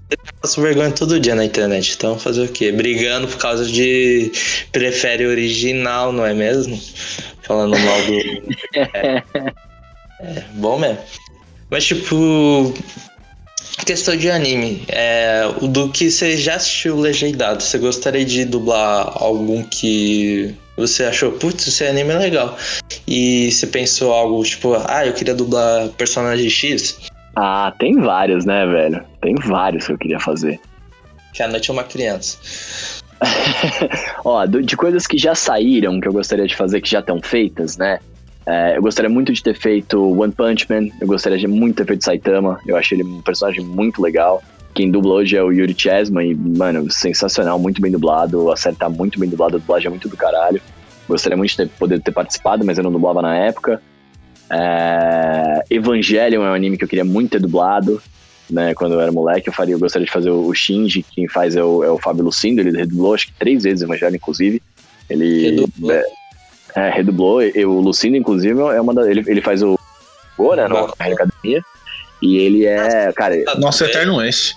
[0.09, 2.71] eu passo vergonha todo dia na internet, então fazer o quê?
[2.71, 4.31] Brigando por causa de
[4.71, 6.79] prefere original, não é mesmo?
[7.41, 8.17] Falando mal do.
[8.95, 9.23] É,
[10.19, 10.99] é bom mesmo.
[11.69, 12.73] Mas tipo.
[13.85, 19.13] Questão de anime, é, o do que você já assistiu legendado, você gostaria de dublar
[19.15, 22.57] algum que você achou, putz, esse anime é legal.
[23.07, 26.97] E você pensou algo tipo, ah, eu queria dublar personagem X,
[27.39, 29.05] Ah, tem vários, né, velho?
[29.21, 30.59] Tem vários que eu queria fazer.
[31.31, 32.35] que a noite é uma criança.
[34.25, 37.77] Ó, de coisas que já saíram, que eu gostaria de fazer, que já estão feitas,
[37.77, 37.99] né?
[38.43, 41.85] É, eu gostaria muito de ter feito One Punch Man, eu gostaria de muito ter
[41.85, 44.41] feito Saitama, eu achei ele um personagem muito legal.
[44.73, 48.77] Quem dubla hoje é o Yuri Chesma e, mano, sensacional, muito bem dublado, a série
[48.77, 50.59] tá muito bem dublada, a dublagem é muito do caralho.
[51.07, 53.79] Gostaria muito de ter, poder ter participado, mas eu não dublava na época.
[54.49, 58.01] É, Evangelion é um anime que eu queria muito ter dublado,
[58.49, 58.73] né?
[58.73, 61.63] Quando eu era moleque, eu faria, eu gostaria de fazer o, Shinji, quem faz é
[61.63, 64.61] o, é o Fábio Lucindo, ele redublou acho que três vezes Evangelho, inclusive.
[65.09, 65.91] Ele Redublou?
[65.91, 66.03] É,
[66.75, 67.41] é, redublou.
[67.41, 69.77] E o Lucindo, inclusive, é uma da, ele, ele faz o
[70.37, 70.67] Go, né?
[70.67, 71.61] No, na academia.
[72.21, 74.55] E ele é, cara, Nosso Eterno Oeste.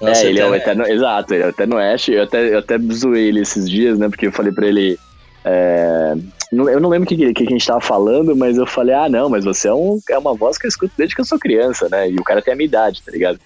[0.00, 0.98] Nossa, é, ele é o Eterno- Eterno.
[1.00, 2.08] Exato, ele é o Eterno Ash.
[2.08, 4.08] Eu até, eu até zoei ele esses dias, né?
[4.08, 4.98] Porque eu falei pra ele.
[5.44, 6.14] é,
[6.52, 9.08] eu não lembro o que, que, que a gente tava falando, mas eu falei, ah,
[9.08, 11.38] não, mas você é, um, é uma voz que eu escuto desde que eu sou
[11.38, 12.10] criança, né?
[12.10, 13.40] E o cara tem a minha idade, tá ligado?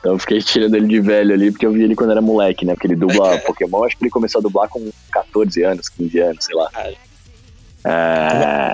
[0.00, 2.64] Então eu fiquei tirando ele de velho ali, porque eu vi ele quando era moleque,
[2.64, 2.74] né?
[2.74, 6.44] Porque ele dubla Pokémon, acho que ele começou a dublar com 14 anos, 15 anos,
[6.44, 6.68] sei lá.
[7.84, 8.72] É,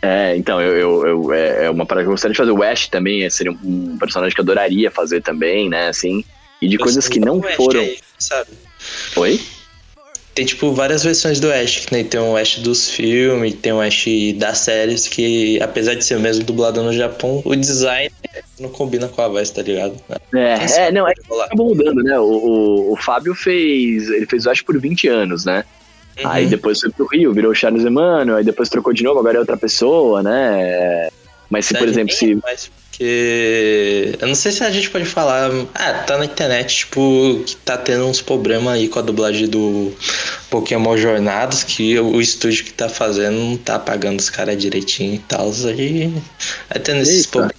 [0.00, 2.50] é, então, eu, eu, eu- é é uma parada que eu gostaria de fazer.
[2.50, 5.88] O Ash também é, seria um personagem que eu adoraria fazer também, né?
[5.88, 6.24] Assim.
[6.60, 7.80] E de coisas que não O Ash foram.
[7.80, 8.50] aí, sabe?
[9.16, 9.40] Oi?
[10.34, 13.80] Tem, tipo, várias versões do Ash, que nem tem o Ash dos filmes, tem o
[13.80, 14.06] Ash
[14.36, 18.10] das séries, que apesar de ser o mesmo dublado no Japão, o design
[18.58, 19.94] não combina com a voz, tá ligado?
[20.34, 22.18] É, é não, é que acabou mudando, né?
[22.18, 24.08] O, o, o Fábio fez.
[24.08, 25.64] Ele fez o Ash por 20 anos, né?
[26.18, 26.30] Uhum.
[26.30, 29.36] Aí depois foi pro Rio, virou o Charles Emmanuel, aí depois trocou de novo, agora
[29.36, 31.08] é outra pessoa, né?
[31.52, 32.34] Mas se, por Verdade, exemplo, se.
[32.42, 34.16] mais porque.
[34.20, 35.50] Eu não sei se a gente pode falar.
[35.74, 39.92] Ah, tá na internet, tipo, que tá tendo uns problemas aí com a dublagem do
[40.48, 45.18] Pokémon Jornadas, que o estúdio que tá fazendo não tá pagando os caras direitinho e
[45.18, 45.50] tal.
[45.66, 46.12] Aí.
[46.70, 47.56] Aí tendo esses problemas.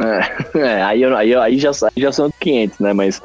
[0.00, 2.92] É, é, aí, aí, aí, já, aí já são 500, né?
[2.92, 3.22] Mas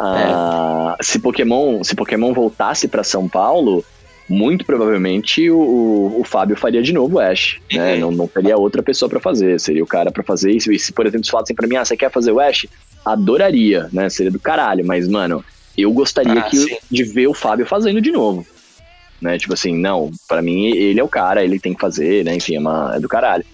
[0.00, 3.84] ah, se, Pokémon, se Pokémon voltasse pra São Paulo,
[4.28, 7.94] muito provavelmente o, o, o Fábio faria de novo o Ash, né?
[7.94, 8.00] Uhum.
[8.00, 10.72] Não, não teria outra pessoa pra fazer, seria o cara pra fazer isso.
[10.72, 12.66] E se, por exemplo, se falassem pra mim, ah, você quer fazer o Ash?
[13.04, 14.08] Adoraria, né?
[14.08, 15.44] Seria do caralho, mas, mano,
[15.76, 18.44] eu gostaria Ah, que, de ver o Fábio fazendo de novo.
[19.20, 19.38] Né?
[19.38, 22.34] Tipo assim, não, pra mim ele é o cara, ele tem que fazer, né?
[22.34, 23.44] Enfim, é, uma, é do caralho.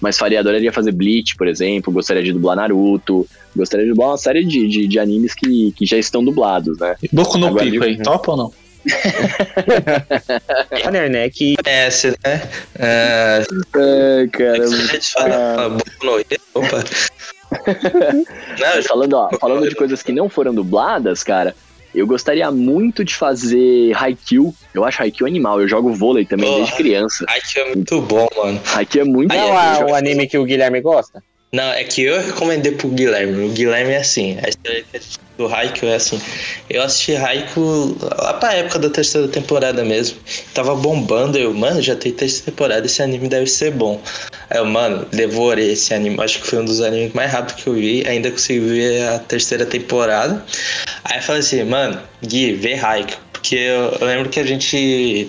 [0.00, 4.16] Mas faria, adoraria fazer Bleach, por exemplo, gostaria de dublar Naruto, gostaria de dublar uma
[4.16, 6.96] série de, de, de animes que, que já estão dublados, né?
[7.12, 8.52] Boku no Agora, Pico aí, topa ou não?
[10.86, 12.42] Olha, né, que Essa, né?
[12.78, 13.42] É,
[13.76, 14.26] É,
[15.00, 15.76] fala,
[16.20, 16.84] Hero, Opa.
[18.60, 21.54] Não, Falando, ó, falando de coisas que não foram dubladas, cara,
[21.94, 24.54] eu gostaria muito de fazer Haikyuu.
[24.72, 26.58] Eu acho Haikyuu animal, eu jogo vôlei também Porra.
[26.60, 27.24] desde criança.
[27.28, 28.60] Ai, que é muito bom, mano.
[28.74, 31.22] Haikyuu é muito não é, o anime que o Guilherme gosta?
[31.52, 33.44] Não, é que eu recomendei pro Guilherme.
[33.44, 34.38] O Guilherme é assim.
[34.40, 34.84] A história
[35.36, 36.20] do Haikyuu é assim.
[36.68, 40.16] Eu assisti Haikyuu lá pra época da terceira temporada mesmo.
[40.54, 41.36] Tava bombando.
[41.36, 42.86] Eu, mano, já tem terceira temporada.
[42.86, 44.00] Esse anime deve ser bom.
[44.48, 46.22] Aí eu, mano, devorei esse anime.
[46.22, 48.06] Acho que foi um dos animes mais rápidos que eu vi.
[48.06, 50.44] Ainda consegui ver a terceira temporada.
[51.04, 53.18] Aí eu falei assim, mano, Gui, vê Haikyuu.
[53.32, 55.28] Porque eu, eu lembro que a gente.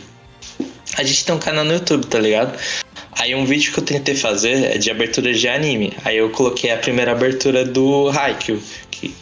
[0.97, 2.55] A gente tem um canal no YouTube, tá ligado?
[3.19, 5.93] Aí um vídeo que eu tentei fazer é de abertura de anime.
[6.03, 8.61] Aí eu coloquei a primeira abertura do Haikyuu.
[8.89, 9.13] Que...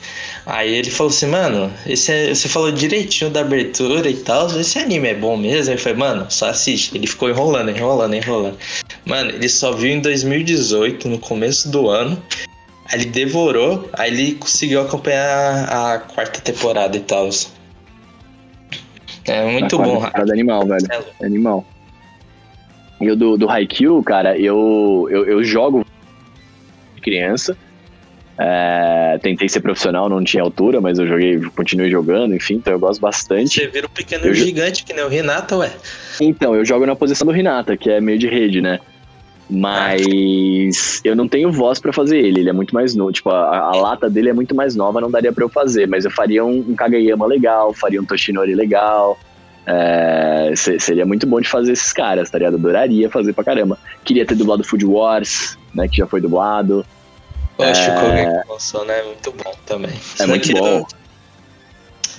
[0.45, 4.79] Aí ele falou assim, mano, esse é- você falou direitinho da abertura e tal, esse
[4.79, 5.71] anime é bom mesmo?
[5.71, 6.95] Aí eu falei, mano, só assiste.
[6.95, 8.57] Ele ficou enrolando, enrolando, enrolando.
[9.05, 12.21] Mano, ele só viu em 2018, no começo do ano.
[12.85, 17.29] Aí ele devorou, aí ele conseguiu acompanhar a quarta temporada e tal.
[19.25, 20.87] É muito Na bom, temporada, animal, velho.
[20.91, 21.25] É.
[21.25, 21.65] Animal.
[22.99, 25.85] E o do, do Haikyuu, cara, eu, eu, eu jogo
[26.95, 27.57] de criança.
[28.41, 32.79] É, tentei ser profissional, não tinha altura, mas eu joguei, continuei jogando, enfim, então eu
[32.79, 33.59] gosto bastante.
[33.59, 35.71] Você vira um pequeno Eu gigante, que nem o Renato, ué.
[36.21, 38.79] Então, eu jogo na posição do Renata, que é meio de rede, né?
[39.49, 43.11] Mas eu não tenho voz pra fazer ele, ele é muito mais novo.
[43.11, 45.87] Tipo, a, a lata dele é muito mais nova, não daria pra eu fazer.
[45.87, 49.17] Mas eu faria um, um Kageyama legal, faria um Toshinori legal.
[49.71, 52.55] É, se- seria muito bom de fazer esses caras, tá ligado?
[52.55, 53.77] Adoraria fazer pra caramba.
[54.03, 55.87] Queria ter dublado Food Wars, né?
[55.87, 56.83] Que já foi dublado.
[57.57, 58.99] Eu acho que o Gekkonson, né?
[58.99, 59.91] É muito bom também.
[59.91, 60.85] É Só muito que bom.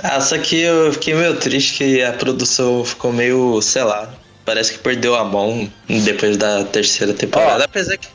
[0.02, 4.10] Ah, só que eu fiquei meio triste que a produção ficou meio, sei lá,
[4.44, 5.68] parece que perdeu a mão
[6.04, 7.64] depois da terceira temporada.
[7.64, 8.08] Apesar que.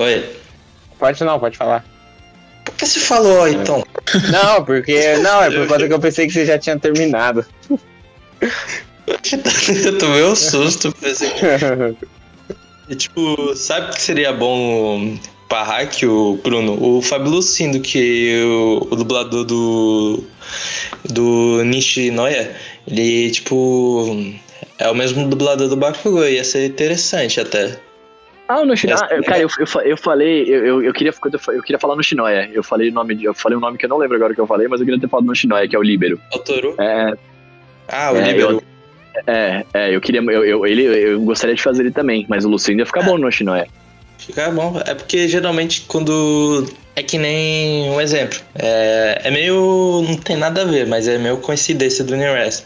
[0.00, 0.28] Oi.
[0.98, 1.84] Pode não, pode falar.
[2.64, 3.84] Por que você falou, então?
[4.32, 5.16] Não, porque.
[5.18, 7.46] Não, é por conta que eu pensei que você já tinha terminado.
[9.86, 10.92] eu tomei um susto.
[11.00, 11.46] Pensei que
[12.88, 15.18] E, tipo, sabe o que seria bom
[15.48, 16.78] pra hack, o Bruno?
[16.80, 20.22] O Fábio Lucindo, que o, o dublador do.
[21.04, 22.54] do Nishinoya,
[22.86, 24.32] ele, tipo.
[24.78, 27.78] É o mesmo dublador do Bakugou, ia ser interessante até.
[28.48, 28.94] Ah, no Shinoya.
[28.94, 32.02] Essa- cara, eu, eu, eu falei, eu, eu, eu queria, quando eu queria falar no
[32.04, 32.48] Shinoya.
[32.52, 34.46] Eu falei o nome, eu falei um nome que eu não lembro agora que eu
[34.46, 36.20] falei, mas eu queria ter falado no Shinoya, que é o Libero.
[36.32, 36.76] O Toru?
[36.78, 37.14] É,
[37.88, 38.62] Ah, o É, Libero.
[39.26, 40.20] É, é, eu queria.
[40.20, 43.16] Eu, eu, ele, eu gostaria de fazer ele também, mas o Lucindo ia ficar bom
[43.16, 43.66] no Shinoya.
[44.18, 44.80] Fica bom.
[44.84, 46.66] É porque geralmente quando.
[46.94, 48.38] É que nem um exemplo.
[48.54, 50.04] É, é meio.
[50.06, 52.64] Não tem nada a ver, mas é meio coincidência do universo.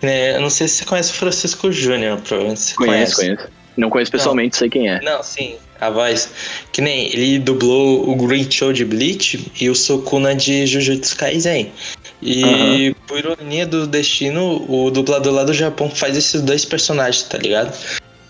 [0.00, 3.36] Né, Eu não sei se você conhece o Francisco Júnior, provavelmente você Conheço, conhece.
[3.36, 3.58] conheço.
[3.76, 5.00] Não conheço pessoalmente, sei quem é.
[5.00, 6.30] Não, sim, a voz.
[6.72, 11.70] Que nem ele dublou o Great Show de Bleach e o Sukuna de Jujutsu Kaisen.
[12.22, 17.38] E por ironia do destino, o dublador lá do Japão faz esses dois personagens, tá
[17.38, 17.76] ligado?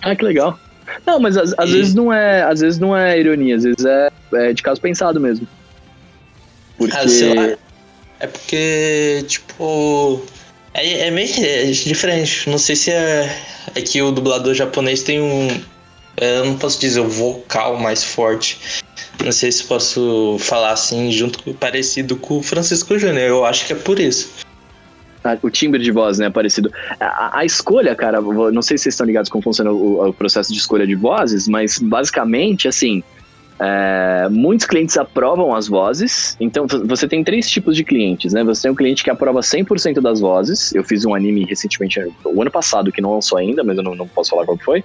[0.03, 0.59] Ah, que legal.
[1.07, 2.43] Não, mas às, às E- vezes não é.
[2.43, 5.47] Às vezes não é ironia, às vezes é, é de caso pensado mesmo.
[6.77, 6.97] Porque.
[6.97, 7.57] Ah, sei lá.
[8.21, 10.23] É porque, tipo.
[10.75, 12.49] É, é meio é diferente.
[12.49, 13.35] Não sei se é.
[13.75, 15.49] É que o dublador japonês tem um.
[16.21, 18.83] É, Eu não posso dizer o vocal mais forte.
[19.25, 23.29] Não sei se posso falar assim, junto parecido com o Francisco Júnior.
[23.29, 24.47] Eu acho que é por isso.
[25.25, 26.73] Ah, o timbre de voz, né, parecido.
[27.01, 30.53] A, a escolha, cara, não sei se vocês estão ligados como funciona o, o processo
[30.53, 33.03] de escolha de vozes, mas basicamente, assim,
[33.61, 36.37] é, muitos clientes aprovam as vozes.
[36.39, 38.45] Então, você tem três tipos de clientes, né?
[38.45, 40.73] Você tem um cliente que aprova 100% das vozes.
[40.75, 43.95] Eu fiz um anime recentemente, o ano passado, que não lançou ainda, mas eu não,
[43.95, 44.85] não posso falar qual foi.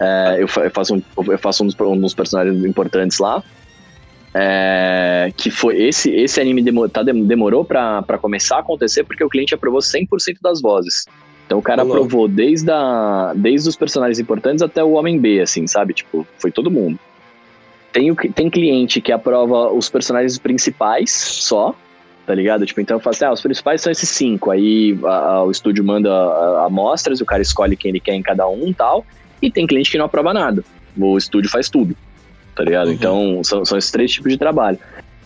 [0.00, 3.42] É, eu, fa- eu faço, um, eu faço um, dos, um dos personagens importantes lá.
[4.34, 9.02] É, que foi esse esse anime demo, tá, dem- demorou pra pra começar a acontecer
[9.04, 10.06] porque o cliente aprovou 100%
[10.42, 11.06] das vozes.
[11.46, 11.94] Então o cara Olá.
[11.94, 15.94] aprovou desde, a, desde os personagens importantes até o homem B, assim, sabe?
[15.94, 16.98] Tipo, foi todo mundo.
[17.90, 21.74] Tem, o, tem cliente que aprova os personagens principais só,
[22.26, 22.66] tá ligado?
[22.66, 24.50] Tipo, então eu falo assim, ah, os principais são esses cinco.
[24.50, 26.10] Aí a- a- o estúdio manda
[26.66, 29.06] amostras, o cara escolhe quem ele quer em cada um e tal.
[29.40, 30.64] E tem cliente que não aprova nada.
[30.96, 31.96] O estúdio faz tudo,
[32.56, 32.88] tá ligado?
[32.88, 32.92] Uhum.
[32.94, 34.78] Então são, são esses três tipos de trabalho.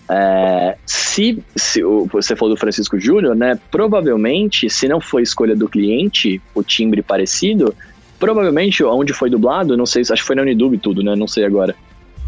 [0.09, 3.59] É, se, se o- você falou do Francisco Júnior, né?
[3.71, 7.75] Provavelmente, se não foi escolha do cliente, o timbre parecido,
[8.19, 11.17] provavelmente onde foi dublado, não sei, acho que foi na Unidub tudo, né?
[11.17, 11.75] Não sei agora.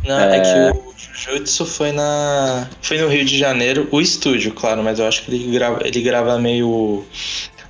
[0.07, 0.41] Não, é...
[0.41, 2.69] que o Jujutsu foi na.
[2.81, 6.01] Foi no Rio de Janeiro, o estúdio, claro, mas eu acho que ele grava, ele
[6.03, 7.05] grava meio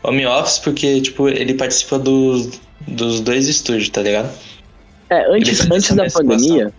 [0.03, 2.51] home office, porque, tipo, ele participa do,
[2.87, 4.31] dos dois estúdios, tá ligado?
[5.11, 6.73] É, antes, antes da pandemia,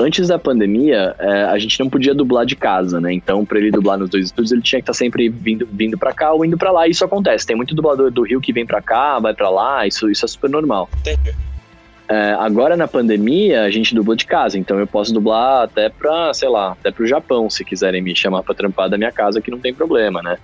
[0.00, 3.12] antes da pandemia, é, a gente não podia dublar de casa, né?
[3.12, 6.12] Então, pra ele dublar nos dois estúdios, ele tinha que estar sempre vindo, vindo para
[6.12, 6.86] cá ou indo pra lá.
[6.86, 7.46] E isso acontece.
[7.46, 9.86] Tem muito dublador do Rio que vem pra cá, vai pra lá.
[9.86, 10.88] Isso, isso é super normal.
[11.00, 11.34] Entendi.
[12.10, 16.32] É, agora na pandemia, a gente dubla de casa, então eu posso dublar até pra,
[16.32, 19.50] sei lá, até pro Japão, se quiserem me chamar pra trampar da minha casa, que
[19.50, 20.38] não tem problema, né?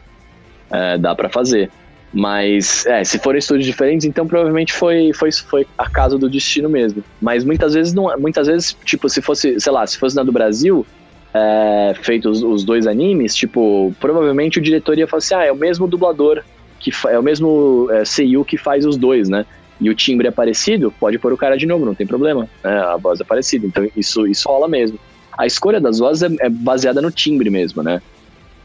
[0.70, 1.70] É, dá pra fazer.
[2.14, 6.68] Mas, é, se forem estúdios diferentes, então provavelmente foi, foi, foi a casa do destino
[6.68, 7.02] mesmo.
[7.20, 8.16] Mas muitas vezes não.
[8.18, 10.86] Muitas vezes, tipo, se fosse, sei lá, se fosse na do Brasil,
[11.34, 15.56] é, feito os, dois animes, tipo, provavelmente o diretor ia falar assim: ah, é o
[15.56, 16.44] mesmo dublador,
[16.78, 19.44] que é o mesmo é, seiyuu que faz os dois, né?
[19.80, 22.48] E o timbre é parecido, pode pôr o cara de novo, não tem problema.
[22.62, 22.78] né?
[22.78, 25.00] A voz é parecida, então isso, isso rola mesmo.
[25.36, 28.00] A escolha das vozes é, é baseada no timbre mesmo, né?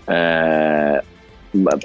[0.08, 1.04] É,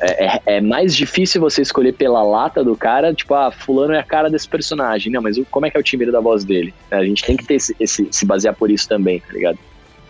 [0.00, 3.98] é, é- é mais difícil você escolher pela lata do cara, tipo, ah, fulano é
[3.98, 5.12] a cara desse personagem.
[5.12, 6.74] Não, mas como é que é o timbre da voz dele?
[6.90, 9.58] A gente tem que ter esse, esse- se basear por isso também, tá ligado?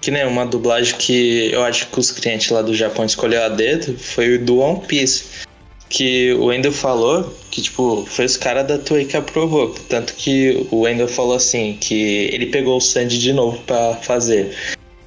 [0.01, 3.49] Que nem uma dublagem que eu acho que os clientes lá do Japão escolheu a
[3.49, 5.45] dedo foi o do One Piece.
[5.89, 9.73] Que o Wendel falou que, tipo, foi os caras da Toei que aprovou.
[9.89, 14.55] Tanto que o Wendel falou assim, que ele pegou o Sandy de novo pra fazer,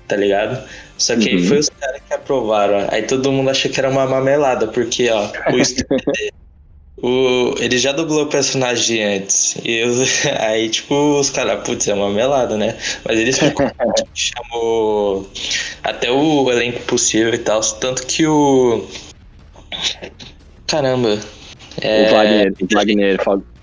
[0.07, 0.63] tá ligado?
[0.97, 1.47] Só que aí Uhum.
[1.47, 2.87] foi os caras que aprovaram.
[2.91, 6.31] Aí todo mundo achou que era uma mamelada, porque, ó, o estúdio dele,
[7.01, 9.55] o, ele já dublou o personagem antes.
[9.63, 9.89] E eu-
[10.41, 12.77] aí, tipo, os caras, putz, é uma melada, né?
[13.05, 15.29] Mas ele explicou, tipo, chamou
[15.83, 17.61] até o elenco possível e tal.
[17.61, 18.87] Tanto que o.
[20.65, 21.19] Caramba.
[21.79, 23.17] É, O Wagner, o Wagner,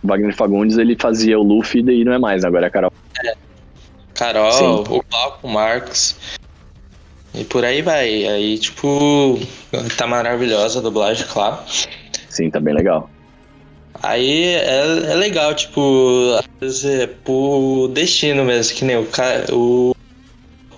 [0.04, 2.92] Wagner Fagundes, ele fazia o Luffy e daí não é mais, agora é a Carol.
[4.14, 4.64] Carol, Sim.
[4.94, 6.14] o Glauco, o Marcos.
[7.34, 8.26] E por aí vai.
[8.26, 9.38] Aí, tipo,
[9.96, 11.58] tá maravilhosa a dublagem, claro.
[12.28, 13.10] Sim, tá bem legal.
[14.02, 15.80] Aí é, é legal, tipo,
[16.38, 19.46] às vezes é por destino mesmo, que nem o cara.
[19.54, 19.92] O,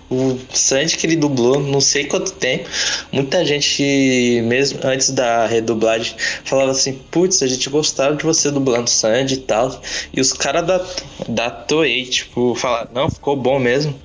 [0.09, 2.69] o Sandy que ele dublou, não sei quanto tempo.
[3.11, 6.15] Muita gente, mesmo antes da redublagem,
[6.45, 9.81] falava assim: Putz, a gente gostava de você dublando Sandy e tal.
[10.13, 10.85] E os caras da,
[11.27, 13.99] da Toei, tipo, falaram: Não, ficou bom mesmo.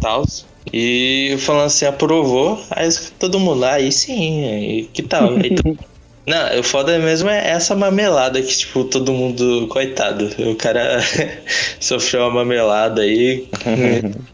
[0.00, 0.24] Tal.
[0.72, 2.60] E falando assim, aprovou.
[2.70, 2.88] Aí
[3.18, 5.30] todo mundo, "Ah, aí sim, aí que tal?
[5.36, 5.78] Aí todo
[6.26, 9.68] não, o foda mesmo é essa mamelada que, tipo, todo mundo.
[9.68, 10.28] Coitado.
[10.50, 10.98] O cara
[11.78, 13.48] sofreu uma mamelada aí.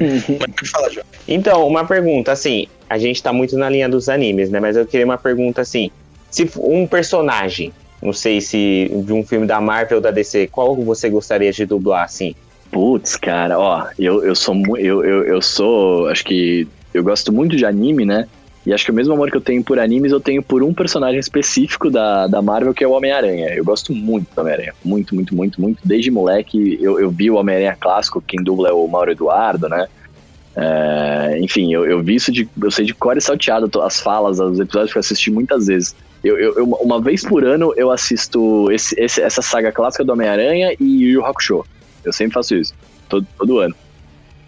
[0.00, 1.06] Mas pode falar, João.
[1.26, 4.58] Então, uma pergunta, assim, a gente tá muito na linha dos animes, né?
[4.58, 5.90] Mas eu queria uma pergunta assim:
[6.30, 7.72] se um personagem,
[8.02, 11.64] não sei se de um filme da Marvel ou da DC, qual você gostaria de
[11.64, 12.34] dublar, assim?
[12.70, 17.56] Putz, cara, ó, eu, eu sou eu, eu, eu sou, acho que eu gosto muito
[17.56, 18.26] de anime, né?
[18.64, 20.72] E acho que o mesmo amor que eu tenho por animes, eu tenho por um
[20.74, 23.48] personagem específico da, da Marvel, que é o Homem-Aranha.
[23.54, 24.74] Eu gosto muito do Homem-Aranha.
[24.84, 25.80] Muito, muito, muito, muito.
[25.84, 29.86] Desde moleque, eu, eu vi o Homem-Aranha clássico, quem dubla é o Mauro Eduardo, né?
[30.56, 32.48] É, enfim, eu, eu vi isso de.
[32.62, 35.94] Eu sei de cor e salteado as falas, os episódios que eu assisti muitas vezes.
[36.22, 40.12] Eu, eu- eu- uma vez por ano eu assisto esse, esse- essa saga clássica do
[40.12, 41.64] Homem-Aranha e Yu Yu Hakusho.
[42.04, 42.74] Eu sempre faço isso.
[43.08, 43.74] Todo, todo ano.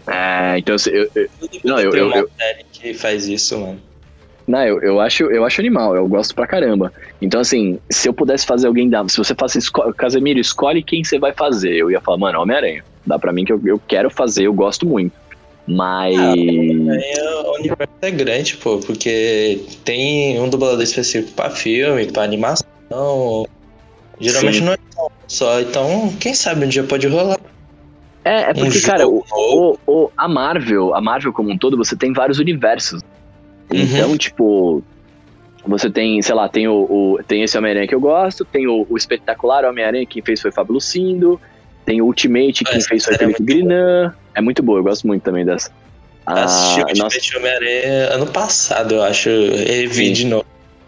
[0.07, 1.29] É, então assim, eu, eu,
[1.63, 3.79] Não, eu- Tem eu- uma eu- série que faz isso, mano.
[4.47, 6.91] não, eu, eu, acho, eu acho animal, eu gosto pra caramba.
[7.21, 9.07] Então, assim, se eu pudesse fazer alguém da.
[9.07, 9.57] Se você fosse.
[9.59, 11.73] Esco Casemiro, escolhe quem você vai fazer.
[11.75, 12.83] Eu ia falar, mano, Homem-Aranha.
[13.05, 15.13] Dá pra mim que eu, eu quero fazer, eu gosto muito.
[15.65, 16.17] Mas.
[16.17, 17.13] Aí
[17.45, 22.65] o universo é grande, pô, porque tem um dublador específico pra filme, pra animação.
[24.23, 24.63] Geralmente Sim.
[24.65, 24.77] não é
[25.27, 27.37] só, então quem sabe um dia pode rolar.
[28.25, 31.75] É, é Um porque, cara, o, o, o- a Marvel, a Marvel como um todo,
[31.75, 33.01] você tem vários universos.
[33.71, 33.79] Uhum.
[33.81, 34.83] Então, tipo,
[35.65, 38.85] você tem, sei lá, tem o, o- tem esse Homem-Aranha que eu gosto, tem o,
[38.89, 41.39] o espetacular Homem-Aranha, quem fez foi Fábio Lucindo,
[41.85, 44.13] tem o Ultimate, quem fez foi é Felipe muito Grinan.
[44.35, 45.69] É muito boa, eu gosto muito também dessa.
[46.25, 49.29] Ah, Assisti o nossa, Ultimate Homem-Aranha ano passado, eu acho.
[49.29, 50.13] Revi Sim.
[50.13, 50.45] de novo.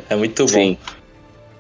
[0.10, 0.48] É muito bom.
[0.48, 0.78] Sim.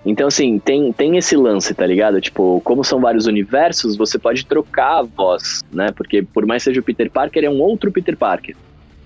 [0.06, 2.22] Então, assim, tem, tem esse lance, tá ligado?
[2.22, 5.91] Tipo, como são vários universos, você pode trocar a voz, né?
[5.91, 8.56] Porque por mais que seja o Peter Parker, é um outro Peter Parker,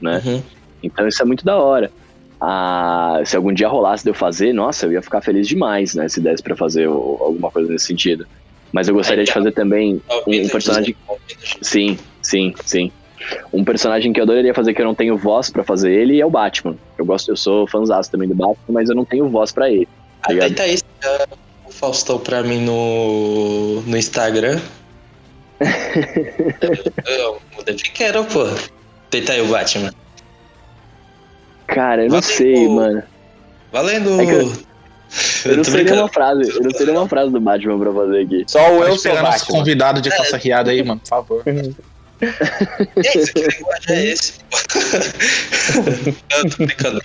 [0.01, 0.21] né?
[0.25, 0.43] Uhum.
[0.83, 1.89] Então isso é muito da hora.
[2.41, 6.09] Ah, se algum dia rolasse de eu fazer, nossa, eu ia ficar feliz demais, né?
[6.09, 8.25] Se desse pra fazer alguma coisa nesse sentido.
[8.71, 10.95] Mas eu gostaria de fazer também ouvindo, um personagem.
[11.61, 12.91] Sim, sim, sim.
[13.51, 16.25] Um personagem que eu adoraria fazer que eu não tenho voz pra fazer ele é
[16.25, 16.75] o Batman.
[16.97, 19.87] Eu gosto, eu sou fãzaço também do Batman, mas eu não tenho voz pra ele.
[20.27, 20.49] Ligado?
[20.49, 20.83] tenta isso,
[21.65, 24.59] o Faustão pra mim no, no Instagram.
[27.05, 28.45] eu mudei de quero, pô.
[29.09, 29.93] Tenta aí o Batman.
[31.67, 32.35] Cara, eu não Valeu.
[32.37, 33.03] sei, mano.
[33.71, 34.21] Valendo!
[34.21, 34.53] É eu-
[35.45, 38.21] Eu não tô sei nenhuma frase, eu não sei nenhuma frase do Batman pra fazer
[38.21, 38.43] aqui.
[38.47, 41.43] Só o eu sou pegar nosso convidado de calça riada aí, mano, por favor.
[42.97, 44.33] Esse, que linguagem é esse?
[46.43, 47.01] não, tô brincando,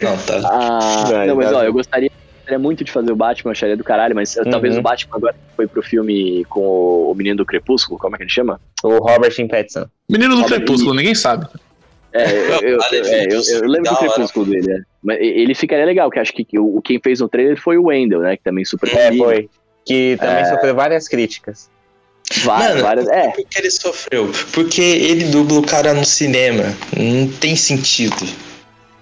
[0.00, 0.40] não não, tá?
[0.44, 2.10] Ah, não, mas ó, eu gostaria,
[2.44, 4.50] gostaria muito de fazer o Batman, acharia do caralho, mas Uhum.
[4.50, 8.18] talvez o Batman agora foi pro filme com o, o menino do Crepúsculo, como é
[8.18, 8.60] que ele chama?
[8.82, 9.86] O Robert Pattinson.
[10.10, 11.46] Menino do Olha, Crepúsculo, ninguém sabe.
[12.12, 14.08] É, eu, eu- eu- é, eu- eu lembro da do hora.
[14.12, 14.78] Crepúsculo dele, é.
[15.02, 17.86] Mas e- ele ficaria legal, que acho que o, quem fez no trailer foi o
[17.86, 18.36] Wendell, né?
[18.36, 19.48] Que também super É, foi.
[19.84, 20.44] Que também É.
[20.44, 21.68] sofreu várias críticas.
[22.42, 23.08] Várias, Mano, várias.
[23.08, 24.30] É, Por que ele sofreu?
[24.52, 26.62] Porque ele dubla o cara no cinema.
[26.96, 28.16] Não tem sentido.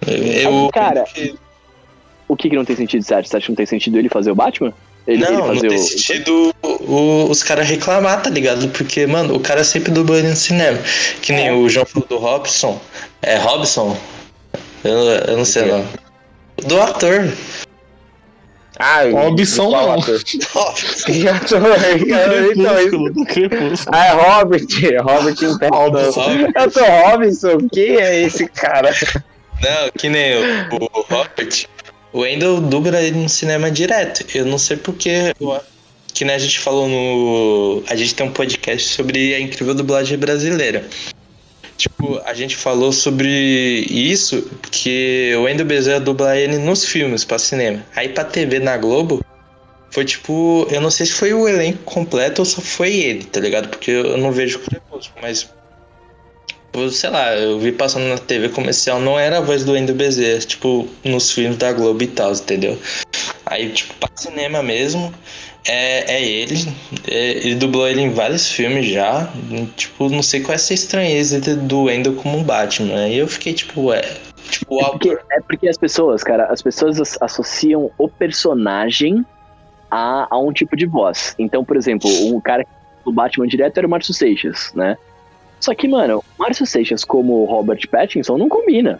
[0.05, 1.05] Eu, cara,
[2.27, 3.29] o que, que não tem sentido, Sérgio?
[3.29, 4.73] Você acha que não tem sentido ele fazer o Batman?
[5.05, 5.81] Ele, ele não, não fazer tem o.
[5.81, 8.69] sentido o- os caras reclamar, tá ligado?
[8.69, 10.79] Porque, mano, o cara sempre dublou ele no cinema.
[11.21, 11.53] Que nem É.
[11.53, 12.79] o João falou do Robson.
[13.21, 13.97] É Robson?
[14.83, 14.97] Eu,
[15.27, 15.85] eu não sei O não.
[16.67, 17.27] do ator.
[18.79, 19.91] Ah, Robson não.
[19.93, 20.21] ator?
[23.27, 23.95] Crepúsculo.
[23.95, 24.65] Ah, é Robert,
[25.03, 25.67] Robert Pattinson.
[25.71, 26.31] Robson.
[26.55, 28.91] Eu sou Robinson, quem é esse cara?
[29.61, 30.35] Não, que nem
[30.71, 31.65] o, o Robert.
[32.13, 34.23] O Wendell dubla ele no cinema direto.
[34.37, 35.33] Eu não sei porque.
[36.13, 37.83] Que nem a gente falou no.
[37.89, 40.87] A gente tem um podcast sobre a incrível dublagem brasileira.
[41.75, 43.27] Tipo, a gente falou sobre
[43.89, 47.83] isso, que o Wendell Bezerra dubla ele nos filmes pra cinema.
[47.95, 49.25] Aí pra TV na Globo,
[49.89, 50.67] foi tipo.
[50.69, 53.69] Eu não sei se foi o elenco completo ou só foi ele, tá ligado?
[53.69, 55.49] Porque eu não vejo Crepúsculo, mas
[56.91, 60.39] sei lá, eu vi passando na TV comercial, não era a voz do Wendel Bezerra,
[60.39, 62.77] tipo, nos filmes da Globo e tal, entendeu?
[63.45, 65.13] Aí, tipo, pra cinema mesmo,
[65.65, 66.55] é, é ele,
[67.07, 69.31] é, ele dublou ele em vários filmes já,
[69.75, 73.93] tipo, não sei qual é essa estranheza do Wendel como Batman, aí eu fiquei, tipo,
[73.93, 74.01] é,
[74.49, 79.23] tipo, o É porque, é porque as pessoas, cara, as pessoas as- associam o personagem
[79.91, 81.35] a, a um tipo de voz.
[81.37, 82.65] Então, por exemplo, o cara
[83.05, 84.95] do Batman direto era o Márcio Seixas, né?
[85.63, 88.99] Só que, mano, o Márcio Seixas como o Robert Pattinson não combina.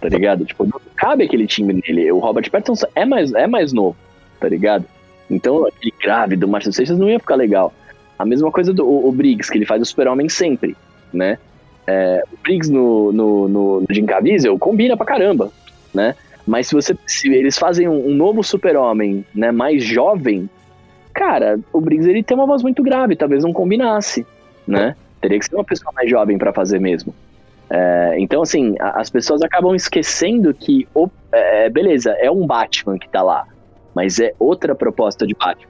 [0.00, 0.44] Tá ligado?
[0.44, 2.10] Tipo, não cabe aquele time nele.
[2.10, 3.96] O Robert Pattinson é mais, é mais novo,
[4.40, 4.84] tá ligado?
[5.30, 7.72] Então, aquele grave do Márcio Seixas não ia ficar legal.
[8.18, 10.76] A mesma coisa do o, o Briggs, que ele faz o Super-Homem sempre,
[11.12, 11.38] né?
[11.86, 15.52] É, o Briggs no, no, no, no Jim Caviezel combina pra caramba,
[15.94, 16.16] né?
[16.44, 20.50] Mas se você se eles fazem um, um novo Super-Homem, né, mais jovem,
[21.14, 24.26] cara, o Briggs ele tem uma voz muito grave, talvez não combinasse,
[24.66, 24.96] né?
[25.20, 27.14] Teria que ser uma pessoa mais jovem pra fazer mesmo.
[27.70, 32.98] É, então, assim, a- as pessoas acabam esquecendo que, o- é, beleza, é um Batman
[32.98, 33.44] que tá lá,
[33.94, 35.66] mas é outra proposta de Batman.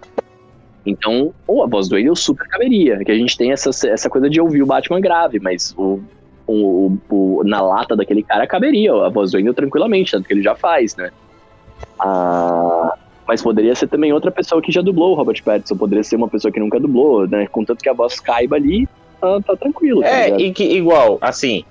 [0.85, 4.31] Então, ou a voz do Wendell super caberia, que a gente tem essa, essa coisa
[4.31, 6.03] de ouvir o Batman grave, mas o,
[6.47, 10.43] o, o- na lata daquele cara caberia a voz do Wendell tranquilamente, tanto que ele
[10.43, 11.11] já faz, né?
[12.01, 12.91] Ah,
[13.27, 16.29] mas poderia ser também outra pessoa que já dublou o Robert Pattinson, poderia ser uma
[16.29, 17.47] pessoa que nunca dublou, né?
[17.51, 18.87] Contanto que a voz caiba ali,
[19.21, 20.03] tá, tá tranquilo.
[20.03, 20.41] tá É, ligado?
[20.41, 21.65] e que igual, assim,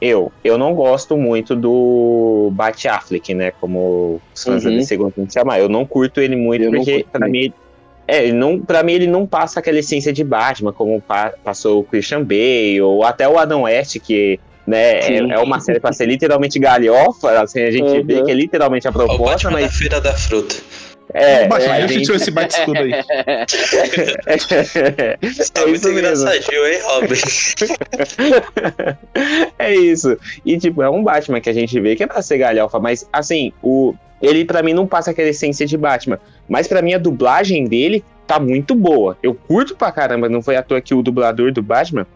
[0.00, 3.52] eu, eu não gosto muito do Bat Affleck, né?
[3.60, 4.70] Como os fãs Uhum.
[4.72, 5.60] da DC gostam de chamar.
[5.60, 7.52] Eu não curto ele muito, Eu porque pra mim.
[8.06, 11.80] É, ele não, pra mim ele não passa aquela essência de Batman, como pa- passou
[11.80, 15.90] o Christian Bale, ou até o Adam West, que né, é, é uma série pra
[15.92, 18.24] ser literalmente galhofa, assim, a gente vê Uhum.
[18.26, 19.74] que é literalmente a o proposta, Batman da mas.
[19.74, 20.56] Feira da Fruta.
[21.16, 22.90] É, Baixa, a já gente- assistiu esse bate-escudo aí.
[25.52, 27.20] Tá é muito engraçadinho, hein, Robert?
[29.58, 30.16] é isso.
[30.44, 33.08] E, tipo, é um Batman que a gente vê que é pra ser galhofa, mas,
[33.12, 36.18] assim, o ele pra mim não passa aquela essência de Batman.
[36.48, 39.18] Mas pra mim a dublagem dele tá muito boa.
[39.22, 42.06] Eu curto pra caramba, não foi à toa que o dublador do Batman,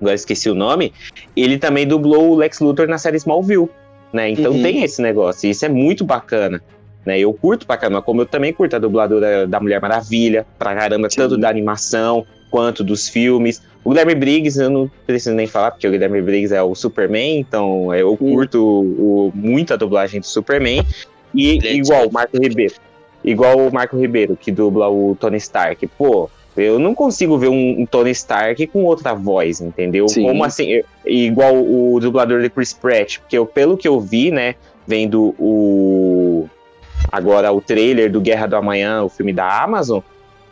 [0.00, 0.92] agora esqueci o nome,
[1.36, 3.68] ele também dublou o Lex Luthor na série Smallville,
[4.12, 4.28] né?
[4.30, 4.62] Então Uhum.
[4.62, 6.60] tem esse negócio, e isso é muito bacana.
[7.06, 10.74] Né, eu curto pra caramba, como eu também curto a dubladora da Mulher Maravilha, pra
[10.74, 11.18] caramba, Sim.
[11.18, 13.62] tanto da animação quanto dos filmes.
[13.84, 17.38] O Guilherme Briggs, eu não preciso nem falar, porque o Guilherme Briggs é o Superman,
[17.38, 20.84] então eu curto o, muito a dublagem do Superman.
[21.32, 22.74] E igual o Marco Ribeiro.
[23.22, 25.86] Igual o Marco Ribeiro, que dubla o Tony Stark.
[25.86, 30.08] Pô, eu não consigo ver um, um Tony Stark com outra voz, entendeu?
[30.08, 30.24] Sim.
[30.24, 30.82] Como assim?
[31.04, 34.54] Igual o dublador de Chris Pratt, porque eu, pelo que eu vi, né,
[34.86, 36.48] vendo o.
[37.10, 40.00] Agora o trailer do Guerra do Amanhã, o filme da Amazon,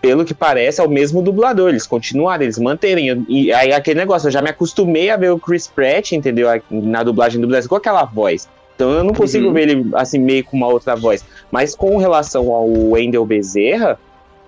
[0.01, 1.71] pelo que parece, é o mesmo dublador.
[1.71, 3.25] Eles continuaram, eles manterem.
[3.29, 6.49] E aí aquele negócio, eu já me acostumei a ver o Chris Pratt, entendeu?
[6.71, 8.49] Na dublagem do Brasil, com aquela voz.
[8.77, 9.53] Então eu não consigo Uhum.
[9.53, 11.25] ver ele assim, meio com uma outra voz.
[11.51, 13.99] Mas com relação ao Wendel Bezerra,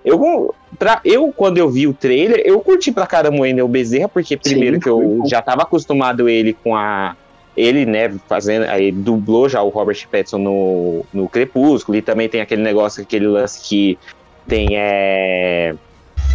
[0.03, 4.07] eu, pra, eu, quando eu vi o trailer, eu curti pra caramba o Wendel Bezerra,
[4.09, 7.15] porque primeiro Sim, que eu já tava acostumado ele com a.
[7.57, 8.65] Ele, né, fazendo.
[8.69, 13.27] Aí dublou já o Robert Pattinson no, no Crepúsculo, e também tem aquele negócio, aquele
[13.27, 13.97] lance que
[14.47, 15.75] tem é.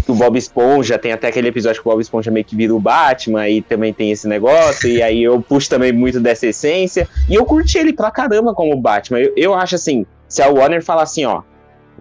[0.09, 2.81] O Bob Esponja, tem até aquele episódio que o Bob Esponja meio que vira o
[2.81, 7.09] Batman, e também tem esse negócio, e aí eu puxo também muito dessa essência.
[7.29, 9.21] E eu curti ele pra caramba como Batman.
[9.21, 11.43] Eu, eu acho assim, se a Warner falar assim, ó,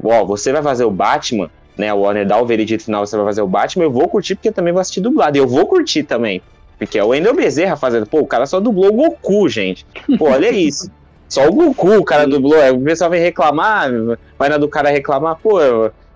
[0.04, 1.90] ó, você vai fazer o Batman, né?
[1.90, 4.50] A Warner dá o veredito final, você vai fazer o Batman, eu vou curtir porque
[4.50, 5.38] eu também vou assistir dublado.
[5.38, 6.42] E eu vou curtir também.
[6.82, 9.86] Porque é o Wendel Bezerra fazendo, pô, o cara só dublou o Goku, gente.
[10.18, 10.90] Pô, olha isso.
[11.30, 12.60] Só o Goku o cara dublou.
[12.60, 13.92] Aí o pessoal vem reclamar,
[14.36, 15.60] vai na do cara reclamar, pô,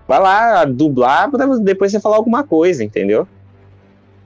[0.08, 3.28] vai lá dublar pra depois você falar alguma coisa, entendeu?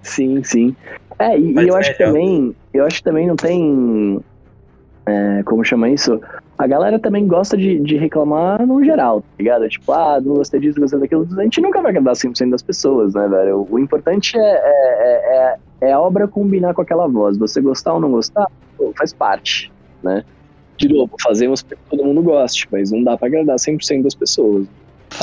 [0.03, 0.75] Sim, sim.
[1.19, 4.19] É, e, Mas eu é acho que também, eu acho que também não tem,
[5.05, 6.23] é, como chama isso?
[6.57, 9.69] A galera também gosta de, de reclamar no geral, tá ligado?
[9.69, 11.29] Tipo, ah, não gostei disso, gostei daquilo.
[11.39, 13.69] A gente nunca vai agradar 100% das pessoas, né, velho?
[13.71, 17.37] O importante é, é, é, a obra combinar com aquela voz.
[17.39, 18.47] Você gostar ou não gostar,
[18.77, 19.71] pô, faz parte,
[20.03, 20.25] né?
[20.77, 24.15] De novo, fazemos pra que todo mundo goste, mas não dá pra agradar 100% das
[24.15, 24.67] pessoas.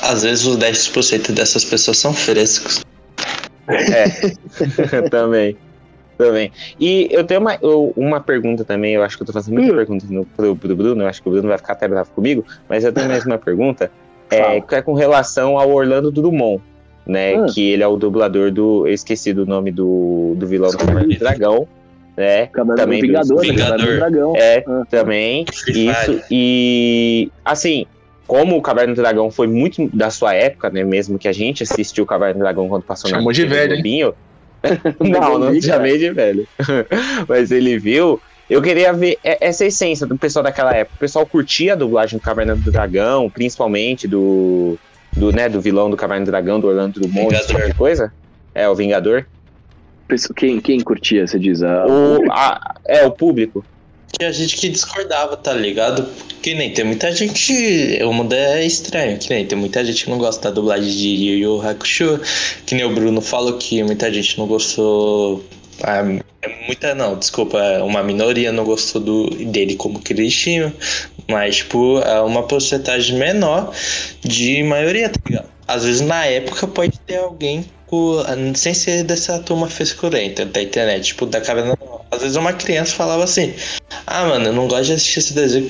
[0.04, 2.84] Às vezes os 10% dessas pessoas são frescos.
[3.68, 4.10] É,
[5.10, 5.58] também.
[6.18, 6.52] Também.
[6.80, 9.74] E eu tenho uma, eu- uma pergunta também, eu acho que eu tô fazendo muita
[9.76, 12.44] pergunta no, pro, pro Bruno, eu acho que o Bruno vai ficar até bravo comigo,
[12.68, 13.92] mas eu tenho mais uma pergunta,
[14.32, 16.62] é, que é com relação ao Orlando Drummond,
[17.08, 17.46] né, Ah.
[17.54, 21.08] que ele é o dublador do, eu esqueci do nome do, do vilão do Caverna
[21.08, 21.68] do Dragão,
[22.16, 23.50] né, Caverna Também do do Vingador, né?
[23.52, 23.86] Vingador.
[23.88, 24.34] Do Dragão.
[24.36, 24.84] é, Ah.
[24.90, 27.86] também, isso, e assim,
[28.26, 30.84] como o Caverna do Dragão foi muito da sua época, né?
[30.84, 33.72] Mesmo que a gente assistiu o Caverna do Dragão quando passou Chamou na de velho,
[33.76, 33.82] hein?
[33.82, 34.14] Globinho.
[35.00, 35.62] não, não cara.
[35.62, 36.46] chamei de velho.
[37.30, 38.20] Mas ele viu.
[38.50, 40.96] Eu queria ver essa essência do pessoal daquela época.
[40.96, 44.78] O pessoal curtia a dublagem do Caverna do Dragão, principalmente do,
[45.14, 48.14] do, né, do vilão do Caverna do Dragão, do Orlando Drummond, esse tipo de coisa.
[48.54, 49.26] É, o Vingador.
[50.36, 51.62] Quem, quem curtia, você diz?
[51.62, 51.86] A...
[51.86, 53.64] O, a- é, o público.
[54.18, 56.08] Tinha gente que discordava, tá ligado?
[56.42, 58.00] Que nem tem muita gente.
[58.04, 61.10] O mundo é estranho, que nem tem muita gente que não gosta da dublagem de
[61.10, 62.20] Yu Yu Hakusho.
[62.66, 65.44] Que nem o Bruno falou que muita gente não gostou.
[65.84, 66.04] ah,
[66.66, 70.74] muita não, desculpa, uma minoria não gostou do, dele como Kirishima.
[71.30, 73.74] Mas, tipo, é uma porcentagem menor
[74.22, 75.50] de maioria, tá ligado?
[75.68, 78.24] Às vezes na época pode ter alguém com-
[78.56, 81.78] sem ser dessa turma frescurenta da internet, tipo, da caverna.
[82.10, 83.54] Às vezes uma criança falava assim.
[84.06, 85.70] Ah, mano, eu não gosto de assistir esse desenho.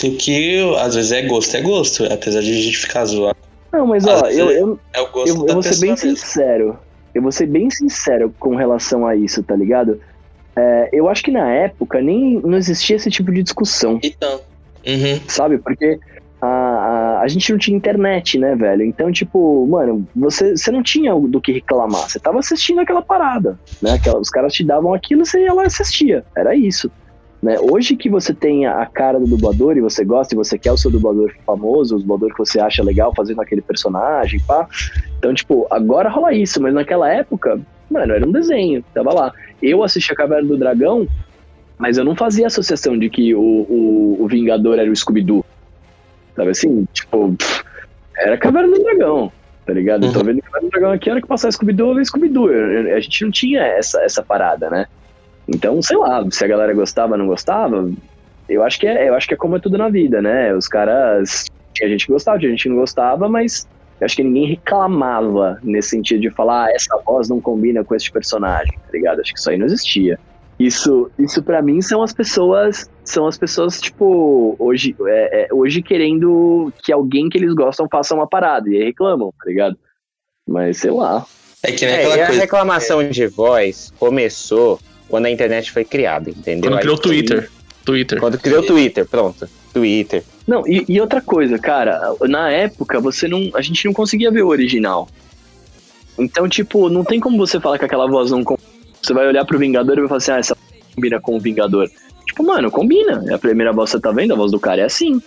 [0.00, 2.04] Porque às vezes é gosto, é gosto.
[2.10, 3.36] Apesar de a gente ficar zoando.
[3.72, 5.96] Não, mas ó, eu, eu, É eu, eu vou ser bem mesmo.
[6.16, 6.78] sincero.
[7.14, 10.00] Eu vou ser bem sincero com relação a isso, tá ligado?
[10.56, 14.40] É, eu acho que na época nem não existia esse tipo de discussão, Então.
[14.86, 15.20] Uhum.
[15.26, 15.58] sabe?
[15.58, 15.98] Porque
[16.40, 18.84] a, a, a gente não tinha internet, né, velho?
[18.84, 22.08] Então, tipo, mano, você, você não tinha do que reclamar.
[22.08, 23.92] Você tava assistindo aquela parada, né?
[23.92, 26.24] Aquela, os caras te davam aquilo, você ia lá e assistia.
[26.36, 26.90] Era isso.
[27.44, 27.58] Né?
[27.60, 30.78] Hoje que você tem a cara do dublador e você gosta e você quer o
[30.78, 34.66] seu dublador famoso, o dublador que você acha legal fazendo aquele personagem, pá.
[35.18, 39.32] Então, tipo, agora rola isso, mas naquela época, mano, era um desenho, tava lá.
[39.62, 41.06] Eu assisti a Caverna do Dragão,
[41.78, 45.44] mas eu não fazia associação de que o, o, o Vingador era o Scooby-Doo.
[46.36, 46.86] Sabe assim?
[46.92, 47.64] Tipo, pff,
[48.18, 49.32] era Caverna do Dragão,
[49.66, 50.06] tá ligado?
[50.06, 52.48] Eu tô vendo Caverna do Dragão aqui, a hora que passar Scooby-Doo, eu Scooby-Doo.
[52.94, 54.86] A gente não tinha essa, essa parada, né?
[55.46, 57.90] Então, sei lá, se a galera gostava, não gostava,
[58.48, 60.54] eu acho que é, eu acho que é como é tudo na vida, né?
[60.54, 61.44] Os caras.
[61.74, 63.66] Tinha gente que gostava, tinha gente que não gostava, mas
[64.00, 67.94] eu acho que ninguém reclamava nesse sentido de falar, ah, essa voz não combina com
[67.94, 69.20] esse personagem, tá ligado?
[69.20, 70.18] Acho que isso aí não existia.
[70.58, 75.82] Isso, isso para mim são as pessoas, são as pessoas tipo hoje, é, é, hoje
[75.82, 79.76] querendo que alguém que eles gostam faça uma parada e aí reclamam, tá ligado?
[80.46, 81.26] Mas sei lá.
[81.62, 82.40] É que nem É, aquela e a coisa.
[82.40, 84.78] reclamação de voz começou
[85.08, 86.70] quando a internet foi criada, entendeu?
[86.70, 87.50] Quando criou o Twitter.
[87.84, 88.20] Twitter.
[88.20, 89.48] Quando criou o Twitter, pronto.
[89.72, 90.22] Twitter.
[90.46, 94.42] Não, e, e outra coisa, cara, na época você não, a gente não conseguia ver
[94.42, 95.08] o original.
[96.18, 98.44] Então, tipo, não tem como você falar que aquela voz não
[99.06, 100.56] você vai olhar pro Vingador e vai falar assim: "Ah, essa
[100.94, 101.88] combina com o Vingador".
[102.26, 103.22] Tipo, mano, combina.
[103.28, 105.20] É a primeira voz que você tá vendo, a voz do cara é assim.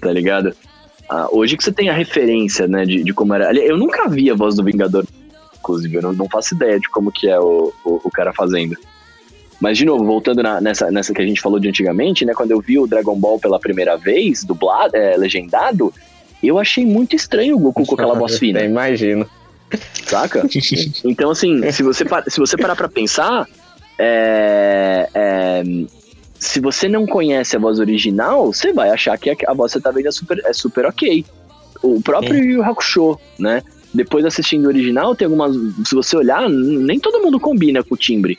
[0.00, 0.54] Tá ligado?
[1.08, 3.52] Ah, hoje que você tem a referência, né, de, de como era.
[3.54, 5.04] Eu nunca vi a voz do Vingador,
[5.58, 8.74] inclusive, eu não, não faço ideia de como que é o, o, o cara fazendo.
[9.60, 12.34] Mas, de novo, voltando na- nessa, nessa que a gente falou de antigamente, né?
[12.34, 15.92] Quando eu vi o Dragon Ball pela primeira vez, dublado, é, legendado,
[16.42, 19.26] eu achei muito estranho o Goku com aquela voz fina, imagino.
[20.06, 20.46] Saca?
[21.04, 23.46] Então, assim, se você, se você parar pra pensar,
[23.98, 25.62] é, é,
[26.38, 29.78] se você não conhece a voz original, você vai achar que a, a voz que
[29.78, 31.24] você tá vendo é super, é super ok.
[31.82, 33.62] O próprio Yu Yu Hakusho, né?
[33.92, 35.54] Depois assistindo o original, tem algumas.
[35.86, 38.38] Se você olhar, nem todo mundo combina com o timbre,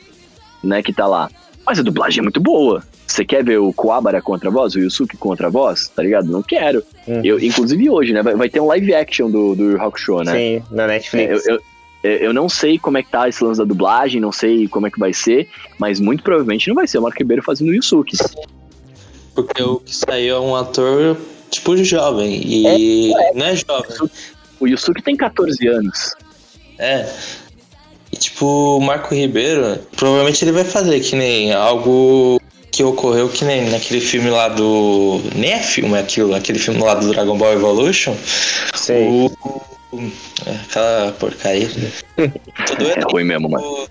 [0.62, 0.82] né?
[0.82, 1.30] Que tá lá.
[1.66, 2.82] Mas a dublagem é muito boa.
[3.06, 5.88] Você quer ver o Kuwabara contra a voz, o Yusuke contra a voz?
[5.88, 6.30] Tá ligado?
[6.30, 6.82] Não quero.
[7.06, 7.20] Uhum.
[7.24, 8.22] Eu, inclusive hoje, né?
[8.22, 10.32] Vai, vai ter um live action do, do Yu Hakusho, né?
[10.32, 11.46] Sim, na É, Netflix.
[11.46, 11.60] eu,
[12.02, 14.86] eu, eu não sei como é que tá esse lance da dublagem, não sei como
[14.86, 15.48] é que vai ser,
[15.78, 18.16] mas muito provavelmente não vai ser o Marco Ribeiro fazendo o Yusuke.
[19.34, 21.16] Porque o que saiu é um ator,
[21.50, 22.40] tipo, jovem.
[22.44, 24.10] E não é jovem.
[24.60, 26.14] O Yusuke tem 14 anos.
[26.78, 27.06] É.
[28.12, 28.46] E tipo,
[28.76, 34.00] o Marco Ribeiro, provavelmente ele vai fazer que nem algo que ocorreu que nem naquele
[34.00, 35.20] filme lá do.
[35.34, 38.14] Nem é filme aquilo, aquele filme lá do Dragon Ball Evolution.
[38.74, 39.06] Sei.
[39.08, 39.26] O.
[39.92, 40.12] o-
[40.46, 41.68] é, aquela porcaria.
[42.66, 43.88] Tudo É ruim mesmo, mano.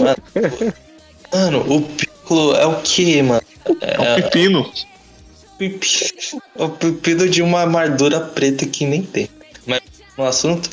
[0.00, 3.42] Mano, o- mano, o Piccolo é o que, mano?
[3.80, 4.72] É um pepino.
[5.58, 6.10] Pipi-
[6.56, 9.28] O pepino de uma amargura preta que nem tem.
[9.64, 9.80] Mas
[10.18, 10.68] no assunto,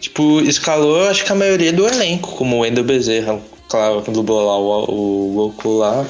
[0.00, 4.44] tipo, escalou acho que a maioria do elenco, como o Wendel Bezerra, claro, que dublou
[4.44, 6.06] lá o, o Goku lá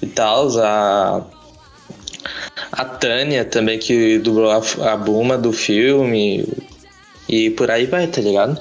[0.00, 1.26] e tal, a,
[2.72, 4.62] a Tânia também, que dublou a,
[4.92, 6.46] a Buma do filme.
[7.28, 8.58] E por aí vai, tá ligado?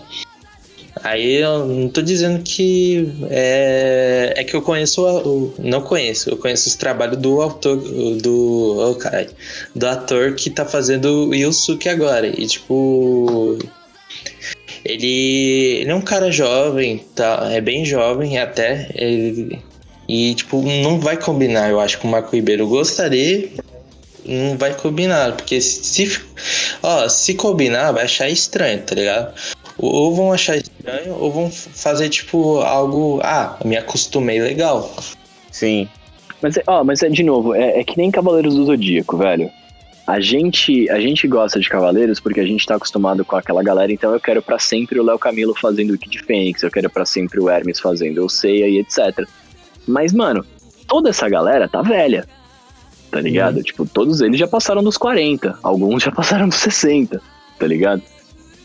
[1.04, 6.38] Aí eu não tô dizendo que é, é que eu conheço o, não conheço, eu
[6.38, 9.30] conheço os trabalhos do autor do oh, caralho,
[9.76, 12.28] do ator que tá fazendo o Yusuke agora.
[12.28, 13.58] E tipo
[14.88, 19.60] ele, ele é um cara jovem, tá, é bem jovem até, ele,
[20.08, 22.64] e tipo não vai combinar, eu acho com o Marco Ribeiro.
[22.64, 23.50] Eu gostaria
[24.28, 26.22] não vai combinar, porque se,
[26.84, 29.34] ó, se combinar, vai achar estranho, tá ligado?
[29.78, 33.22] Ou vão achar estranho, ou vão fazer, tipo, algo.
[33.24, 34.94] Ah, me acostumei legal.
[35.52, 35.88] Sim.
[36.42, 39.50] Mas, é- ó, mas é de novo, é, é que nem Cavaleiros do Zodíaco, velho.
[40.08, 43.92] A gente, a gente gosta de Cavaleiros porque a gente tá acostumado com aquela galera,
[43.92, 47.06] então eu quero pra sempre o Léo Camilo fazendo o Kid Fênix, eu quero pra
[47.06, 49.28] sempre o Hermes fazendo o Seiya e etc.
[49.86, 50.46] Mas, mano,
[50.88, 52.26] toda essa galera tá velha,
[53.12, 53.62] tá ligado?
[53.62, 57.22] Tipo, todos eles já passaram dos 40, alguns já passaram dos 60,
[57.60, 58.02] tá ligado?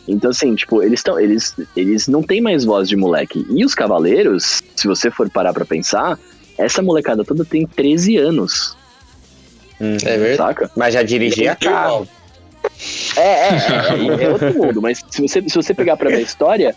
[0.07, 1.19] Então, assim, tipo, eles estão.
[1.19, 3.45] Eles, eles não têm mais voz de moleque.
[3.51, 6.19] E os cavaleiros, se você for parar pra pensar,
[6.59, 8.77] essa molecada toda tem 13 anos,
[10.05, 10.37] É verdade.
[10.37, 10.71] saca?
[10.77, 12.07] Mas já dirigia carro.
[13.17, 13.49] É, é,
[14.21, 16.75] é, é outro mundo, mas se você, se você pegar pra ver a história,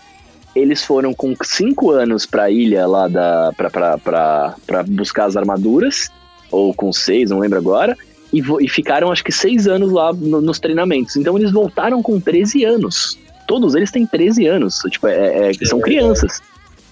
[0.56, 3.52] eles foram com 5 anos pra ilha lá da.
[3.56, 6.10] Pra, pra, pra, pra buscar as armaduras,
[6.52, 7.96] ou com 6, não lembro agora,
[8.34, 11.16] e, e ficaram acho que 6 anos lá no- nos treinamentos.
[11.16, 13.18] Então eles voltaram com 13 anos.
[13.48, 16.42] Todos eles têm 13 anos, tipo, é, é- são crianças,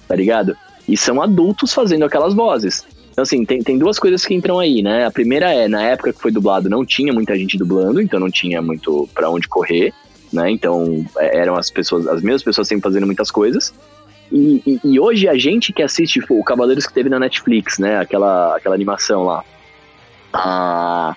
[0.08, 0.56] tá ligado?
[0.88, 2.86] E são adultos fazendo aquelas vozes.
[3.14, 5.06] Então, assim, tem, tem duas coisas que entram aí, né?
[5.06, 8.32] A primeira é, na época que foi dublado, não tinha muita gente dublando, então não
[8.32, 9.94] tinha muito pra onde correr,
[10.32, 10.50] né?
[10.50, 13.72] Então, é, eram as pessoas, as mesmas pessoas sempre fazendo muitas coisas.
[14.32, 17.78] E, e- e hoje a gente que assiste tipo, o Cavaleiros que teve na Netflix,
[17.78, 18.00] né?
[18.00, 19.44] Aquela, aquela animação lá.
[20.34, 21.16] Ah,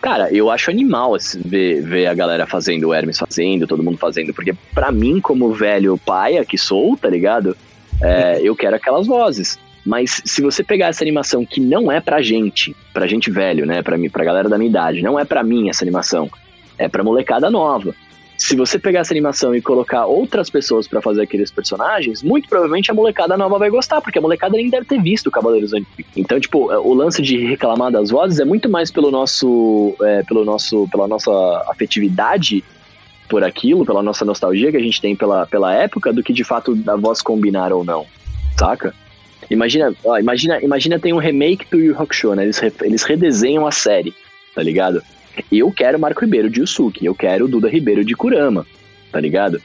[0.00, 4.32] cara, eu acho animal ver, ver a galera fazendo, o Hermes fazendo, todo mundo fazendo,
[4.32, 7.56] porque pra mim, como velho paia que sou, tá ligado?
[8.00, 9.58] É, eu quero aquelas vozes.
[9.84, 13.82] Mas se você pegar essa animação que não é pra gente, pra gente velho, né?
[13.82, 16.30] Pra, mim, pra galera da minha idade, não é pra mim essa animação.
[16.78, 17.94] É pra molecada nova.
[18.38, 22.90] Se você pegar essa animação e colocar outras pessoas pra fazer aqueles personagens, muito provavelmente
[22.90, 26.10] a molecada nova vai gostar, porque a molecada nem deve ter visto Cavaleiros Antigos.
[26.16, 30.44] Então, tipo, o lance de reclamar das vozes é muito mais pelo nosso, é, pelo
[30.44, 31.30] nosso, pela nossa
[31.68, 32.64] afetividade
[33.28, 36.42] por aquilo, pela nossa nostalgia que a gente tem pela, pela época, do que de
[36.42, 38.06] fato da voz combinar ou não,
[38.58, 38.92] saca?
[39.50, 42.44] Imagina, ó, imagina, imagina tem um remake do Yu Hakusho, né?
[42.44, 44.14] Eles, eles redesenham a série,
[44.54, 45.02] tá ligado?
[45.50, 48.66] Eu quero Marco Ribeiro de Yusuke, eu quero Duda Ribeiro de Kurama,
[49.10, 49.60] tá ligado?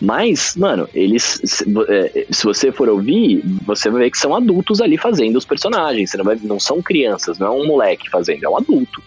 [0.00, 1.40] Mas, mano, eles.
[1.44, 5.44] Se, é, se você for ouvir, você vai ver que são adultos ali fazendo os
[5.44, 6.10] personagens.
[6.10, 9.02] Você não, vai, não são crianças, não é um moleque fazendo, é um adulto.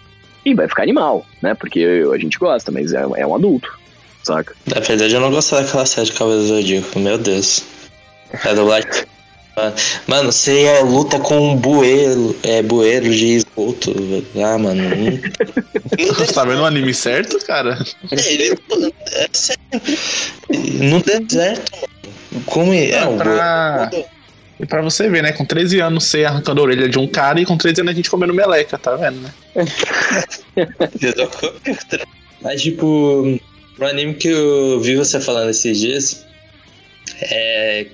[0.45, 1.53] E vai ficar animal, né?
[1.55, 3.77] Porque eu- a gente gosta, mas é, é um adulto,
[4.23, 4.55] saca?
[4.67, 7.63] Na verdade, eu não gostava daquela série de Cavaleiros Zodíaco, meu Deus.
[8.45, 9.05] É do Black.
[10.05, 13.91] Mano, você é, luta com um bueiro, é, bueiro de esgoto.
[14.35, 14.83] Ah, mano.
[14.83, 15.17] não-
[16.15, 17.77] Você tá vendo o anime certo, cara?
[18.11, 18.55] É, ele.
[19.13, 19.61] É sério.
[20.79, 22.43] No deserto, mano.
[22.45, 22.91] Como é?
[22.91, 23.87] É, um pra...
[23.89, 24.05] bueiro.
[24.59, 25.31] E pra você ver, né?
[25.31, 27.95] Com 13 anos você arrancando a orelha de um cara e com 13 anos a
[27.95, 29.31] gente comendo meleca, tá vendo, né?
[32.41, 33.39] Mas, tipo,
[33.79, 36.25] o anime que eu vi você falando esses dias
[37.21, 37.85] é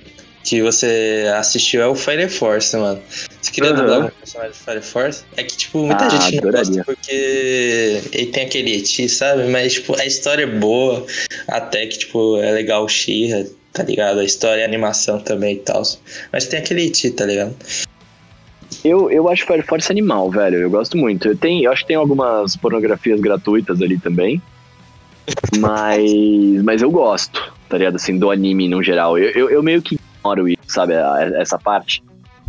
[0.44, 3.02] que você assistiu é o Fire Force, mano.
[3.40, 3.80] Você queria Aham.
[3.80, 5.24] dublar um personagem de Fire Force?
[5.36, 6.70] É que, tipo, muita Ah, gente não adoraria.
[6.70, 9.44] gosta porque ele tem aquele eti, sabe?
[9.48, 11.06] Mas, tipo, a história é boa.
[11.48, 14.20] Até que, tipo, é legal o She-Ra, tá ligado?
[14.20, 15.82] A história e a animação também e tal.
[16.30, 17.56] Mas tem aquele eti, tá ligado?
[18.84, 20.58] Eu, eu acho Fire Force animal, velho.
[20.58, 21.28] Eu gosto muito.
[21.28, 24.42] Eu, tenho, eu acho que tem algumas pornografias gratuitas ali também.
[25.58, 26.02] Mas,
[26.62, 27.96] mas eu gosto, tá ligado?
[27.96, 29.16] Assim, do anime no geral.
[29.16, 30.94] Eu, eu, eu meio que ignoro isso, sabe?
[30.94, 32.02] a- Essa parte.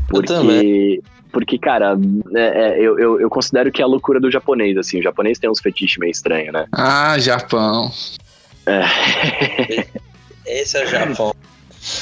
[0.07, 0.27] Porque.
[0.27, 1.01] também.
[1.31, 1.97] Porque, cara,
[2.33, 4.99] é- é, eu, eu, eu considero que é a loucura do japonês, assim.
[4.99, 6.65] O japonês tem uns fetiches meio estranhos, né?
[6.71, 7.91] Ah, Japão.
[10.45, 11.33] Esse é o Japão.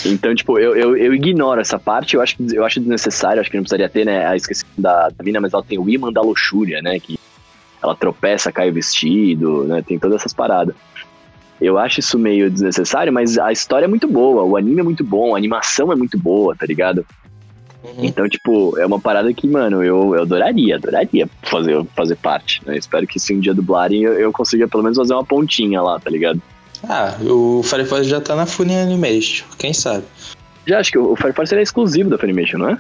[0.05, 3.57] Então, tipo, eu, eu, eu ignoro essa parte, eu acho, eu acho desnecessário, acho que
[3.57, 4.25] não precisaria ter, né?
[4.25, 6.99] Ah, esqueci da, da mina, mas ela tem o imã da luxúria, né?
[6.99, 7.17] Que
[7.81, 9.81] ela tropeça, cai o vestido, né?
[9.85, 10.75] Tem todas essas paradas.
[11.63, 15.03] Eu acho isso meio desnecessário, mas a história é muito boa, o anime é muito
[15.03, 17.05] bom, a animação é muito boa, tá ligado?
[17.83, 18.03] Uhum.
[18.05, 22.77] Então, tipo, é uma parada que, mano, eu, eu adoraria, adoraria fazer, fazer parte, né?
[22.77, 25.99] Espero que se um dia dublarem eu, eu consiga pelo menos fazer uma pontinha lá,
[25.99, 26.41] tá ligado?
[26.87, 30.03] Ah, o Fire Force já tá na Funny Animation, quem sabe?
[30.65, 32.77] Já acho que o Fire Force é exclusivo da Funimation, não é?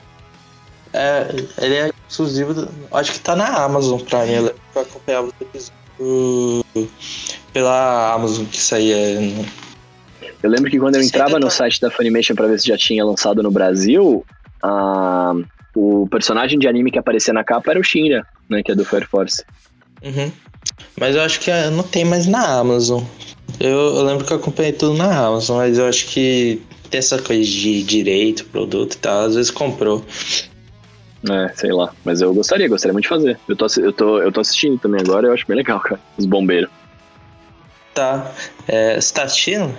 [0.93, 1.27] É,
[1.61, 4.51] ele é exclusivo, do- acho que tá na Amazon Prime.
[4.75, 6.63] eu acompanhava os episódios
[7.53, 9.19] pela Amazon que saía.
[9.21, 9.45] no-
[10.41, 11.51] Eu lembro que quando eu entrava no detalhe.
[11.53, 14.25] site da Funimation pra ver se já tinha lançado no Brasil,
[14.61, 15.33] a-
[15.75, 18.61] o personagem de anime que aparecia na capa era o Shinra, né?
[18.63, 19.43] Que é do Fire Force.
[20.03, 20.31] Uhum.
[20.99, 23.03] Mas eu acho que ah, não tem mais na Amazon.
[23.59, 27.21] Eu, eu lembro que eu acompanhei tudo na Amazon, mas eu acho que tem essa
[27.21, 30.03] coisa de direito, produto e tal, às vezes comprou.
[31.29, 31.93] É, sei lá.
[32.03, 33.39] Mas eu gostaria, gostaria muito de fazer.
[33.47, 35.99] Eu tô, eu tô, eu tô assistindo também agora, eu acho bem legal, cara.
[36.17, 36.69] Os bombeiros.
[37.93, 38.33] Tá.
[38.67, 39.75] É, você tá assistindo?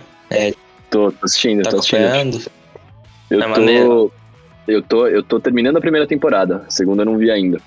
[0.90, 2.40] Tô, tô assistindo, Tá tô assistindo.
[3.30, 4.12] Eu É tô, maneiro.
[4.68, 5.06] eu tô.
[5.06, 6.64] Eu tô terminando a primeira temporada.
[6.66, 7.60] A segunda eu não vi ainda.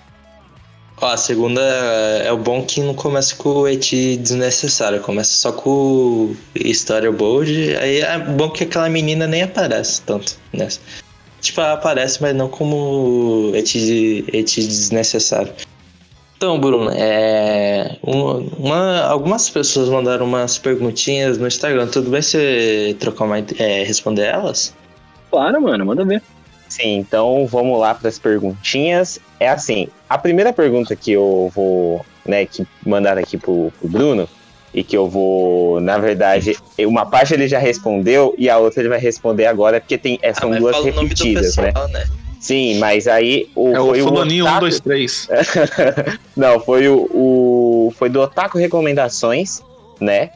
[0.99, 5.51] Ó, a segunda é o bom que não começa com o eti desnecessário, começa só
[5.51, 7.77] com o storyboard.
[7.77, 10.79] Aí é bom que aquela menina nem aparece tanto nessa.
[11.39, 15.53] Tipo, ela aparece, mas não como eti, eti desnecessário.
[16.37, 21.87] Então, Bruno, é, uma, uma- algumas pessoas mandaram umas perguntinhas no Instagram.
[21.87, 24.71] Tudo bem você trocar uma, é, responder elas?
[25.31, 26.21] Claro, mano, manda ver.
[26.69, 29.19] Sim, então vamos lá para as perguntinhas.
[29.39, 34.29] É assim, a primeira pergunta que eu vou, né, que mandaram aqui pro, pro Bruno,
[34.73, 38.89] e que eu vou, na verdade, uma parte ele já respondeu e a outra ele
[38.89, 41.71] vai responder agora, porque tem, é, são Ah, duas repetidas, né?
[41.71, 42.05] pessoal, né?
[42.39, 45.27] Sim, mas aí o, É o foi fulaninho Otaku- 1, 2, 3.
[46.35, 49.61] Não, foi o, o- foi do Otaku Recomendações,
[49.99, 50.29] né?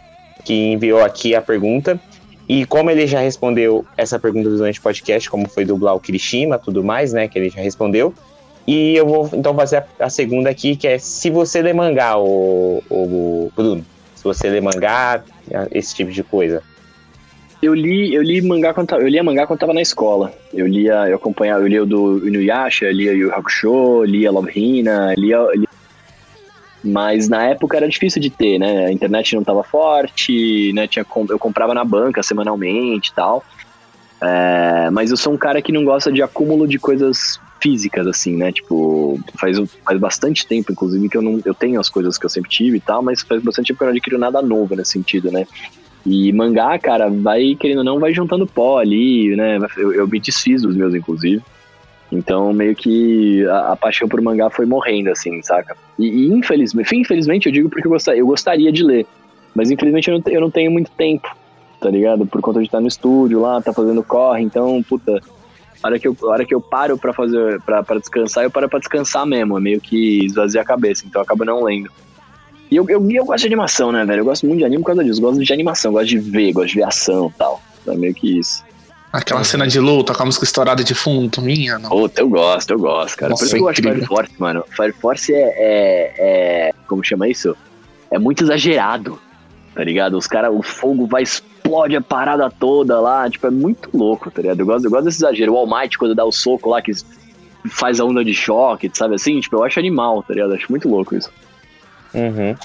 [0.44, 2.00] Que enviou aqui a pergunta.
[2.50, 6.58] E como ele já respondeu essa pergunta durante o podcast, como foi do Blau Kirishima
[6.60, 7.28] tudo mais, né?
[7.28, 8.14] Que ele já respondeu.
[8.68, 12.18] E eu vou então fazer a, a segunda aqui, que é se você ler mangá,
[12.18, 13.86] o, o Bruno.
[14.16, 15.24] Se você ler mangá,
[15.72, 16.62] esse tipo de coisa.
[17.62, 20.34] Eu li, eu li mangá quando eu lia mangá quando tava na escola.
[20.52, 25.14] Eu lia, eu acompanhava, eu lia o do Inuyasha, lia Yu Hakusho, lia Love Hina,
[25.16, 25.68] lia, lia
[26.84, 28.88] mas na época era difícil de ter, né?
[28.88, 30.88] A internet não tava forte, né?
[30.88, 33.46] Tinha, eu comprava na banca semanalmente e tal.
[34.24, 38.36] É, mas eu sou um cara que não gosta de acúmulo de coisas físicas, assim,
[38.36, 38.52] né?
[38.52, 42.30] Tipo, faz, faz bastante tempo, inclusive, que eu não eu tenho as coisas que eu
[42.30, 44.94] sempre tive e tal, mas faz bastante tempo que eu não adquiro nada novo nesse
[44.94, 45.46] sentido, né?
[46.06, 49.60] E mangá, cara, vai, querendo ou não, vai juntando pó ali, né?
[49.78, 51.42] Eu, eu me desfiz dos meus, inclusive.
[52.12, 55.78] Então, meio que a, a paixão por mangá foi morrendo, assim, saca?
[55.98, 59.06] E, e infelizmente, infelizmente eu digo porque eu gostaria, eu gostaria de ler.
[59.56, 61.28] Mas infelizmente eu não, eu não tenho muito tempo,
[61.80, 62.26] tá ligado?
[62.26, 65.22] Por conta de estar no estúdio lá, tá fazendo corre, então, puta.
[65.82, 68.80] A hora que eu, hora que eu paro pra fazer, pra descansar, eu paro pra
[68.80, 69.58] descansar mesmo.
[69.58, 71.90] É meio que esvazia a cabeça, então eu acabo não lendo.
[72.72, 74.22] E eu, eu, eu gosto de animação, né, velho?
[74.22, 75.20] Eu gosto muito de anime por causa disso.
[75.22, 77.62] Gosto de animação, gosto de ver, gosto de ver ação e tal.
[77.86, 78.64] É meio que isso.
[79.12, 81.90] Aquela cena de luta com a música estourada de fundo, minha, não.
[81.90, 83.32] Puta, eu gosto, eu gosto, cara.
[83.32, 83.90] Nossa, Por isso que eu é gosto de.
[83.92, 84.64] Fire Force, mano.
[84.70, 86.14] Fire Force é, é,
[86.70, 87.56] é- Como chama isso?
[88.10, 89.20] É muito exagerado,
[89.76, 90.18] tá ligado?
[90.18, 93.30] Os caras, o fogo vai, explode a parada toda lá.
[93.30, 94.62] Tipo, é muito louco, tá ligado?
[94.62, 95.54] Eu gosto, eu gosto desse exagero.
[95.54, 96.94] O All Might, quando dá o soco lá, que
[97.70, 99.42] faz a onda de choque, sabe assim?
[99.42, 100.52] Tipo, eu acho animal, tá ligado?
[100.52, 101.30] Eu acho muito louco isso.
[102.14, 102.56] Uhum.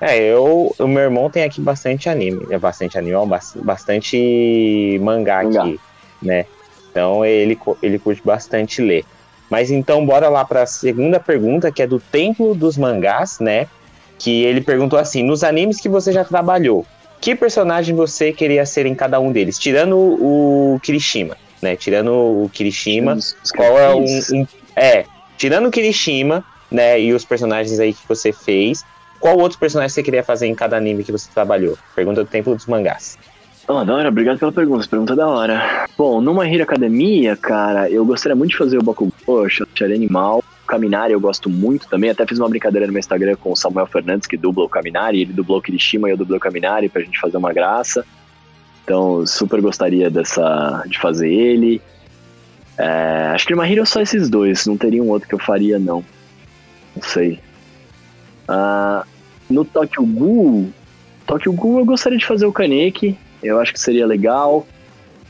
[0.00, 3.16] É, eu, o meu irmão tem aqui bastante anime, é bastante anime,
[3.56, 5.62] bastante mangá, Mangá.
[5.62, 5.80] aqui,
[6.22, 6.44] né?
[6.90, 9.04] Então ele, ele curte bastante ler.
[9.48, 13.68] Mas então bora lá para a segunda pergunta, que é do Templo dos Mangás, né?
[14.18, 16.84] Que ele perguntou assim: nos animes que você já trabalhou,
[17.20, 19.58] que personagem você queria ser em cada um deles?
[19.58, 21.76] Tirando o, Kirishima, né?
[21.76, 23.16] Tirando o Kirishima,
[23.54, 25.04] qual é um, um- É,
[25.38, 28.84] tirando o Kirishima, né, e os personagens aí que você fez,
[29.20, 31.76] qual outro personagem você queria fazer em cada anime que você trabalhou?
[31.94, 33.18] Pergunta do Templo dos Mangás.
[33.68, 35.88] Ah, da hora, obrigado pela pergunta, pergunta é da hora.
[35.98, 40.38] Bom, numa Hero Academia, cara, eu gostaria muito de fazer o Bakugou, acharia animal.
[40.62, 43.56] O Kaminari eu gosto muito também, até fiz uma brincadeira no meu Instagram com o
[43.56, 46.88] Samuel Fernandes, que dubla o Kaminari, ele dublou o Kirishima e eu dublei o Kaminari
[46.88, 48.04] pra gente fazer uma graça.
[48.84, 51.82] Então, super gostaria dessa, de fazer ele.
[52.78, 55.76] É, acho que numa Hero só esses dois, não teria um outro que eu faria,
[55.76, 56.04] não.
[56.96, 57.38] Não sei.
[58.48, 59.04] Ah,
[59.50, 60.70] no Tokyo Ghoul,
[61.26, 64.66] Tokyo Ghoul eu gostaria de fazer o Kaneki, eu acho que seria legal.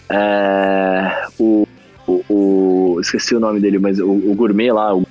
[0.09, 1.67] É, o,
[2.07, 5.07] o, o- Esqueci o nome dele, mas o, o gourmet lá, o,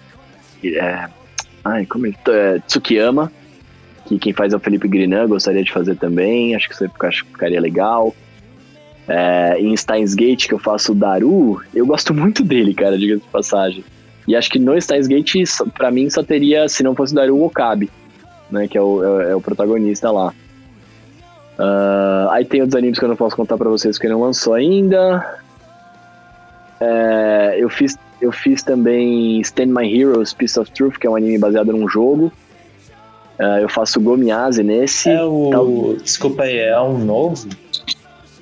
[0.64, 1.07] é,
[1.64, 3.32] ai, como ele, é, Tsukiyama,
[4.06, 6.90] que quem faz é o Felipe Grinan, gostaria de fazer também, acho que isso
[7.32, 8.15] ficaria legal.
[9.07, 13.18] É, em Steins Gate, que eu faço o Daru, eu gosto muito dele, cara, diga
[13.18, 13.84] de passagem.
[14.27, 15.35] E acho que no Steins Gate,
[15.77, 17.89] pra mim, só teria, se não fosse o Daru, o Okabe,
[18.49, 20.34] né, que é o, é, é o protagonista lá.
[21.57, 24.53] Ah, aí tem outros animes que eu não posso contar pra vocês porque não lançou
[24.53, 25.39] ainda.
[26.80, 31.15] É, eu, fiz, eu fiz também Stand My Heroes Piece of Truth, que é um
[31.15, 32.31] anime baseado num jogo.
[33.39, 35.10] Ah, eu faço Gomiase nesse.
[35.10, 35.49] É o.
[35.52, 37.47] Tal- Desculpa aí, é um novo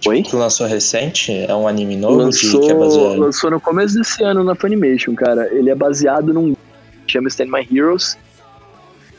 [0.07, 0.21] Oi?
[0.21, 1.31] que lançou recente?
[1.31, 3.19] É um anime novo Lançou, que, é baseado.
[3.19, 5.47] lançou no começo desse ano na Funimation, cara.
[5.53, 6.55] Ele é baseado num.
[7.07, 8.17] chama Stand My Heroes.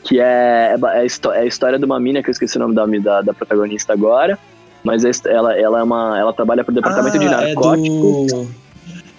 [0.03, 2.59] Que é, é, é, a é a história de uma mina, que eu esqueci o
[2.59, 4.37] nome da, da, da protagonista agora.
[4.83, 8.27] Mas é ela, ela, é uma, ela trabalha pro departamento de Ah, narcótico.
[8.29, 8.64] É, do...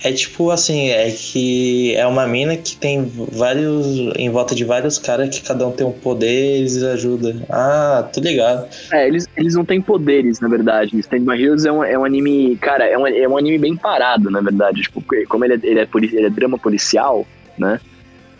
[0.02, 3.86] é tipo assim, é que é uma mina que tem vários.
[4.16, 7.42] em volta de vários caras que cada um tem um poder e eles ajudam.
[7.48, 8.68] Ah, tô ligado.
[8.92, 10.98] É, eles, eles não têm poderes, na verdade.
[10.98, 12.56] Stand My Heroes é um, é um anime.
[12.56, 14.82] Cara, é um, é um anime bem parado, na verdade.
[14.82, 17.26] Tipo, porque como ele é, ele é, ele é drama policial,
[17.58, 17.80] né?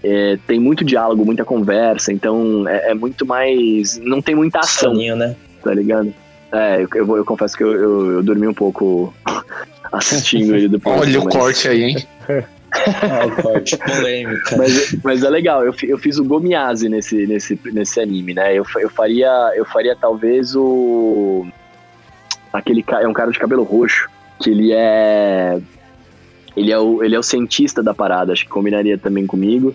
[0.02, 3.98] É, tem muito diálogo, muita conversa, então é, é muito mais.
[3.98, 5.34] Não tem muita ação, Soninho, né?
[5.66, 6.14] tá ligado?
[6.52, 9.12] É, eu, eu, eu confesso que eu, eu, eu dormi um pouco
[9.92, 11.00] assistindo ele depois.
[11.00, 12.06] Olha o mas- corte aí, hein?
[12.72, 14.56] Ah, o corte polêmica.
[14.56, 18.54] Mas, mas é legal, eu, eu fiz o Gomiase nesse, nesse, nesse anime, né?
[18.54, 21.46] Eu, eu, faria, eu faria talvez o.
[22.52, 24.08] Aquele cara, é um cara de cabelo roxo,
[24.40, 25.58] que ele é.
[26.56, 29.74] Ele é, o, ele é o cientista da parada, acho que combinaria também comigo.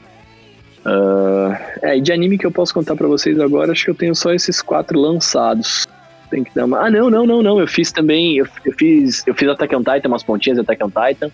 [0.83, 3.95] Ah, é, e de anime que eu posso contar pra vocês agora, acho que eu
[3.95, 5.87] tenho só esses quatro lançados.
[6.31, 6.79] Tem que dar uma.
[6.79, 7.59] Ah, não, não, não, não.
[7.59, 8.37] Eu fiz também.
[8.37, 9.21] Eu, eu fiz.
[9.27, 11.29] Eu fiz Attack on Titan, umas pontinhas de Attack on Titan.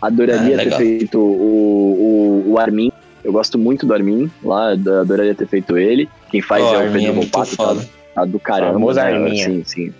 [0.00, 2.92] Adoraria Ah, ter feito o, o, o Armin.
[3.24, 6.08] Eu gosto muito do Armin lá, adoraria ter feito ele.
[6.30, 8.74] Quem faz Ó, é o é Pedro muito Volpato, tá, tá do caramba.
[8.74, 9.06] Famoso né?
[9.06, 9.44] Arminha.
[9.44, 9.94] Sim, sim.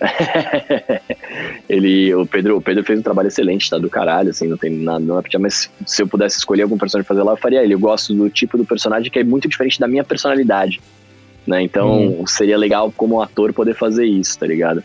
[1.68, 4.70] ele, o Pedro, o Pedro fez um trabalho excelente, tá do caralho, assim, não tem
[4.70, 7.62] nada, não é mas se eu pudesse escolher algum personagem pra fazer lá, eu faria
[7.62, 7.74] ele.
[7.74, 10.80] Eu gosto do tipo do personagem que é muito diferente da minha personalidade,
[11.46, 11.62] né?
[11.62, 14.82] Então, seria legal como ator poder fazer isso, tá ligado?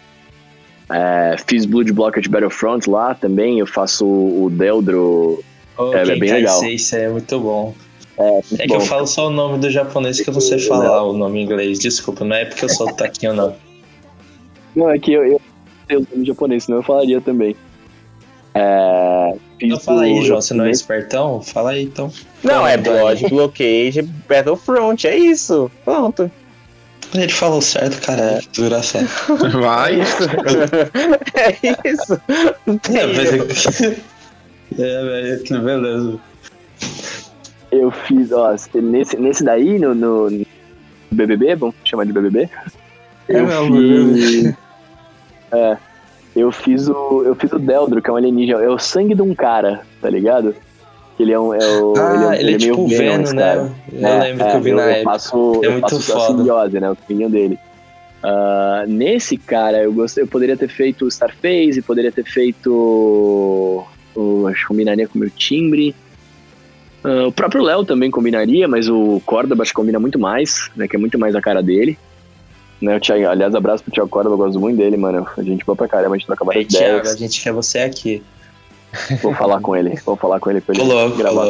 [0.91, 5.43] É, fiz Blood Blockage Battlefront lá também, eu faço o o Deldro.
[5.77, 6.63] Ô, É, é bem legal.
[6.65, 7.73] isso é muito bom.
[8.17, 8.75] muito É que bom.
[8.75, 11.43] eu falo só o nome do japonês que eu não sei falar o nome em
[11.43, 11.79] inglês.
[11.79, 13.55] Desculpa, não é porque eu sou taquinho, não.
[14.75, 15.41] Não, é que eu, eu
[15.87, 17.55] sei o nome japonês, senão eu falaria também.
[18.55, 21.41] É, fiz Então fala aí, João, você não é espertão?
[21.41, 22.11] Fala aí, então.
[22.43, 25.69] Não, é Blood Blockade Battlefront, é isso.
[25.85, 26.29] Pronto.
[27.13, 28.39] Ele falou certo, cara.
[28.41, 29.07] Que desgraçado.
[29.59, 30.01] Vai.
[31.35, 32.21] é isso.
[32.65, 33.95] Não tem É, mas é...
[34.77, 36.19] é, velho, beleza.
[37.71, 40.45] Eu fiz, ó, nesse, nesse daí, no, no
[41.11, 42.49] BBB, vamos chamar de BBB?
[43.27, 44.53] É Eu mesmo, fiz.
[45.51, 45.77] É.
[46.35, 47.23] Eu fiz o.
[47.23, 48.63] Eu fiz o Deldro, que é um alienígena.
[48.63, 50.55] É o sangue de um cara, tá ligado?
[51.19, 51.53] Ele é um.
[51.53, 53.41] É o, Ah, é, ele é, meio tipo Venom, Venom, esse né?
[53.43, 53.71] cara.
[53.91, 55.11] Eu É, lembro é, que eu vi eu, na eu época.
[55.11, 56.37] faço, É eu muito faço a foda.
[56.37, 56.89] simbiose, né?
[56.91, 57.59] O filhinho dele.
[58.23, 63.85] Ah, nesse cara, eu, gostei, eu poderia ter feito o Starface, poderia ter feito.
[64.15, 65.93] O, acho que combinaria com o meu timbre.
[67.03, 70.87] Ah, o próprio Léo também combinaria, mas o Córdoba acho que combina muito mais, né?
[70.87, 71.97] Que é muito mais a cara dele.
[72.81, 75.27] Né, o Thiago, aliás, abraço pro Thiago Córdoba, eu gosto muito dele, mano.
[75.37, 77.13] A gente boa pra caramba, a gente troca Ei, várias Thiago, ideias.
[77.13, 78.23] a gente quer você aqui.
[79.21, 81.45] Vou falar com ele, vou falar com ele pra ele louco, gravar.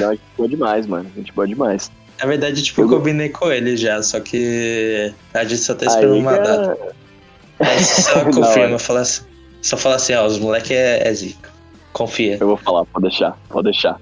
[0.00, 1.10] Não, a gente boa demais, mano.
[1.14, 1.90] A gente boa demais.
[2.18, 5.88] Na verdade, tipo, eu combinei com ele já, só que a gente só tá Aí,
[5.88, 6.96] esperando uma cara, data.
[7.60, 9.22] Aí só confirma, fala assim,
[9.60, 11.50] só fala assim, ó, os moleque é, é zica.
[11.92, 12.38] Confia.
[12.40, 14.00] Eu vou falar, pode deixar, pode deixar.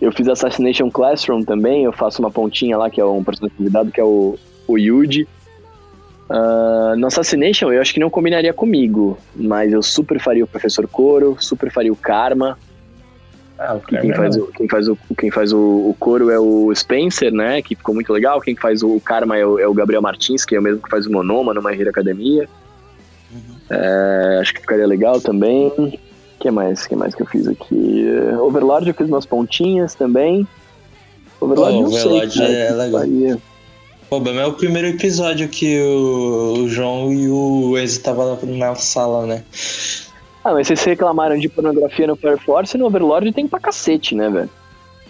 [0.00, 3.90] Eu fiz Assassination Classroom também, eu faço uma pontinha lá, que é um personagem convidado,
[3.90, 5.28] que é o, o Yuji.
[6.30, 10.86] Ah, no Assassination, eu acho que não combinaria comigo, mas eu super faria o Professor
[10.86, 12.56] Coro, super faria o Karma.
[13.58, 16.72] Ah, o quem faz, o, quem faz, o, quem faz o, o Coro é o
[16.74, 17.60] Spencer, né?
[17.60, 18.40] Que ficou muito legal.
[18.40, 20.88] Quem faz o Karma é o, é o Gabriel Martins, que é o mesmo que
[20.88, 22.48] faz o Monoma no My Hero Academia.
[23.68, 25.66] É, acho que ficaria legal também.
[25.66, 25.98] O
[26.38, 26.86] que mais?
[26.86, 28.08] que mais que eu fiz aqui?
[28.08, 30.46] É, Overlord eu fiz umas pontinhas também.
[31.40, 33.00] Overlord Oh, não Overlord sei, cara, é que legal.
[33.00, 33.38] faria.
[34.10, 38.74] Pô, mas é o primeiro episódio que o, o João e o Enzo estavam na,
[38.74, 39.44] sala, né?
[40.42, 44.28] Ah, mas vocês reclamaram de pornografia no Fire Force no Overlord tem pra cacete, né,
[44.28, 44.50] velho?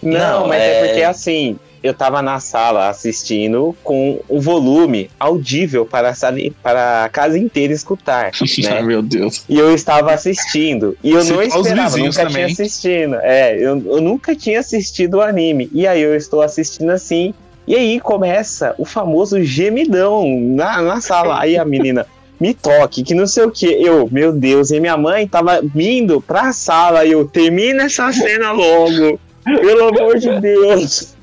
[0.02, 0.70] Não, Não, mas é...
[0.82, 6.36] é- porque assim, eu tava na sala assistindo com o volume audível para a, sala,
[6.62, 8.82] para a casa inteira escutar, Ai, né?
[8.82, 9.44] meu Deus.
[9.48, 10.94] E eu estava assistindo.
[11.02, 12.46] E eu Se não os esperava, vizinhos nunca também.
[12.46, 13.14] tinha assistindo.
[13.22, 15.70] É, eu, eu nunca tinha assistido o anime.
[15.72, 17.32] E aí eu estou assistindo assim.
[17.66, 21.40] E aí começa o famoso gemidão na, na sala.
[21.40, 22.06] Aí a menina,
[22.40, 23.66] me toque, que não sei o que.
[23.66, 27.04] Eu, meu Deus, e minha mãe tava vindo pra sala.
[27.04, 29.20] E eu, termina essa cena logo.
[29.44, 31.14] Pelo amor de Deus.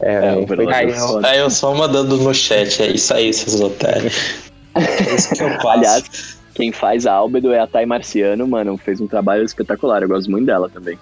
[0.00, 3.32] É, É, o foi Aí é aí eu só mandando no chat, é isso aí,
[3.32, 4.42] seus otários.
[4.74, 5.68] É isso que eu passo.
[5.68, 8.76] Aliás, quem faz a Albedo é a Thay Marciano, mano.
[8.76, 10.02] Fez um trabalho espetacular.
[10.02, 10.98] Eu gosto muito dela também.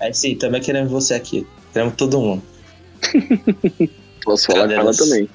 [0.00, 1.46] É sim, também queremos você aqui.
[1.72, 2.42] Queremos todo mundo.
[4.24, 5.28] Posso falar com ela também.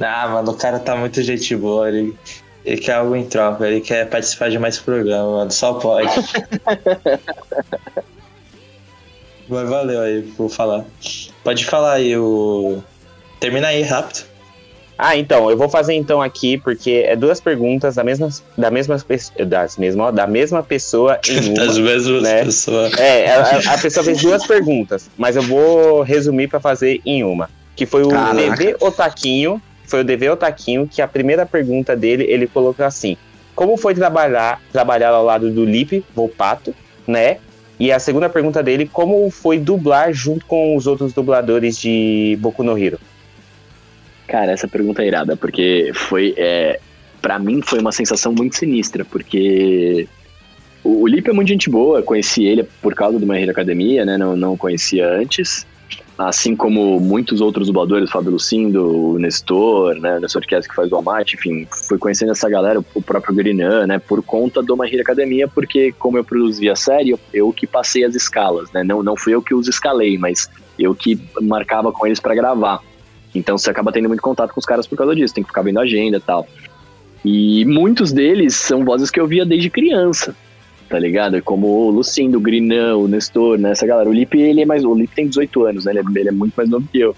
[0.00, 1.88] Ah, mano, o cara tá muito gente boa.
[1.88, 2.14] Ele,
[2.64, 5.50] ele quer algo em troca, ele quer participar de mais programa, mano.
[5.50, 6.08] Só pode.
[9.48, 10.84] Mas valeu aí por falar.
[11.44, 12.82] Pode falar aí o.
[13.38, 14.24] Termina aí rápido.
[14.98, 18.96] Ah, então, eu vou fazer então aqui, porque é duas perguntas da mesma, da mesma,
[19.46, 21.66] das mesma, da mesma pessoa em uma.
[21.66, 22.44] Das mesmas né?
[22.44, 22.98] pessoas.
[22.98, 27.50] É, a, a pessoa fez duas perguntas, mas eu vou resumir pra fazer em uma.
[27.74, 28.56] Que foi o Caraca.
[28.56, 33.18] DV Otaquinho, foi o DV Otaquinho, que a primeira pergunta dele, ele colocou assim:
[33.54, 36.74] Como foi trabalhar, trabalhar ao lado do Lipe Volpato,
[37.06, 37.36] né?
[37.78, 42.62] E a segunda pergunta dele, como foi dublar junto com os outros dubladores de Boku
[42.62, 42.98] no Hero?
[44.26, 46.34] Cara, essa pergunta é irada, porque foi.
[46.36, 46.80] É,
[47.22, 50.08] para mim foi uma sensação muito sinistra, porque
[50.82, 54.16] o, o Lipe é muito gente boa, conheci ele por causa do My Academia, né?
[54.16, 55.66] Não, não conhecia antes.
[56.18, 60.16] Assim como muitos outros dubladores, o Fábio Lucindo, o Nestor, né?
[60.16, 63.86] O Nestor Kess que faz o Almighty, enfim, fui conhecendo essa galera, o próprio Grinan,
[63.86, 63.98] né?
[63.98, 68.02] Por conta do My Academia, porque como eu produzia a série, eu, eu que passei
[68.02, 68.82] as escalas, né?
[68.82, 70.48] Não, não fui eu que os escalei, mas
[70.78, 72.80] eu que marcava com eles pra gravar.
[73.36, 75.62] Então você acaba tendo muito contato com os caras por causa disso, tem que ficar
[75.62, 76.46] vendo agenda e tal.
[77.24, 80.34] E muitos deles são vozes que eu via desde criança,
[80.88, 81.42] tá ligado?
[81.42, 83.72] Como o Lucindo, o Grinão, o Nestor, né?
[83.72, 84.08] Essa galera.
[84.08, 84.84] O Lipe, ele é mais.
[84.84, 85.92] O Lipe tem 18 anos, né?
[85.92, 87.16] Ele é, ele é muito mais novo que eu.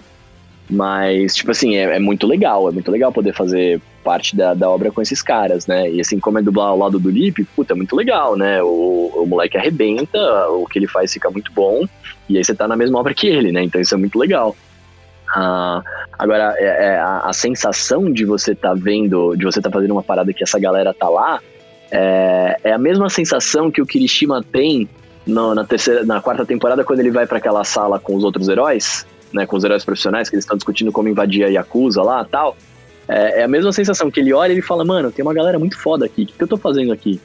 [0.69, 4.69] Mas, tipo assim, é, é muito legal, é muito legal poder fazer parte da, da
[4.69, 5.89] obra com esses caras, né?
[5.89, 8.61] E assim, como é dublar ao lado do Lipe, puta, é muito legal, né?
[8.61, 10.19] O, o moleque arrebenta,
[10.49, 11.87] o que ele faz fica muito bom,
[12.29, 13.63] e aí você tá na mesma obra que ele, né?
[13.63, 14.55] Então isso é muito legal.
[15.35, 15.81] Ah,
[16.17, 20.03] agora, é, é, a, a sensação de você tá vendo, de você tá fazendo uma
[20.03, 21.39] parada que essa galera tá lá,
[21.91, 24.89] é, é a mesma sensação que o Kirishima tem
[25.25, 28.47] no- na, terceira, na quarta temporada quando ele vai para aquela sala com os outros
[28.49, 32.25] heróis, né, com os heróis profissionais, que eles estão discutindo como invadir a Yakuza lá
[32.25, 32.57] tal.
[33.07, 35.57] É, é a mesma sensação que ele olha e ele fala, mano, tem uma galera
[35.59, 37.19] muito foda aqui, o que, que eu tô fazendo aqui?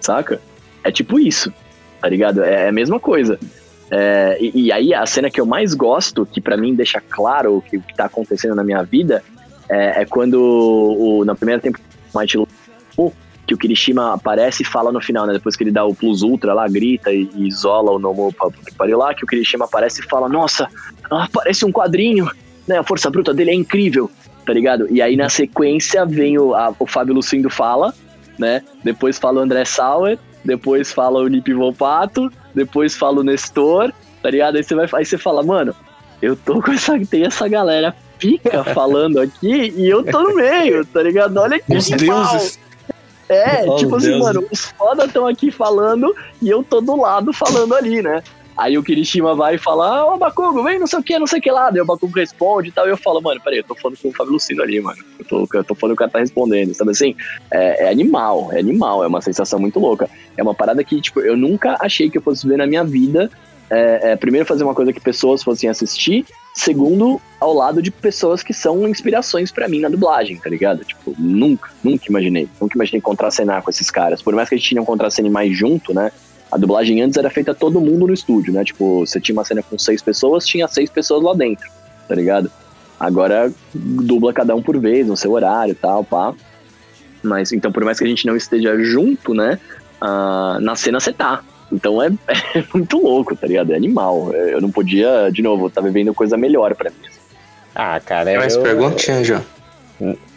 [0.00, 0.40] Saca?
[0.82, 1.52] É tipo isso,
[2.00, 2.42] tá ligado?
[2.42, 3.38] É, é a mesma coisa.
[3.96, 7.58] É, e, e aí a cena que eu mais gosto, que pra mim deixa claro
[7.58, 9.22] o que, o que tá acontecendo na minha vida,
[9.68, 11.94] é, é quando o, na primeira temporada
[13.46, 15.34] que o Kirishima aparece e fala no final, né?
[15.34, 18.34] Depois que ele dá o Plus Ultra lá, grita e, e isola o Nomo
[18.64, 20.66] que pariu lá, que o Kirishima aparece e fala, nossa,
[21.10, 22.28] ah, parece um quadrinho,
[22.66, 22.78] né?
[22.78, 24.10] A força bruta dele é incrível,
[24.46, 24.86] tá ligado?
[24.90, 27.92] E aí na sequência vem o, a- o Fábio Lucindo fala,
[28.38, 28.62] né?
[28.82, 34.30] Depois fala o André Sauer, depois fala o Nip Volpato, depois fala o Nestor, tá
[34.30, 34.56] ligado?
[34.56, 35.74] Aí você vai aí você fala, mano,
[36.22, 36.98] eu tô com essa.
[37.06, 41.36] Tem essa galera pica falando aqui e eu tô no meio, tá ligado?
[41.38, 42.58] Olha que Os deuses.
[43.28, 44.20] É, Oh, tipo assim, Deus.
[44.22, 48.22] mano, os foda estão aqui falando e eu tô do lado falando ali, né?
[48.56, 51.26] Aí o Kirishima vai e fala, ah, ô Bakugo, vem não sei o que, não
[51.26, 51.70] sei o que lá.
[51.70, 52.86] Daí o Bakugo responde e tal.
[52.86, 55.02] E eu falo, mano, peraí, eu tô falando com o Fábio Lucindo ali, mano.
[55.18, 57.16] Eu tô, eu tô falando que o cara tá respondendo, sabe assim?
[57.50, 60.08] É, é animal, é animal, é uma sensação muito louca.
[60.36, 63.28] É uma parada que, tipo, eu nunca achei que eu fosse ver na minha vida.
[63.68, 66.24] É, é, primeiro, fazer uma coisa que pessoas fossem assistir.
[66.54, 70.84] Segundo, ao lado de pessoas que são inspirações pra mim na dublagem, tá ligado?
[70.84, 72.48] Tipo, nunca, nunca imaginei.
[72.60, 74.22] Nunca imaginei contracenar com esses caras.
[74.22, 76.12] Por mais que a gente não contracene mais junto, né?
[76.54, 78.62] A dublagem antes era feita todo mundo no estúdio, né?
[78.62, 81.68] Tipo, você tinha uma cena com seis pessoas, tinha seis pessoas lá dentro,
[82.06, 82.48] tá ligado?
[83.00, 86.32] Agora dubla cada um por vez, no seu horário e tal, pá.
[87.24, 89.58] Mas então, por mais que a gente não esteja junto, né?
[90.00, 91.42] ah, na cena você tá.
[91.72, 92.06] Então é,
[92.54, 93.72] é muito louco, tá ligado?
[93.72, 94.32] É animal.
[94.32, 96.96] Eu não podia, de novo, tá vivendo coisa melhor pra mim.
[97.74, 99.42] Ah, cara, Tem mais eu- perguntinha, João?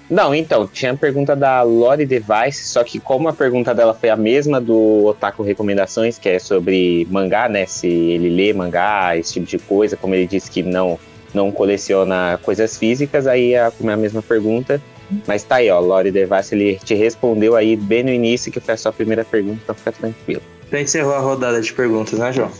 [0.10, 4.10] Não, então, tinha a pergunta da Lori Device, só que como a pergunta dela foi
[4.10, 7.66] a mesma do Otaku Recomendações, que é sobre mangá, né?
[7.66, 10.98] Se ele lê mangá, esse tipo de coisa, como ele disse que não,
[11.34, 14.82] não coleciona coisas físicas, aí é a mesma pergunta.
[15.26, 18.74] Mas tá aí, ó, Lori Device, ele te respondeu aí bem no início, que foi
[18.74, 20.42] a sua primeira pergunta, então fica tranquilo.
[20.72, 22.52] Já encerrou a rodada de perguntas, né, João?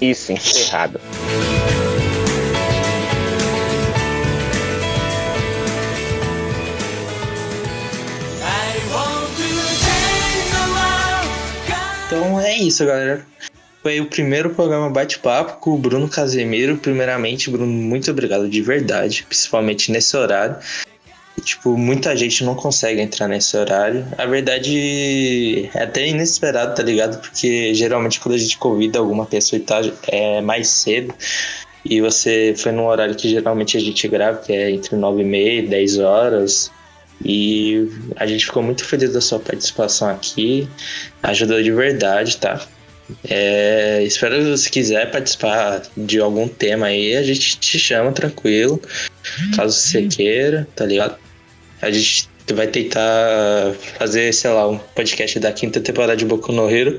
[0.00, 1.00] Isso, encerrado.
[12.08, 13.22] Então é isso, galera.
[13.82, 16.78] Foi o primeiro programa Bate-Papo com o Bruno Casemiro.
[16.78, 20.56] Primeiramente, Bruno, muito obrigado de verdade, principalmente nesse horário.
[21.42, 24.06] Tipo, muita gente não consegue entrar nesse horário.
[24.16, 27.20] A verdade é até inesperado, tá ligado?
[27.20, 31.14] Porque geralmente quando a gente convida alguma pessoa e tal, é mais cedo.
[31.84, 35.24] E você foi num horário que geralmente a gente grava, que é entre 9 e
[35.26, 36.72] meia e 10 horas.
[37.24, 40.68] E a gente ficou muito feliz da sua participação aqui.
[41.22, 42.64] Ajudou de verdade, tá?
[43.24, 48.80] É, espero se quiser participar de algum tema aí, a gente te chama tranquilo.
[49.56, 51.16] Caso você queira, tá ligado?
[51.80, 56.70] A gente vai tentar fazer, sei lá, um podcast da quinta temporada de Boku no
[56.70, 56.98] Hero.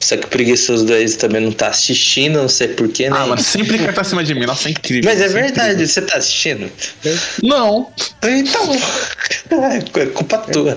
[0.00, 3.16] Só que o preguiçoso dois também não tá assistindo, não sei porquê, né?
[3.18, 4.46] Ah, mas sempre quer estar acima de mim.
[4.46, 5.10] Nossa, é incrível.
[5.10, 6.64] Mas é isso verdade, você tá assistindo?
[6.64, 7.20] incrível.
[7.42, 7.92] Não.
[8.22, 8.72] Então,
[10.00, 10.76] é culpa tua.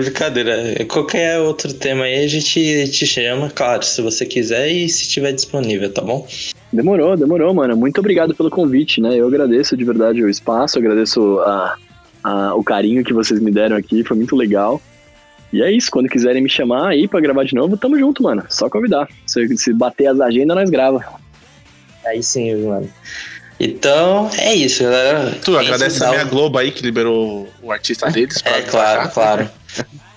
[0.00, 0.84] Brincadeira.
[0.86, 5.32] Qualquer outro tema aí a gente te chama, claro, se você quiser e se tiver
[5.32, 6.26] disponível, tá bom?
[6.70, 7.76] Demorou, demorou, mano.
[7.76, 9.16] Muito obrigado pelo convite, né?
[9.16, 11.76] Eu agradeço de verdade o espaço, agradeço a,
[12.24, 14.80] a- o carinho que vocês me deram aqui, foi muito legal.
[15.52, 18.42] E é isso, quando quiserem me chamar aí pra gravar de novo, tamo junto, mano.
[18.48, 19.06] Só convidar.
[19.24, 21.04] Se, se bater as agendas, nós grava.
[22.04, 22.90] Aí sim, mano.
[23.60, 25.30] Então, é isso, galera.
[25.44, 28.42] Tu Quem agradece se a dá minha o- Globo aí que liberou o artista deles.
[28.42, 29.08] pra É, claro, cá.
[29.08, 29.50] claro.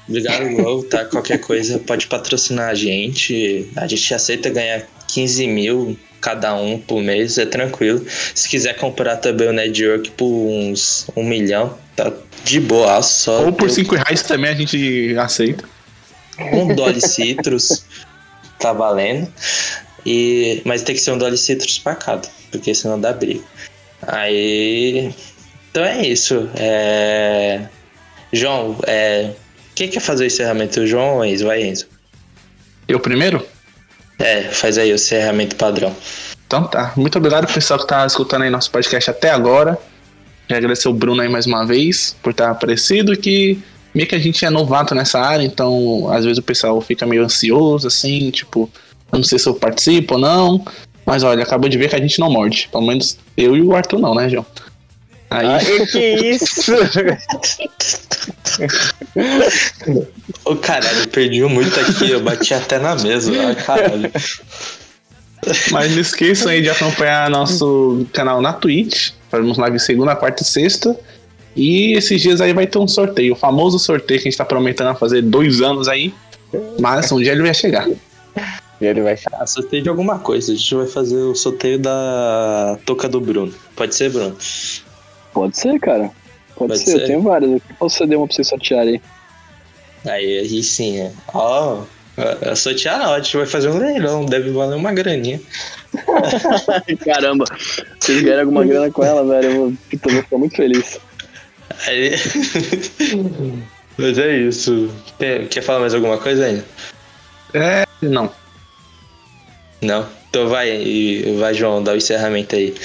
[0.10, 1.06] Obrigado, Globo, tá?
[1.06, 3.70] Qualquer coisa pode patrocinar a gente.
[3.76, 8.06] A gente aceita ganhar 15 mil cada um por mês, é tranquilo.
[8.34, 12.12] Se quiser comprar também o Network por uns um milhão, tá
[12.44, 13.46] de boa, só.
[13.46, 15.64] Ou por 5 reais também a gente aceita.
[16.40, 17.86] Um Dolly Citrus
[18.60, 19.28] tá valendo.
[20.06, 23.44] E, mas tem que ser um Dolly Citrus pra cada, porque senão dá briga.
[24.02, 25.14] Aí.
[25.70, 26.50] Então é isso.
[26.56, 27.68] É...
[28.32, 29.32] João, é...
[29.76, 30.80] quem quer fazer o encerramento?
[30.80, 31.46] O João ou Enzo?
[31.46, 31.88] Vai, Enzo.
[32.88, 33.46] Eu primeiro?
[34.20, 35.96] É, faz aí o encerramento padrão.
[36.46, 36.94] Então tá.
[36.96, 39.78] Muito obrigado pro pessoal que tá escutando aí nosso podcast até agora.
[40.48, 43.60] Quero agradecer o Bruno aí mais uma vez por estar aparecido, que
[43.94, 47.24] meio que a gente é novato nessa área, então às vezes o pessoal fica meio
[47.24, 48.70] ansioso, assim, tipo,
[49.12, 50.66] eu não sei se eu participo ou não.
[51.06, 52.68] Mas olha, acabou de ver que a gente não morde.
[52.70, 54.46] Pelo menos eu e o Arthur não, né, João?
[55.30, 56.74] Aí, que isso?
[60.46, 63.32] Ô caralho, perdi muito aqui, eu bati até na mesa.
[63.32, 64.12] Ai, caralho.
[65.72, 69.12] Mas não esqueçam aí de acompanhar nosso canal na Twitch.
[69.30, 70.98] Fazemos live segunda, quarta e sexta.
[71.56, 74.46] E esses dias aí vai ter um sorteio, o famoso sorteio que a gente tá
[74.46, 76.14] prometendo a fazer dois anos aí.
[76.80, 77.88] Mas um dia ele vai chegar.
[78.80, 80.52] E ele vai Ah, sorteio de alguma coisa.
[80.52, 83.54] A gente vai fazer o sorteio da touca do Bruno.
[83.76, 84.38] Pode ser, Bruno?
[85.38, 86.10] Pode ser, cara.
[86.56, 87.02] Pode, Pode ser, ser.
[87.02, 87.74] eu tenho várias aqui.
[87.78, 88.96] Posso ceder uma pra vocês sortearem
[90.04, 90.12] aí.
[90.12, 91.12] Aí, aí sim, é.
[91.32, 91.84] Ó,
[92.42, 95.40] a sortear não, a gente vai fazer um leilão, deve valer uma graninha.
[97.06, 100.56] Caramba, se vocês ganharem alguma grana com ela, velho, eu vou, eu vou ficar muito
[100.56, 101.00] feliz.
[101.86, 102.14] Aí...
[103.96, 104.90] Mas é isso.
[105.20, 106.66] Quer, quer falar mais alguma coisa ainda?
[108.02, 108.32] Não.
[109.82, 110.08] Não?
[110.30, 112.76] Então vai, e- vai João, dá o encerramento aí.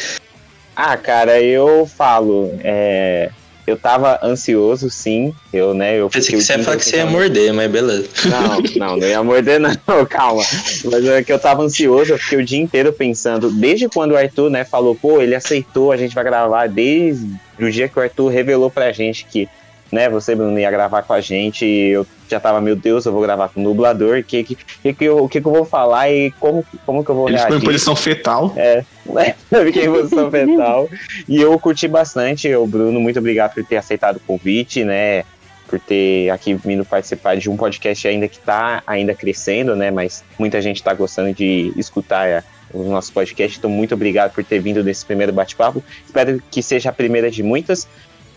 [0.75, 3.31] Ah, cara, eu falo, é,
[3.67, 7.07] eu tava ansioso, sim, eu, né, eu Pensei que você ia falar que você ia
[7.07, 8.09] morder, mas beleza.
[8.25, 9.71] Não, não, não ia morder, não,
[10.09, 10.43] calma.
[10.85, 14.17] Mas é que eu tava ansioso, eu fiquei o dia inteiro pensando, desde quando o
[14.17, 17.29] Arthur, né, falou, pô, ele aceitou, a gente vai gravar, desde
[17.61, 19.49] o dia que o Arthur revelou pra gente que,
[19.93, 23.13] né, você, Bruno, ia gravar com a gente, e eu já tava, meu Deus, eu
[23.13, 25.67] vou gravar com o dublador, o que, que, que, que, eu, que, que eu vou
[25.67, 27.67] falar e como, como que eu vou Ele ficou em reagir?
[27.67, 28.55] posição fetal.
[28.57, 28.85] É,
[29.53, 30.89] eu fiquei em posição fetal.
[31.29, 32.53] E eu curti bastante.
[32.55, 35.25] O Bruno, muito obrigado por ter aceitado o convite, né?
[35.69, 39.91] Por ter aqui vindo participar de um podcast ainda que tá ainda crescendo, né?
[39.91, 42.43] Mas muita gente tá gostando de escutar é,
[42.73, 43.59] o nosso podcast.
[43.59, 45.85] Então, muito obrigado por ter vindo nesse primeiro bate-papo.
[46.07, 47.87] Espero que seja a primeira de muitas.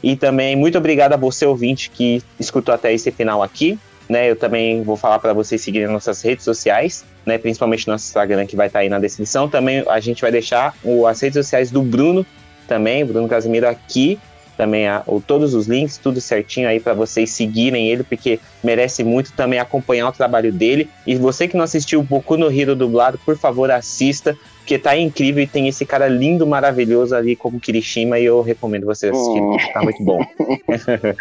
[0.06, 3.80] E também muito obrigado a você, ouvinte, que escutou até esse final aqui.
[4.08, 8.46] Né, eu também vou falar para vocês seguirem nossas redes sociais, né, principalmente nosso Instagram
[8.46, 9.50] que vai estar aí na descrição.
[9.50, 12.24] Também a gente vai deixar o, as redes sociais do Bruno
[12.68, 14.20] também, Bruno Casimiro aqui,
[14.56, 19.04] também a, o, todos os links, tudo certinho aí para vocês seguirem ele, porque merece
[19.04, 20.88] muito também acompanhar o trabalho dele.
[21.08, 24.98] E você que não assistiu o Boku no Hero dublado, por favor assista, porque tá
[24.98, 29.40] incrível e tem esse cara lindo, maravilhoso ali como Kirishima e eu recomendo você assistir,
[29.40, 29.56] Oh.
[29.74, 30.20] tá muito bom.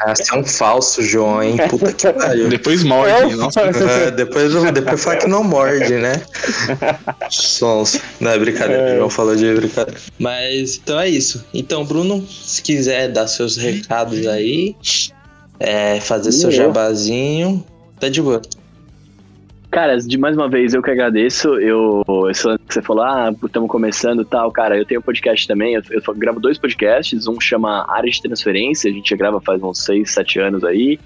[0.01, 1.57] Ah, você é um falso, João, hein?
[1.69, 2.49] Puta que pariu.
[2.49, 3.35] Depois morde.
[3.37, 6.23] Nossa, É, depois, depois fala que não morde, né?
[7.31, 8.01] Sons.
[8.21, 10.01] Não, é brincadeira, o João falou de brincadeira.
[10.19, 11.45] Mas então é isso.
[11.53, 14.75] Então, Bruno, se quiser dar seus recados aí,
[15.61, 16.57] é, fazer seu Eu?
[16.57, 17.65] jabazinho,
[18.01, 18.41] tá de boa.
[19.75, 21.59] Cara, de mais uma vez eu que agradeço.
[21.59, 22.05] Eu,
[22.65, 24.53] que você falou, ah, estamos começando tal.
[24.53, 25.75] Cara, eu tenho um podcast também.
[25.75, 27.27] Eu, eu gravo dois podcasts.
[27.27, 28.89] Um chama Área de Transferência.
[28.89, 30.97] A gente já grava faz uns 6, 7 anos aí.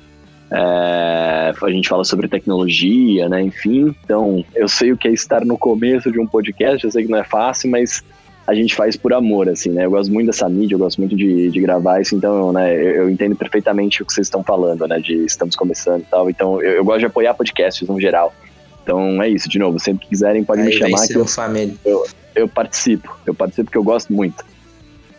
[0.51, 3.41] É, a gente fala sobre tecnologia, né?
[3.41, 3.97] Enfim.
[4.05, 6.85] Então, eu sei o que é estar no começo de um podcast.
[6.85, 8.05] Eu sei que não é fácil, mas
[8.47, 9.87] a gente faz por amor, assim, né?
[9.87, 13.03] Eu gosto muito dessa mídia, eu gosto muito de, de gravar isso, então, né, eu,
[13.03, 14.99] eu entendo perfeitamente o que vocês estão falando, né?
[14.99, 16.31] De estamos começando e tal.
[16.31, 18.33] Então, eu, eu gosto de apoiar podcasts no geral.
[18.89, 21.75] Então é isso, de novo, sempre que quiserem podem me Aí chamar que eu, família.
[22.35, 23.15] eu participo.
[23.27, 24.43] Eu participo porque eu gosto muito.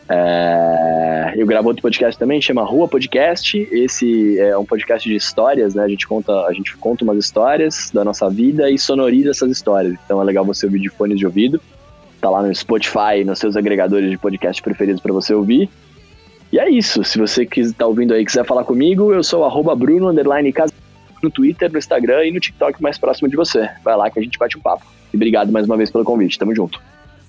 [0.09, 3.55] É, eu gravo outro podcast também, chama Rua Podcast.
[3.71, 5.83] Esse é um podcast de histórias, né?
[5.83, 9.93] A gente conta, a gente conta umas histórias da nossa vida e sonoriza essas histórias.
[10.03, 11.61] Então é legal você ouvir de fones de ouvido.
[12.19, 15.69] Tá lá no Spotify, nos seus agregadores de podcast preferidos para você ouvir.
[16.51, 17.03] E é isso.
[17.03, 20.73] Se você quiser tá ouvindo aí quiser falar comigo, eu sou arroba Bruno underline Cas-
[21.23, 23.69] no Twitter, no Instagram e no TikTok mais próximo de você.
[23.83, 24.85] Vai lá que a gente bate um papo.
[25.13, 26.37] E obrigado mais uma vez pelo convite.
[26.39, 26.81] Tamo junto.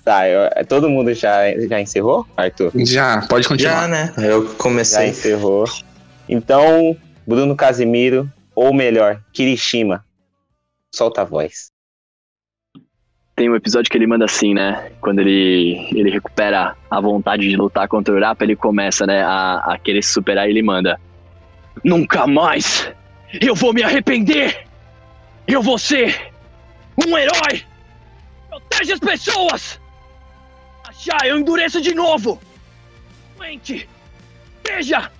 [0.04, 2.72] Tá, eu- todo mundo já, já encerrou, Arthur?
[2.76, 3.82] Já, pode continuar.
[3.82, 4.14] Já, né?
[4.18, 5.08] Eu Já comecei.
[5.08, 5.64] encerrou.
[6.28, 6.96] Então,
[7.26, 10.04] Bruno Casimiro, ou melhor, Kirishima.
[10.94, 11.70] Solta a voz.
[13.36, 14.90] Tem um episódio que ele manda assim, né?
[15.00, 19.74] Quando ele, ele recupera a vontade de lutar contra o Urapa, ele começa, né, a,
[19.74, 21.00] a querer se superar e ele manda.
[21.82, 22.92] Nunca mais
[23.40, 24.66] eu vou me arrepender!
[25.46, 26.32] Eu vou ser
[27.06, 27.64] um herói!
[28.48, 29.80] Protege as pessoas!
[30.86, 32.40] Achar, eu endureço de novo!
[33.36, 33.88] Doente!
[34.66, 35.10] Veja!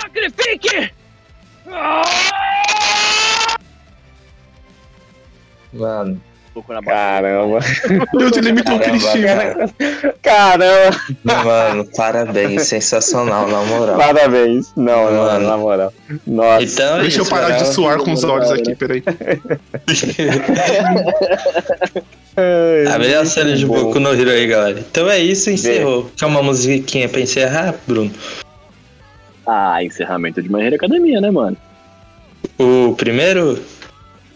[0.00, 0.92] Sacrifique!
[1.68, 3.56] Ah!
[5.72, 6.22] Mano,
[6.56, 6.96] Pouco na barriga.
[7.20, 7.58] Caramba.
[8.18, 9.68] Deus, ele imitou o Cristina.
[10.22, 10.96] Caramba.
[11.44, 13.98] mano, parabéns, sensacional, na moral.
[13.98, 14.72] Parabéns.
[14.74, 15.46] Não, não, Mano.
[15.46, 15.92] na moral.
[16.26, 16.62] Nossa.
[16.64, 19.02] Então, é Deixa eu isso, parar de suar com os olhos aqui, peraí.
[22.90, 23.66] A melhor série de.
[23.66, 24.78] Boku no Hero aí, galera.
[24.80, 26.10] Então é isso, encerrou.
[26.16, 28.10] Quer uma musiquinha pra encerrar, Bruno?
[29.46, 31.58] Ah, encerramento de Hero Academia, né, mano?
[32.58, 33.62] O primeiro?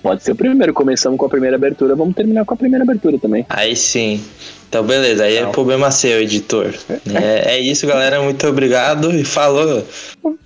[0.03, 0.73] Pode ser o primeiro.
[0.73, 3.45] Começamos com a primeira abertura, vamos terminar com a primeira abertura também.
[3.49, 4.23] Aí sim.
[4.69, 5.25] Então, beleza.
[5.25, 5.53] Aí é Não.
[5.53, 6.73] problema seu, editor.
[7.13, 8.23] É, é isso, galera.
[8.23, 9.85] Muito obrigado e falou.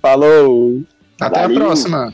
[0.01, 0.81] Falou.
[1.19, 1.57] Até Valeu.
[1.57, 2.13] a próxima.